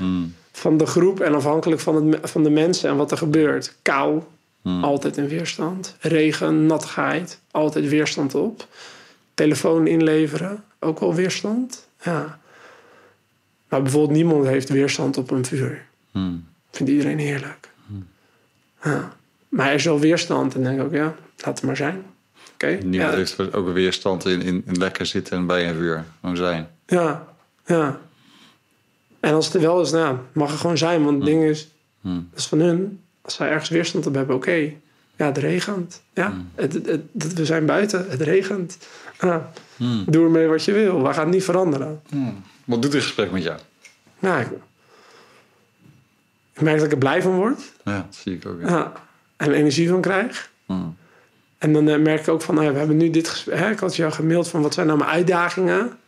van 0.52 0.76
de 0.76 0.87
groep 0.87 1.20
en 1.20 1.35
afhankelijk 1.35 1.81
van, 1.81 2.12
het, 2.12 2.31
van 2.31 2.42
de 2.42 2.50
mensen 2.50 2.90
en 2.90 2.96
wat 2.96 3.11
er 3.11 3.16
gebeurt. 3.16 3.76
Kou, 3.83 4.22
altijd 4.62 5.16
een 5.16 5.29
weerstand. 5.29 5.96
Regen, 6.00 6.66
nattigheid, 6.66 7.40
altijd 7.50 7.88
weerstand 7.88 8.35
op. 8.35 8.68
Telefoon 9.35 9.87
inleveren, 9.87 10.64
ook 10.79 11.00
wel 11.00 11.14
weerstand. 11.14 11.88
Ja. 12.02 12.38
Maar 13.68 13.83
bijvoorbeeld 13.83 14.16
niemand 14.16 14.46
heeft 14.46 14.68
weerstand 14.68 15.16
op 15.16 15.31
een 15.31 15.44
vuur. 15.44 15.87
Hmm. 16.11 16.44
Vindt 16.70 16.92
iedereen 16.92 17.18
heerlijk. 17.18 17.70
Ja. 18.83 19.16
Maar 19.48 19.68
er 19.68 19.74
is 19.74 19.85
wel 19.85 20.00
weerstand 20.00 20.55
en 20.55 20.62
dan 20.62 20.70
denk 20.70 20.83
ik 20.83 20.87
ook, 20.87 20.94
ja, 20.94 21.14
laat 21.37 21.59
het 21.59 21.62
maar 21.62 21.76
zijn. 21.76 22.05
Oké. 22.56 22.78
Niemand 22.84 23.10
ja. 23.12 23.16
heeft 23.16 23.54
ook 23.54 23.72
weerstand 23.72 24.24
in, 24.26 24.42
in, 24.42 24.62
in 24.66 24.76
lekker 24.78 25.06
zitten 25.06 25.36
en 25.36 25.46
bij 25.46 25.68
een 25.68 25.74
vuur. 25.74 26.04
Gewoon 26.20 26.36
zijn. 26.36 26.68
Ja, 26.86 27.26
ja. 27.66 27.98
En 29.20 29.34
als 29.34 29.44
het 29.46 29.54
er 29.54 29.60
wel 29.60 29.80
is, 29.80 29.90
nou, 29.90 30.16
mag 30.32 30.52
er 30.52 30.58
gewoon 30.58 30.78
zijn. 30.78 31.04
Want 31.04 31.16
het 31.16 31.26
ding 31.26 31.42
is, 31.42 31.68
Hmm. 32.00 32.28
dat 32.30 32.38
is 32.40 32.46
van 32.46 32.60
hun. 32.60 33.00
Als 33.22 33.34
zij 33.34 33.48
ergens 33.50 33.68
weerstand 33.68 34.06
op 34.06 34.14
hebben, 34.14 34.36
oké. 34.36 34.72
Ja, 35.16 35.26
het 35.26 35.38
regent. 35.38 36.02
Ja, 36.14 36.34
het, 36.54 36.72
het, 36.72 36.86
het- 36.86 37.32
we 37.34 37.44
zijn 37.44 37.66
buiten, 37.66 38.06
het 38.10 38.20
regent. 38.20 38.78
Doe 40.06 40.24
ermee 40.24 40.46
wat 40.46 40.64
je 40.64 40.72
wil, 40.72 41.02
we 41.02 41.12
gaan 41.12 41.24
het 41.24 41.34
niet 41.34 41.44
veranderen. 41.44 42.02
Wat 42.64 42.82
doet 42.82 42.92
dit 42.92 43.02
gesprek 43.02 43.30
met 43.30 43.42
jou? 43.42 43.58
Nou, 44.18 44.40
ik, 44.40 44.48
ik 46.52 46.60
merk 46.60 46.76
dat 46.76 46.86
ik 46.86 46.92
er 46.92 46.98
blij 46.98 47.22
van 47.22 47.34
word. 47.34 47.60
Ja, 47.84 47.96
dat 48.06 48.14
zie 48.14 48.34
ik 48.34 48.46
ook. 48.46 48.60
Ja. 48.60 48.68
Ja, 48.68 48.92
en 49.36 49.52
energie 49.52 49.88
van 49.88 50.00
krijg. 50.00 50.50
En 51.58 51.72
dan 51.72 51.88
eh, 51.88 51.98
merk 51.98 52.20
ik 52.20 52.28
ook 52.28 52.42
van, 52.42 52.54
nou 52.54 52.66
ja, 52.66 52.72
we 52.72 52.78
hebben 52.78 52.96
nu 52.96 53.10
dit 53.10 53.28
gesprek. 53.28 53.58
Hè, 53.58 53.70
ik 53.70 53.78
had 53.78 53.96
jou 53.96 54.12
gemaild 54.12 54.48
van, 54.48 54.62
wat 54.62 54.74
zijn 54.74 54.86
nou 54.86 54.98
mijn 54.98 55.10
uitdagingen? 55.10 55.98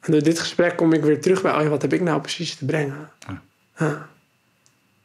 En 0.00 0.12
door 0.12 0.22
dit 0.22 0.38
gesprek 0.38 0.76
kom 0.76 0.92
ik 0.92 1.02
weer 1.02 1.20
terug 1.20 1.42
bij, 1.42 1.54
oh 1.54 1.62
ja, 1.62 1.68
wat 1.68 1.82
heb 1.82 1.92
ik 1.92 2.00
nou 2.00 2.20
precies 2.20 2.54
te 2.54 2.64
brengen? 2.64 3.10
Ja. 3.26 3.42
Ja. 3.78 4.08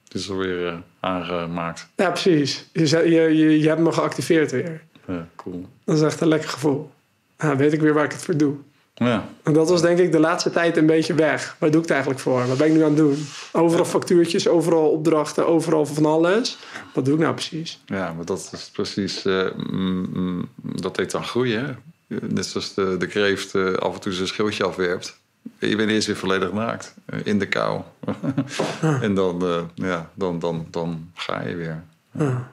Het 0.03 0.13
is 0.13 0.29
alweer 0.29 0.67
eh, 0.67 0.77
aangemaakt. 0.99 1.87
Ja, 1.95 2.09
precies. 2.09 2.69
Je, 2.71 2.87
je, 2.87 3.21
je, 3.37 3.59
je 3.59 3.67
hebt 3.67 3.81
me 3.81 3.91
geactiveerd 3.91 4.51
weer. 4.51 4.81
Ja, 5.07 5.27
cool. 5.35 5.67
Dat 5.83 5.95
is 5.95 6.01
echt 6.01 6.21
een 6.21 6.27
lekker 6.27 6.49
gevoel. 6.49 6.91
Ja, 7.37 7.55
weet 7.55 7.73
ik 7.73 7.81
weer 7.81 7.93
waar 7.93 8.05
ik 8.05 8.11
het 8.11 8.21
voor 8.21 8.37
doe. 8.37 8.55
Ja. 8.93 9.29
En 9.43 9.53
dat 9.53 9.69
was 9.69 9.81
denk 9.81 9.97
ik 9.99 10.11
de 10.11 10.19
laatste 10.19 10.49
tijd 10.49 10.77
een 10.77 10.85
beetje 10.85 11.13
weg. 11.13 11.55
Waar 11.59 11.69
doe 11.71 11.77
ik 11.81 11.85
het 11.85 11.91
eigenlijk 11.91 12.21
voor? 12.21 12.47
Wat 12.47 12.57
ben 12.57 12.67
ik 12.67 12.73
nu 12.73 12.79
aan 12.81 12.87
het 12.87 12.97
doen? 12.97 13.25
Overal 13.51 13.85
factuurtjes, 13.85 14.47
overal 14.47 14.89
opdrachten, 14.91 15.47
overal 15.47 15.85
van 15.85 16.05
alles. 16.05 16.57
Wat 16.93 17.05
doe 17.05 17.13
ik 17.13 17.19
nou 17.19 17.33
precies? 17.33 17.79
Ja, 17.85 18.13
maar 18.13 18.25
dat 18.25 18.49
is 18.53 18.69
precies. 18.73 19.25
eh, 19.25 19.45
mm, 19.71 20.09
mm, 20.13 20.49
dat 20.61 20.97
heet 20.97 21.11
dan 21.11 21.23
groeien. 21.23 21.65
hè? 21.65 21.73
Net 22.21 22.45
zoals 22.45 22.73
de, 22.73 22.95
de 22.97 23.07
kreeft 23.07 23.55
eh, 23.55 23.73
af 23.73 23.93
en 23.93 23.99
toe 23.99 24.11
zijn 24.13 24.27
schildje 24.27 24.63
afwerpt. 24.63 25.19
Je 25.59 25.75
bent 25.75 25.89
eerst 25.89 26.07
weer 26.07 26.15
volledig 26.15 26.51
naakt. 26.51 26.93
eh, 27.05 27.19
in 27.23 27.39
de 27.39 27.47
kou. 27.47 27.81
en 29.01 29.13
dan, 29.15 29.69
ja, 29.75 30.09
dan, 30.13 30.39
dan, 30.39 30.67
dan 30.71 31.09
ga 31.15 31.41
je 31.41 31.55
weer. 31.55 31.83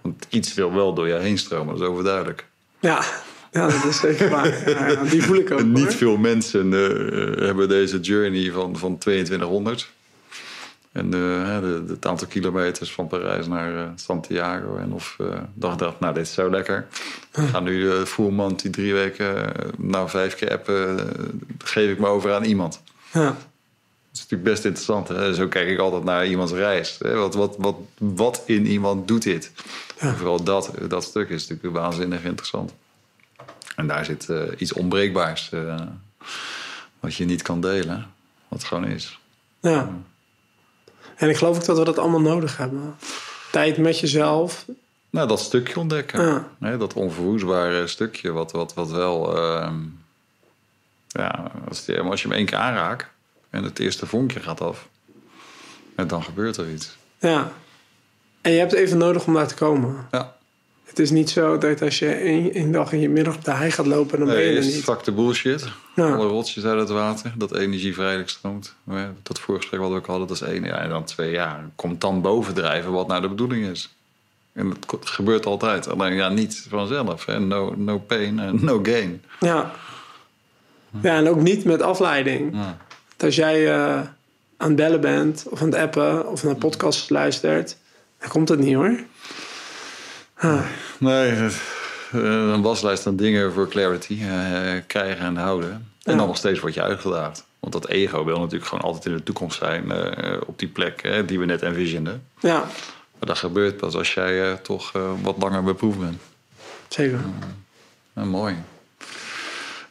Want 0.02 0.26
iets 0.28 0.54
wil 0.54 0.74
wel 0.74 0.94
door 0.94 1.08
je 1.08 1.14
heen 1.14 1.38
stromen, 1.38 1.74
dat 1.74 1.82
is 1.82 1.88
overduidelijk. 1.88 2.46
Ja, 2.80 3.02
ja 3.58 3.66
dat 3.66 3.84
is 3.84 4.00
zeker 4.00 4.30
waar. 4.30 4.70
Ja, 4.70 5.02
die 5.10 5.22
voel 5.22 5.36
ik 5.36 5.50
ook. 5.50 5.64
Niet 5.64 5.84
hoor. 5.84 5.92
veel 5.92 6.16
mensen 6.16 6.72
eh, 6.72 7.46
hebben 7.46 7.68
deze 7.68 8.00
journey 8.00 8.50
van, 8.50 8.76
van 8.76 8.98
2200. 8.98 9.88
En 10.92 11.14
eh, 11.14 11.20
hè, 11.44 11.60
de, 11.60 11.84
de, 11.86 11.92
het 11.92 12.06
aantal 12.06 12.26
kilometers 12.26 12.92
van 12.92 13.06
Parijs 13.06 13.46
naar 13.46 13.74
eh, 13.74 13.88
Santiago. 13.94 14.76
En 14.76 14.92
of 14.92 15.16
dacht, 15.54 15.78
dacht, 15.78 16.00
nou, 16.00 16.14
dit 16.14 16.26
is 16.26 16.32
zo 16.32 16.50
lekker. 16.50 16.86
Ik 17.32 17.48
ga 17.48 17.60
nu 17.60 17.82
uh, 17.82 18.02
Voerman 18.02 18.54
die 18.56 18.70
drie 18.70 18.94
weken, 18.94 19.52
nou 19.78 20.08
vijf 20.08 20.34
keer 20.34 20.50
appen, 20.50 20.98
geef 21.64 21.90
ik 21.90 21.98
me 21.98 22.06
over 22.06 22.32
aan 22.32 22.44
iemand. 22.44 22.82
Ja. 23.12 23.24
Dat 23.24 23.36
is 24.12 24.20
natuurlijk 24.20 24.50
best 24.50 24.64
interessant. 24.64 25.08
Hè? 25.08 25.34
Zo 25.34 25.48
kijk 25.48 25.68
ik 25.68 25.78
altijd 25.78 26.04
naar 26.04 26.26
iemands 26.26 26.52
reis. 26.52 26.96
Hè? 26.98 27.14
Wat, 27.14 27.34
wat, 27.34 27.56
wat, 27.58 27.76
wat 27.98 28.42
in 28.46 28.66
iemand 28.66 29.08
doet 29.08 29.22
dit? 29.22 29.52
Vooral 29.96 30.42
dat, 30.42 30.70
dat 30.88 31.04
stuk 31.04 31.28
is 31.28 31.48
natuurlijk 31.48 31.76
waanzinnig 31.76 32.24
interessant. 32.24 32.72
En 33.78 33.86
daar 33.86 34.04
zit 34.04 34.28
eh, 34.28 34.42
iets 34.56 34.72
onbreekbaars. 34.72 35.50
eh, 35.52 35.80
wat 37.00 37.14
je 37.14 37.24
niet 37.24 37.42
kan 37.42 37.60
delen. 37.60 38.06
Wat 38.48 38.64
gewoon 38.64 38.84
is. 38.84 39.18
ja. 39.60 39.88
En 41.16 41.28
ik 41.28 41.36
geloof 41.36 41.56
ook 41.56 41.64
dat 41.64 41.78
we 41.78 41.84
dat 41.84 41.98
allemaal 41.98 42.20
nodig 42.20 42.56
hebben. 42.56 42.96
Tijd 43.52 43.76
met 43.78 43.98
jezelf. 44.00 44.64
Nou, 45.10 45.28
dat 45.28 45.40
stukje 45.40 45.78
ontdekken. 45.80 46.46
Ja. 46.60 46.76
Dat 46.76 46.92
onverwoestbare 46.94 47.86
stukje. 47.86 48.30
Wat, 48.32 48.52
wat, 48.52 48.74
wat 48.74 48.90
wel... 48.90 49.36
ehm, 49.36 49.74
ja, 51.08 51.50
als, 51.68 51.84
die- 51.84 52.00
als 52.00 52.22
je 52.22 52.28
hem 52.28 52.36
één 52.36 52.46
keer 52.46 52.58
aanraakt... 52.58 53.06
en 53.50 53.62
het 53.64 53.78
eerste 53.78 54.06
vonkje 54.06 54.40
gaat 54.40 54.60
af... 54.60 54.88
en 55.94 56.06
dan 56.06 56.22
gebeurt 56.22 56.56
er 56.56 56.70
iets. 56.70 56.96
Ja. 57.18 57.52
En 58.40 58.52
je 58.52 58.58
hebt 58.58 58.72
even 58.72 58.98
nodig 58.98 59.26
om 59.26 59.34
daar 59.34 59.48
te 59.48 59.54
komen. 59.54 60.06
Ja. 60.10 60.36
Het 60.98 61.06
is 61.06 61.12
niet 61.12 61.30
zo 61.30 61.58
dat 61.58 61.82
als 61.82 61.98
je 61.98 62.08
één, 62.08 62.54
één 62.54 62.72
dag 62.72 62.92
in 62.92 63.00
je 63.00 63.08
middag 63.08 63.34
op 63.34 63.44
de 63.44 63.50
hei 63.50 63.70
gaat 63.70 63.86
lopen, 63.86 64.18
dan 64.18 64.26
ben 64.28 64.36
je 64.40 64.46
Nee, 64.46 64.56
er 64.56 64.64
niet. 64.64 64.82
fuck 64.82 65.04
de 65.04 65.12
bullshit. 65.12 65.64
Ja. 65.94 66.12
Alle 66.14 66.26
rotjes 66.26 66.64
uit 66.64 66.78
het 66.78 66.88
water. 66.88 67.32
Dat 67.36 67.56
energie 67.56 67.94
vrijelijk 67.94 68.28
stroomt. 68.28 68.74
Ja, 68.86 69.12
Dat 69.22 69.38
voorgesprek 69.40 69.80
wat 69.80 69.90
we 69.90 69.96
ook 69.96 70.06
hadden, 70.06 70.26
dat 70.26 70.36
is 70.36 70.42
één. 70.42 70.64
Ja, 70.64 70.78
en 70.78 70.88
dan 70.88 71.04
twee 71.04 71.30
jaar. 71.30 71.64
Komt 71.76 72.00
dan 72.00 72.20
bovendrijven 72.20 72.92
wat 72.92 73.06
nou 73.08 73.20
de 73.20 73.28
bedoeling 73.28 73.66
is. 73.66 73.94
En 74.52 74.72
dat 74.86 75.08
gebeurt 75.08 75.46
altijd. 75.46 75.88
Alleen 75.88 76.14
ja, 76.14 76.28
niet 76.28 76.66
vanzelf. 76.68 77.24
Hè. 77.26 77.40
No, 77.40 77.74
no 77.76 77.98
pain 77.98 78.38
en 78.38 78.64
no 78.64 78.80
gain. 78.82 79.22
Ja. 79.40 79.72
Ja, 81.02 81.16
en 81.16 81.28
ook 81.28 81.40
niet 81.40 81.64
met 81.64 81.82
afleiding. 81.82 82.54
Ja. 82.54 82.76
Dat 83.16 83.26
als 83.26 83.36
jij 83.36 83.68
eh, 83.74 84.00
aan 84.56 84.68
het 84.68 84.76
bellen 84.76 85.00
bent, 85.00 85.44
of 85.50 85.60
aan 85.60 85.66
het 85.70 85.76
appen, 85.80 86.28
of 86.30 86.44
naar 86.44 86.54
podcasts 86.56 87.08
luistert, 87.08 87.76
dan 88.20 88.28
komt 88.28 88.48
het 88.48 88.58
niet 88.58 88.74
hoor. 88.74 88.98
Nee, 90.98 91.30
eh, 91.32 91.48
een 92.12 92.62
waslijst 92.62 93.06
aan 93.06 93.16
dingen 93.16 93.52
voor 93.52 93.68
clarity 93.68 94.18
eh, 94.22 94.72
krijgen 94.86 95.24
en 95.26 95.36
houden. 95.36 95.70
En 95.72 96.12
Ja. 96.12 96.16
dan 96.18 96.26
nog 96.26 96.36
steeds 96.36 96.60
word 96.60 96.74
je 96.74 96.82
uitgedaagd. 96.82 97.44
Want 97.60 97.72
dat 97.72 97.88
ego 97.88 98.24
wil 98.24 98.38
natuurlijk 98.40 98.66
gewoon 98.70 98.84
altijd 98.84 99.04
in 99.06 99.12
de 99.16 99.22
toekomst 99.22 99.58
zijn. 99.58 99.90
eh, 99.92 100.36
op 100.46 100.58
die 100.58 100.68
plek 100.68 101.22
die 101.26 101.38
we 101.38 101.44
net 101.44 101.62
envisionden. 101.62 102.24
ja, 102.40 102.58
Maar 103.18 103.28
dat 103.28 103.38
gebeurt 103.38 103.76
pas 103.76 103.94
als 103.94 104.14
jij 104.14 104.50
eh, 104.50 104.52
toch 104.52 104.92
eh, 104.94 105.02
wat 105.22 105.34
langer 105.38 105.62
beproefd 105.64 105.98
bent. 105.98 106.20
zeker. 106.88 107.18
Mooi. 108.12 108.54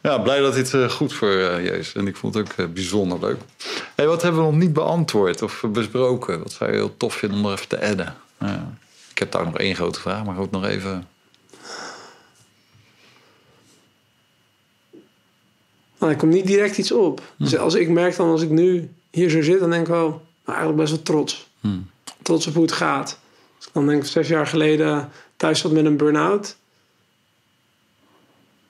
Ja, 0.02 0.18
blij 0.18 0.38
dat 0.40 0.54
dit 0.54 0.74
eh, 0.74 0.88
goed 0.90 1.12
voor 1.12 1.30
eh, 1.30 1.64
je 1.64 1.78
is. 1.78 1.92
En 1.94 2.06
ik 2.06 2.16
vond 2.16 2.34
het 2.34 2.48
ook 2.50 2.52
eh, 2.56 2.66
bijzonder 2.66 3.18
leuk. 3.20 3.38
Hey, 3.94 4.06
wat 4.06 4.22
hebben 4.22 4.40
we 4.40 4.46
nog 4.50 4.56
niet 4.60 4.72
beantwoord 4.72 5.42
of 5.42 5.64
besproken? 5.68 6.38
Wat 6.38 6.52
zou 6.52 6.70
je 6.70 6.76
heel 6.76 6.96
tof 6.96 7.14
vinden 7.14 7.38
om 7.38 7.44
nog 7.44 7.52
even 7.52 7.68
te 7.68 7.80
adden? 7.80 8.14
Ik 9.18 9.24
heb 9.24 9.32
daar 9.32 9.44
nog 9.44 9.58
één 9.58 9.74
grote 9.74 10.00
vraag, 10.00 10.24
maar 10.24 10.38
ook 10.38 10.50
nog 10.50 10.64
even... 10.64 11.08
Nou, 15.98 16.12
er 16.12 16.18
komt 16.18 16.32
niet 16.32 16.46
direct 16.46 16.78
iets 16.78 16.92
op. 16.92 17.22
Dus 17.38 17.52
Hm. 17.52 17.60
als 17.60 17.74
ik 17.74 17.88
merk 17.88 18.16
dan 18.16 18.30
als 18.30 18.42
ik 18.42 18.50
nu 18.50 18.90
hier 19.10 19.30
zo 19.30 19.42
zit, 19.42 19.60
dan 19.60 19.70
denk 19.70 19.82
ik 19.82 19.92
wel, 19.92 20.08
nou, 20.08 20.22
eigenlijk 20.44 20.76
best 20.76 20.90
wel 20.90 21.02
trots. 21.02 21.48
Hm. 21.60 21.78
Trots 22.22 22.46
op 22.46 22.54
hoe 22.54 22.62
het 22.62 22.72
gaat. 22.72 23.18
Als 23.56 23.66
ik 23.66 23.72
dan 23.72 23.86
denk 23.86 24.02
ik 24.02 24.08
zes 24.08 24.28
jaar 24.28 24.46
geleden 24.46 25.08
thuis 25.36 25.60
zat 25.60 25.72
met 25.72 25.84
een 25.84 25.96
burn-out. 25.96 26.56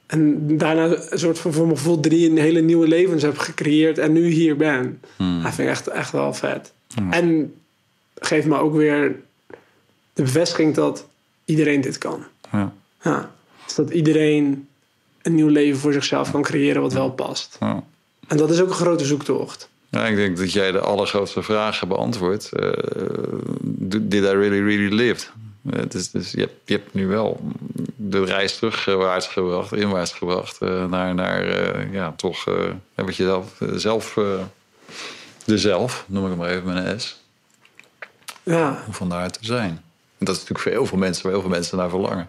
En 0.06 0.56
daarna 0.56 0.84
een 0.84 1.18
soort 1.18 1.38
van 1.38 1.52
voor 1.52 1.66
mijn 1.66 1.76
gevoel 1.76 2.00
drie 2.00 2.40
hele 2.40 2.60
nieuwe 2.60 2.88
levens 2.88 3.22
heb 3.22 3.38
gecreëerd 3.38 3.98
en 3.98 4.12
nu 4.12 4.26
hier 4.26 4.56
ben. 4.56 5.00
Hm. 5.16 5.42
Dat 5.42 5.54
vind 5.54 5.68
ik 5.68 5.74
echt, 5.74 5.86
echt 5.86 6.12
wel 6.12 6.34
vet. 6.34 6.72
Hm. 6.94 7.12
En 7.12 7.54
geeft 8.14 8.46
me 8.46 8.56
ook 8.58 8.74
weer 8.74 9.26
de 10.18 10.24
bevestiging 10.24 10.74
dat 10.74 11.06
iedereen 11.44 11.80
dit 11.80 11.98
kan. 11.98 12.24
Ja. 12.52 12.72
Ja. 13.02 13.30
Dus 13.64 13.74
dat 13.74 13.90
iedereen 13.90 14.68
een 15.22 15.34
nieuw 15.34 15.48
leven 15.48 15.80
voor 15.80 15.92
zichzelf 15.92 16.30
kan 16.30 16.42
creëren 16.42 16.82
wat 16.82 16.92
wel 16.92 17.10
past. 17.10 17.56
Ja. 17.60 17.82
En 18.28 18.36
dat 18.36 18.50
is 18.50 18.60
ook 18.60 18.68
een 18.68 18.74
grote 18.74 19.04
zoektocht. 19.04 19.68
Ja, 19.88 20.06
ik 20.06 20.16
denk 20.16 20.36
dat 20.36 20.52
jij 20.52 20.72
de 20.72 20.80
allergrootste 20.80 21.42
vragen 21.42 21.88
beantwoordt. 21.88 22.52
Eh, 22.52 22.72
did 24.00 24.22
I 24.22 24.26
really, 24.26 24.62
really 24.62 24.94
lived? 24.94 25.32
Eh, 25.70 25.82
dus 25.88 26.10
dus 26.10 26.30
je, 26.30 26.40
hebt, 26.40 26.54
je 26.64 26.74
hebt 26.74 26.94
nu 26.94 27.06
wel 27.06 27.40
de 27.96 28.24
reis 28.24 28.56
terugwaarts 28.58 29.26
gebracht, 29.26 29.72
inwaarts 29.72 30.12
gebracht. 30.12 30.58
eh, 30.58 30.86
naar, 30.86 31.14
naar 31.14 31.46
ja, 31.92 32.12
toch 32.16 32.44
wat 32.94 33.16
je 33.16 33.24
zelf, 33.24 33.60
zelf 33.74 34.14
de 35.44 35.58
zelf, 35.58 36.04
noem 36.08 36.22
ik 36.22 36.28
hem 36.28 36.38
maar 36.38 36.50
even 36.50 36.74
met 36.74 36.84
een 36.84 37.00
S, 37.00 37.22
Ja, 38.42 38.82
om 38.86 38.92
vandaar 38.92 39.30
te 39.30 39.44
zijn. 39.44 39.82
En 40.18 40.24
dat 40.26 40.34
is 40.34 40.40
natuurlijk 40.40 40.60
voor 40.60 40.72
heel 40.72 40.86
veel 40.86 40.98
mensen, 40.98 41.22
waar 41.22 41.32
heel 41.32 41.40
veel 41.40 41.50
mensen 41.50 41.76
naar 41.78 41.88
verlangen. 41.88 42.28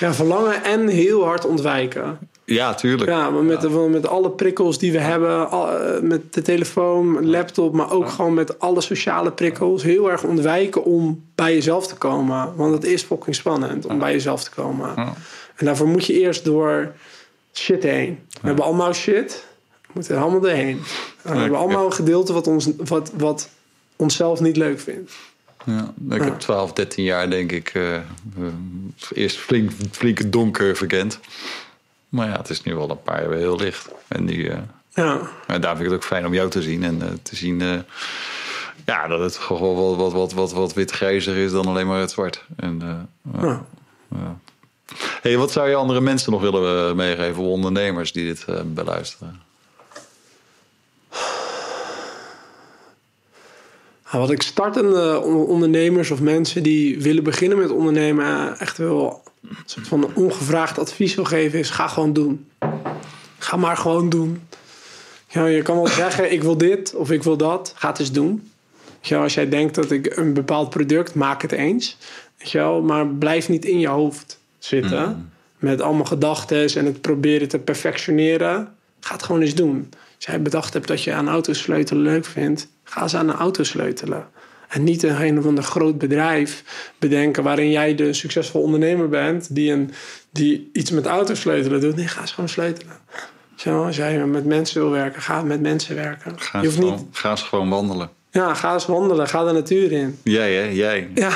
ja 0.00 0.14
verlangen 0.14 0.64
en 0.64 0.88
heel 0.88 1.24
hard 1.24 1.46
ontwijken. 1.46 2.18
Ja, 2.44 2.74
tuurlijk. 2.74 3.10
Ja, 3.10 3.30
maar 3.30 3.42
met, 3.44 3.60
de- 3.60 3.68
met 3.90 4.06
alle 4.06 4.30
prikkels 4.30 4.78
die 4.78 4.92
we 4.92 4.98
hebben, 4.98 5.50
al- 5.50 5.78
eh, 5.78 6.00
met 6.00 6.34
de 6.34 6.42
telefoon, 6.42 7.26
laptop, 7.26 7.72
maar 7.72 7.90
ook 7.92 8.08
gewoon 8.08 8.34
met 8.34 8.58
alle 8.58 8.80
sociale 8.80 9.32
prikkels, 9.32 9.82
heel 9.82 10.10
erg 10.10 10.22
ontwijken 10.24 10.84
om 10.84 11.24
bij 11.34 11.54
jezelf 11.54 11.86
te 11.86 11.94
komen. 11.96 12.52
Want 12.56 12.74
het 12.74 12.84
is 12.84 13.02
fucking 13.02 13.34
spannend 13.36 13.86
om 13.86 13.98
bij 13.98 14.12
jezelf 14.12 14.44
te 14.44 14.50
komen. 14.50 14.96
En 15.56 15.64
daarvoor 15.66 15.88
moet 15.88 16.06
je 16.06 16.20
eerst 16.20 16.44
door 16.44 16.92
shit 17.52 17.82
heen. 17.82 18.18
We 18.40 18.46
hebben 18.46 18.64
allemaal 18.64 18.92
shit, 18.92 19.44
we 19.82 19.90
moeten 19.92 20.14
er 20.16 20.22
allemaal 20.22 20.40
doorheen. 20.40 20.80
En 21.22 21.32
we 21.32 21.38
hebben 21.38 21.58
allemaal 21.58 21.86
een 21.86 21.92
gedeelte 21.92 22.32
wat, 22.32 22.46
ons, 22.46 22.68
wat, 22.76 23.10
wat 23.16 23.48
onszelf 23.96 24.40
niet 24.40 24.56
leuk 24.56 24.80
vindt. 24.80 25.12
Ja, 25.64 25.92
ik 26.10 26.22
heb 26.22 26.38
12, 26.38 26.72
13 26.72 27.04
jaar 27.04 27.30
denk 27.30 27.52
ik 27.52 27.68
eh, 27.68 27.96
eh, 27.96 28.02
eerst 29.12 29.36
flink, 29.36 29.70
flink 29.90 30.32
donker 30.32 30.76
verkend. 30.76 31.20
Maar 32.08 32.28
ja, 32.28 32.36
het 32.36 32.50
is 32.50 32.62
nu 32.62 32.74
wel 32.74 32.90
een 32.90 33.02
paar 33.02 33.20
jaar 33.20 33.28
weer 33.28 33.38
heel 33.38 33.58
licht. 33.58 33.88
En 34.08 34.24
nu, 34.24 34.46
eh, 34.46 34.58
Ja, 34.94 35.20
en 35.46 35.60
daar 35.60 35.76
vind 35.76 35.86
ik 35.86 35.92
het 35.92 35.94
ook 35.94 36.04
fijn 36.04 36.26
om 36.26 36.34
jou 36.34 36.50
te 36.50 36.62
zien. 36.62 36.84
En 36.84 37.18
te 37.22 37.36
zien 37.36 37.84
ja, 38.84 39.06
dat 39.06 39.20
het 39.20 39.36
gewoon 39.36 39.76
wat, 39.76 39.96
wat, 39.96 40.12
wat, 40.12 40.32
wat, 40.32 40.52
wat 40.52 40.74
wit-grijzer 40.74 41.36
is 41.36 41.52
dan 41.52 41.66
alleen 41.66 41.86
maar 41.86 42.00
het 42.00 42.10
zwart. 42.10 42.44
En, 42.56 43.06
ja. 43.40 43.64
ja. 44.08 44.38
hey, 44.96 45.36
wat 45.36 45.52
zou 45.52 45.68
je 45.68 45.74
andere 45.74 46.00
mensen 46.00 46.32
nog 46.32 46.40
willen 46.40 46.96
meegeven? 46.96 47.42
Ondernemers 47.42 48.12
die 48.12 48.24
dit 48.24 48.46
beluisteren? 48.74 49.43
Wat 54.18 54.30
ik 54.30 54.42
startende 54.42 55.20
on- 55.24 55.46
ondernemers 55.46 56.10
of 56.10 56.20
mensen 56.20 56.62
die 56.62 57.00
willen 57.02 57.24
beginnen 57.24 57.58
met 57.58 57.70
ondernemen 57.70 58.26
eh, 58.26 58.60
echt 58.60 58.78
wel 58.78 59.22
een 59.48 59.56
soort 59.64 59.88
van 59.88 60.10
ongevraagd 60.14 60.78
advies 60.78 61.14
wil 61.14 61.24
geven 61.24 61.58
is 61.58 61.70
ga 61.70 61.88
gewoon 61.88 62.12
doen. 62.12 62.46
Ga 63.38 63.56
maar 63.56 63.76
gewoon 63.76 64.08
doen. 64.08 64.42
Ja, 65.28 65.46
je 65.46 65.62
kan 65.62 65.76
wel 65.76 65.86
zeggen 65.86 66.32
ik 66.32 66.42
wil 66.42 66.58
dit 66.58 66.94
of 66.94 67.10
ik 67.10 67.22
wil 67.22 67.36
dat. 67.36 67.72
Ga 67.76 67.88
het 67.88 67.98
eens 67.98 68.12
doen. 68.12 68.50
Wel, 69.08 69.22
als 69.22 69.34
jij 69.34 69.48
denkt 69.48 69.74
dat 69.74 69.90
ik 69.90 70.16
een 70.16 70.32
bepaald 70.32 70.70
product 70.70 71.14
maak 71.14 71.42
het 71.42 71.52
eens. 71.52 71.96
Wel, 72.52 72.82
maar 72.82 73.06
blijf 73.06 73.48
niet 73.48 73.64
in 73.64 73.78
je 73.78 73.88
hoofd 73.88 74.38
zitten 74.58 75.32
met 75.58 75.80
allemaal 75.80 76.04
gedachten 76.04 76.74
en 76.74 76.84
het 76.84 77.00
proberen 77.00 77.48
te 77.48 77.58
perfectioneren. 77.58 78.73
Ga 79.04 79.12
het 79.12 79.22
gewoon 79.22 79.40
eens 79.40 79.54
doen. 79.54 79.88
Als 80.16 80.24
jij 80.24 80.42
bedacht 80.42 80.72
hebt 80.72 80.88
dat 80.88 81.02
je 81.02 81.12
aan 81.12 81.28
auto's 81.28 81.58
sleutelen 81.58 82.02
leuk 82.02 82.24
vindt, 82.24 82.68
ga 82.84 83.02
eens 83.02 83.14
aan 83.14 83.28
een 83.28 83.34
auto 83.34 83.62
sleutelen. 83.62 84.28
En 84.68 84.84
niet 84.84 85.02
een 85.02 85.22
een 85.22 85.38
of 85.38 85.46
ander 85.46 85.64
groot 85.64 85.98
bedrijf 85.98 86.64
bedenken 86.98 87.42
waarin 87.42 87.70
jij 87.70 87.94
de 87.94 88.12
succesvol 88.12 88.62
ondernemer 88.62 89.08
bent 89.08 89.54
die, 89.54 89.72
een, 89.72 89.90
die 90.30 90.70
iets 90.72 90.90
met 90.90 91.06
auto's 91.06 91.40
sleutelen 91.40 91.80
doet. 91.80 91.96
Nee, 91.96 92.08
ga 92.08 92.20
eens 92.20 92.32
gewoon 92.32 92.48
sleutelen. 92.48 92.96
Zo, 93.56 93.84
als 93.84 93.96
jij 93.96 94.26
met 94.26 94.44
mensen 94.44 94.80
wil 94.80 94.90
werken, 94.90 95.22
ga 95.22 95.42
met 95.42 95.60
mensen 95.60 95.94
werken. 95.94 96.40
Ga 96.40 96.58
je 96.58 96.66
hoeft 96.66 96.78
gewoon, 96.78 96.94
niet. 96.94 97.04
ga 97.12 97.30
eens 97.30 97.42
gewoon 97.42 97.68
wandelen. 97.68 98.10
Ja, 98.30 98.54
ga 98.54 98.72
eens 98.72 98.86
wandelen, 98.86 99.28
ga 99.28 99.44
de 99.44 99.52
natuur 99.52 99.92
in. 99.92 100.18
Jij, 100.22 100.54
hè? 100.54 100.62
Jij. 100.62 101.10
Ja. 101.14 101.32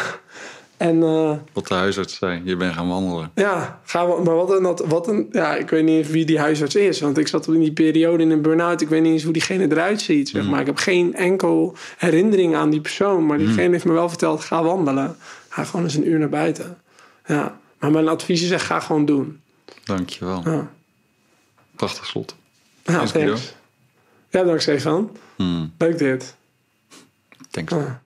En 0.78 1.02
eh, 1.02 1.32
Wat 1.52 1.66
de 1.68 1.74
huisarts 1.74 2.14
zei. 2.18 2.40
Je 2.44 2.56
bent 2.56 2.74
gaan 2.74 2.88
wandelen. 2.88 3.30
ja, 3.34 3.80
ga, 3.84 4.06
wa- 4.06 4.20
maar 4.22 4.34
wat 4.34 4.50
een, 4.50 4.88
wat 4.88 5.08
een. 5.08 5.28
Ja, 5.32 5.54
ik 5.56 5.70
weet 5.70 5.84
niet 5.84 5.96
eens 5.98 6.08
wie 6.08 6.24
die 6.24 6.38
huisarts 6.38 6.74
is. 6.74 7.00
Want 7.00 7.18
ik 7.18 7.28
zat 7.28 7.46
in 7.46 7.58
die 7.60 7.72
periode 7.72 8.22
in 8.22 8.30
een 8.30 8.42
burn-out. 8.42 8.80
Ik 8.80 8.88
weet 8.88 9.02
niet 9.02 9.12
eens 9.12 9.22
hoe 9.22 9.32
diegene 9.32 9.70
eruit 9.70 10.00
ziet. 10.00 10.28
Zeg 10.28 10.48
maar. 10.48 10.60
Ik 10.60 10.66
heb 10.66 10.76
geen 10.76 11.14
enkel 11.14 11.76
herinnering 11.96 12.54
aan 12.56 12.70
die 12.70 12.80
persoon. 12.80 13.26
Maar 13.26 13.38
diegene 13.38 13.70
heeft 13.72 13.84
me 13.84 13.92
wel 13.92 14.08
verteld: 14.08 14.44
ga 14.44 14.62
wandelen. 14.62 15.16
Ga 15.48 15.64
gewoon 15.64 15.84
eens 15.84 15.94
een 15.94 16.08
uur 16.08 16.18
naar 16.18 16.28
buiten. 16.28 16.78
Ja. 17.26 17.58
Maar 17.78 17.90
mijn 17.90 18.08
advies 18.08 18.42
is 18.42 18.50
echt: 18.50 18.64
ga 18.64 18.80
gewoon 18.80 19.04
doen. 19.04 19.40
Dankjewel. 19.84 20.42
Ja, 20.44 20.70
Prachtig 21.76 22.06
slot. 22.06 22.36
ja 22.84 23.04
Thanks. 23.04 23.54
Ja, 24.30 24.42
dank 24.44 24.60
Stefan. 24.60 25.16
Hmm. 25.36 25.72
Leuk 25.78 25.98
dit. 25.98 26.36
Thanks. 27.50 27.72
Ja. 27.72 28.02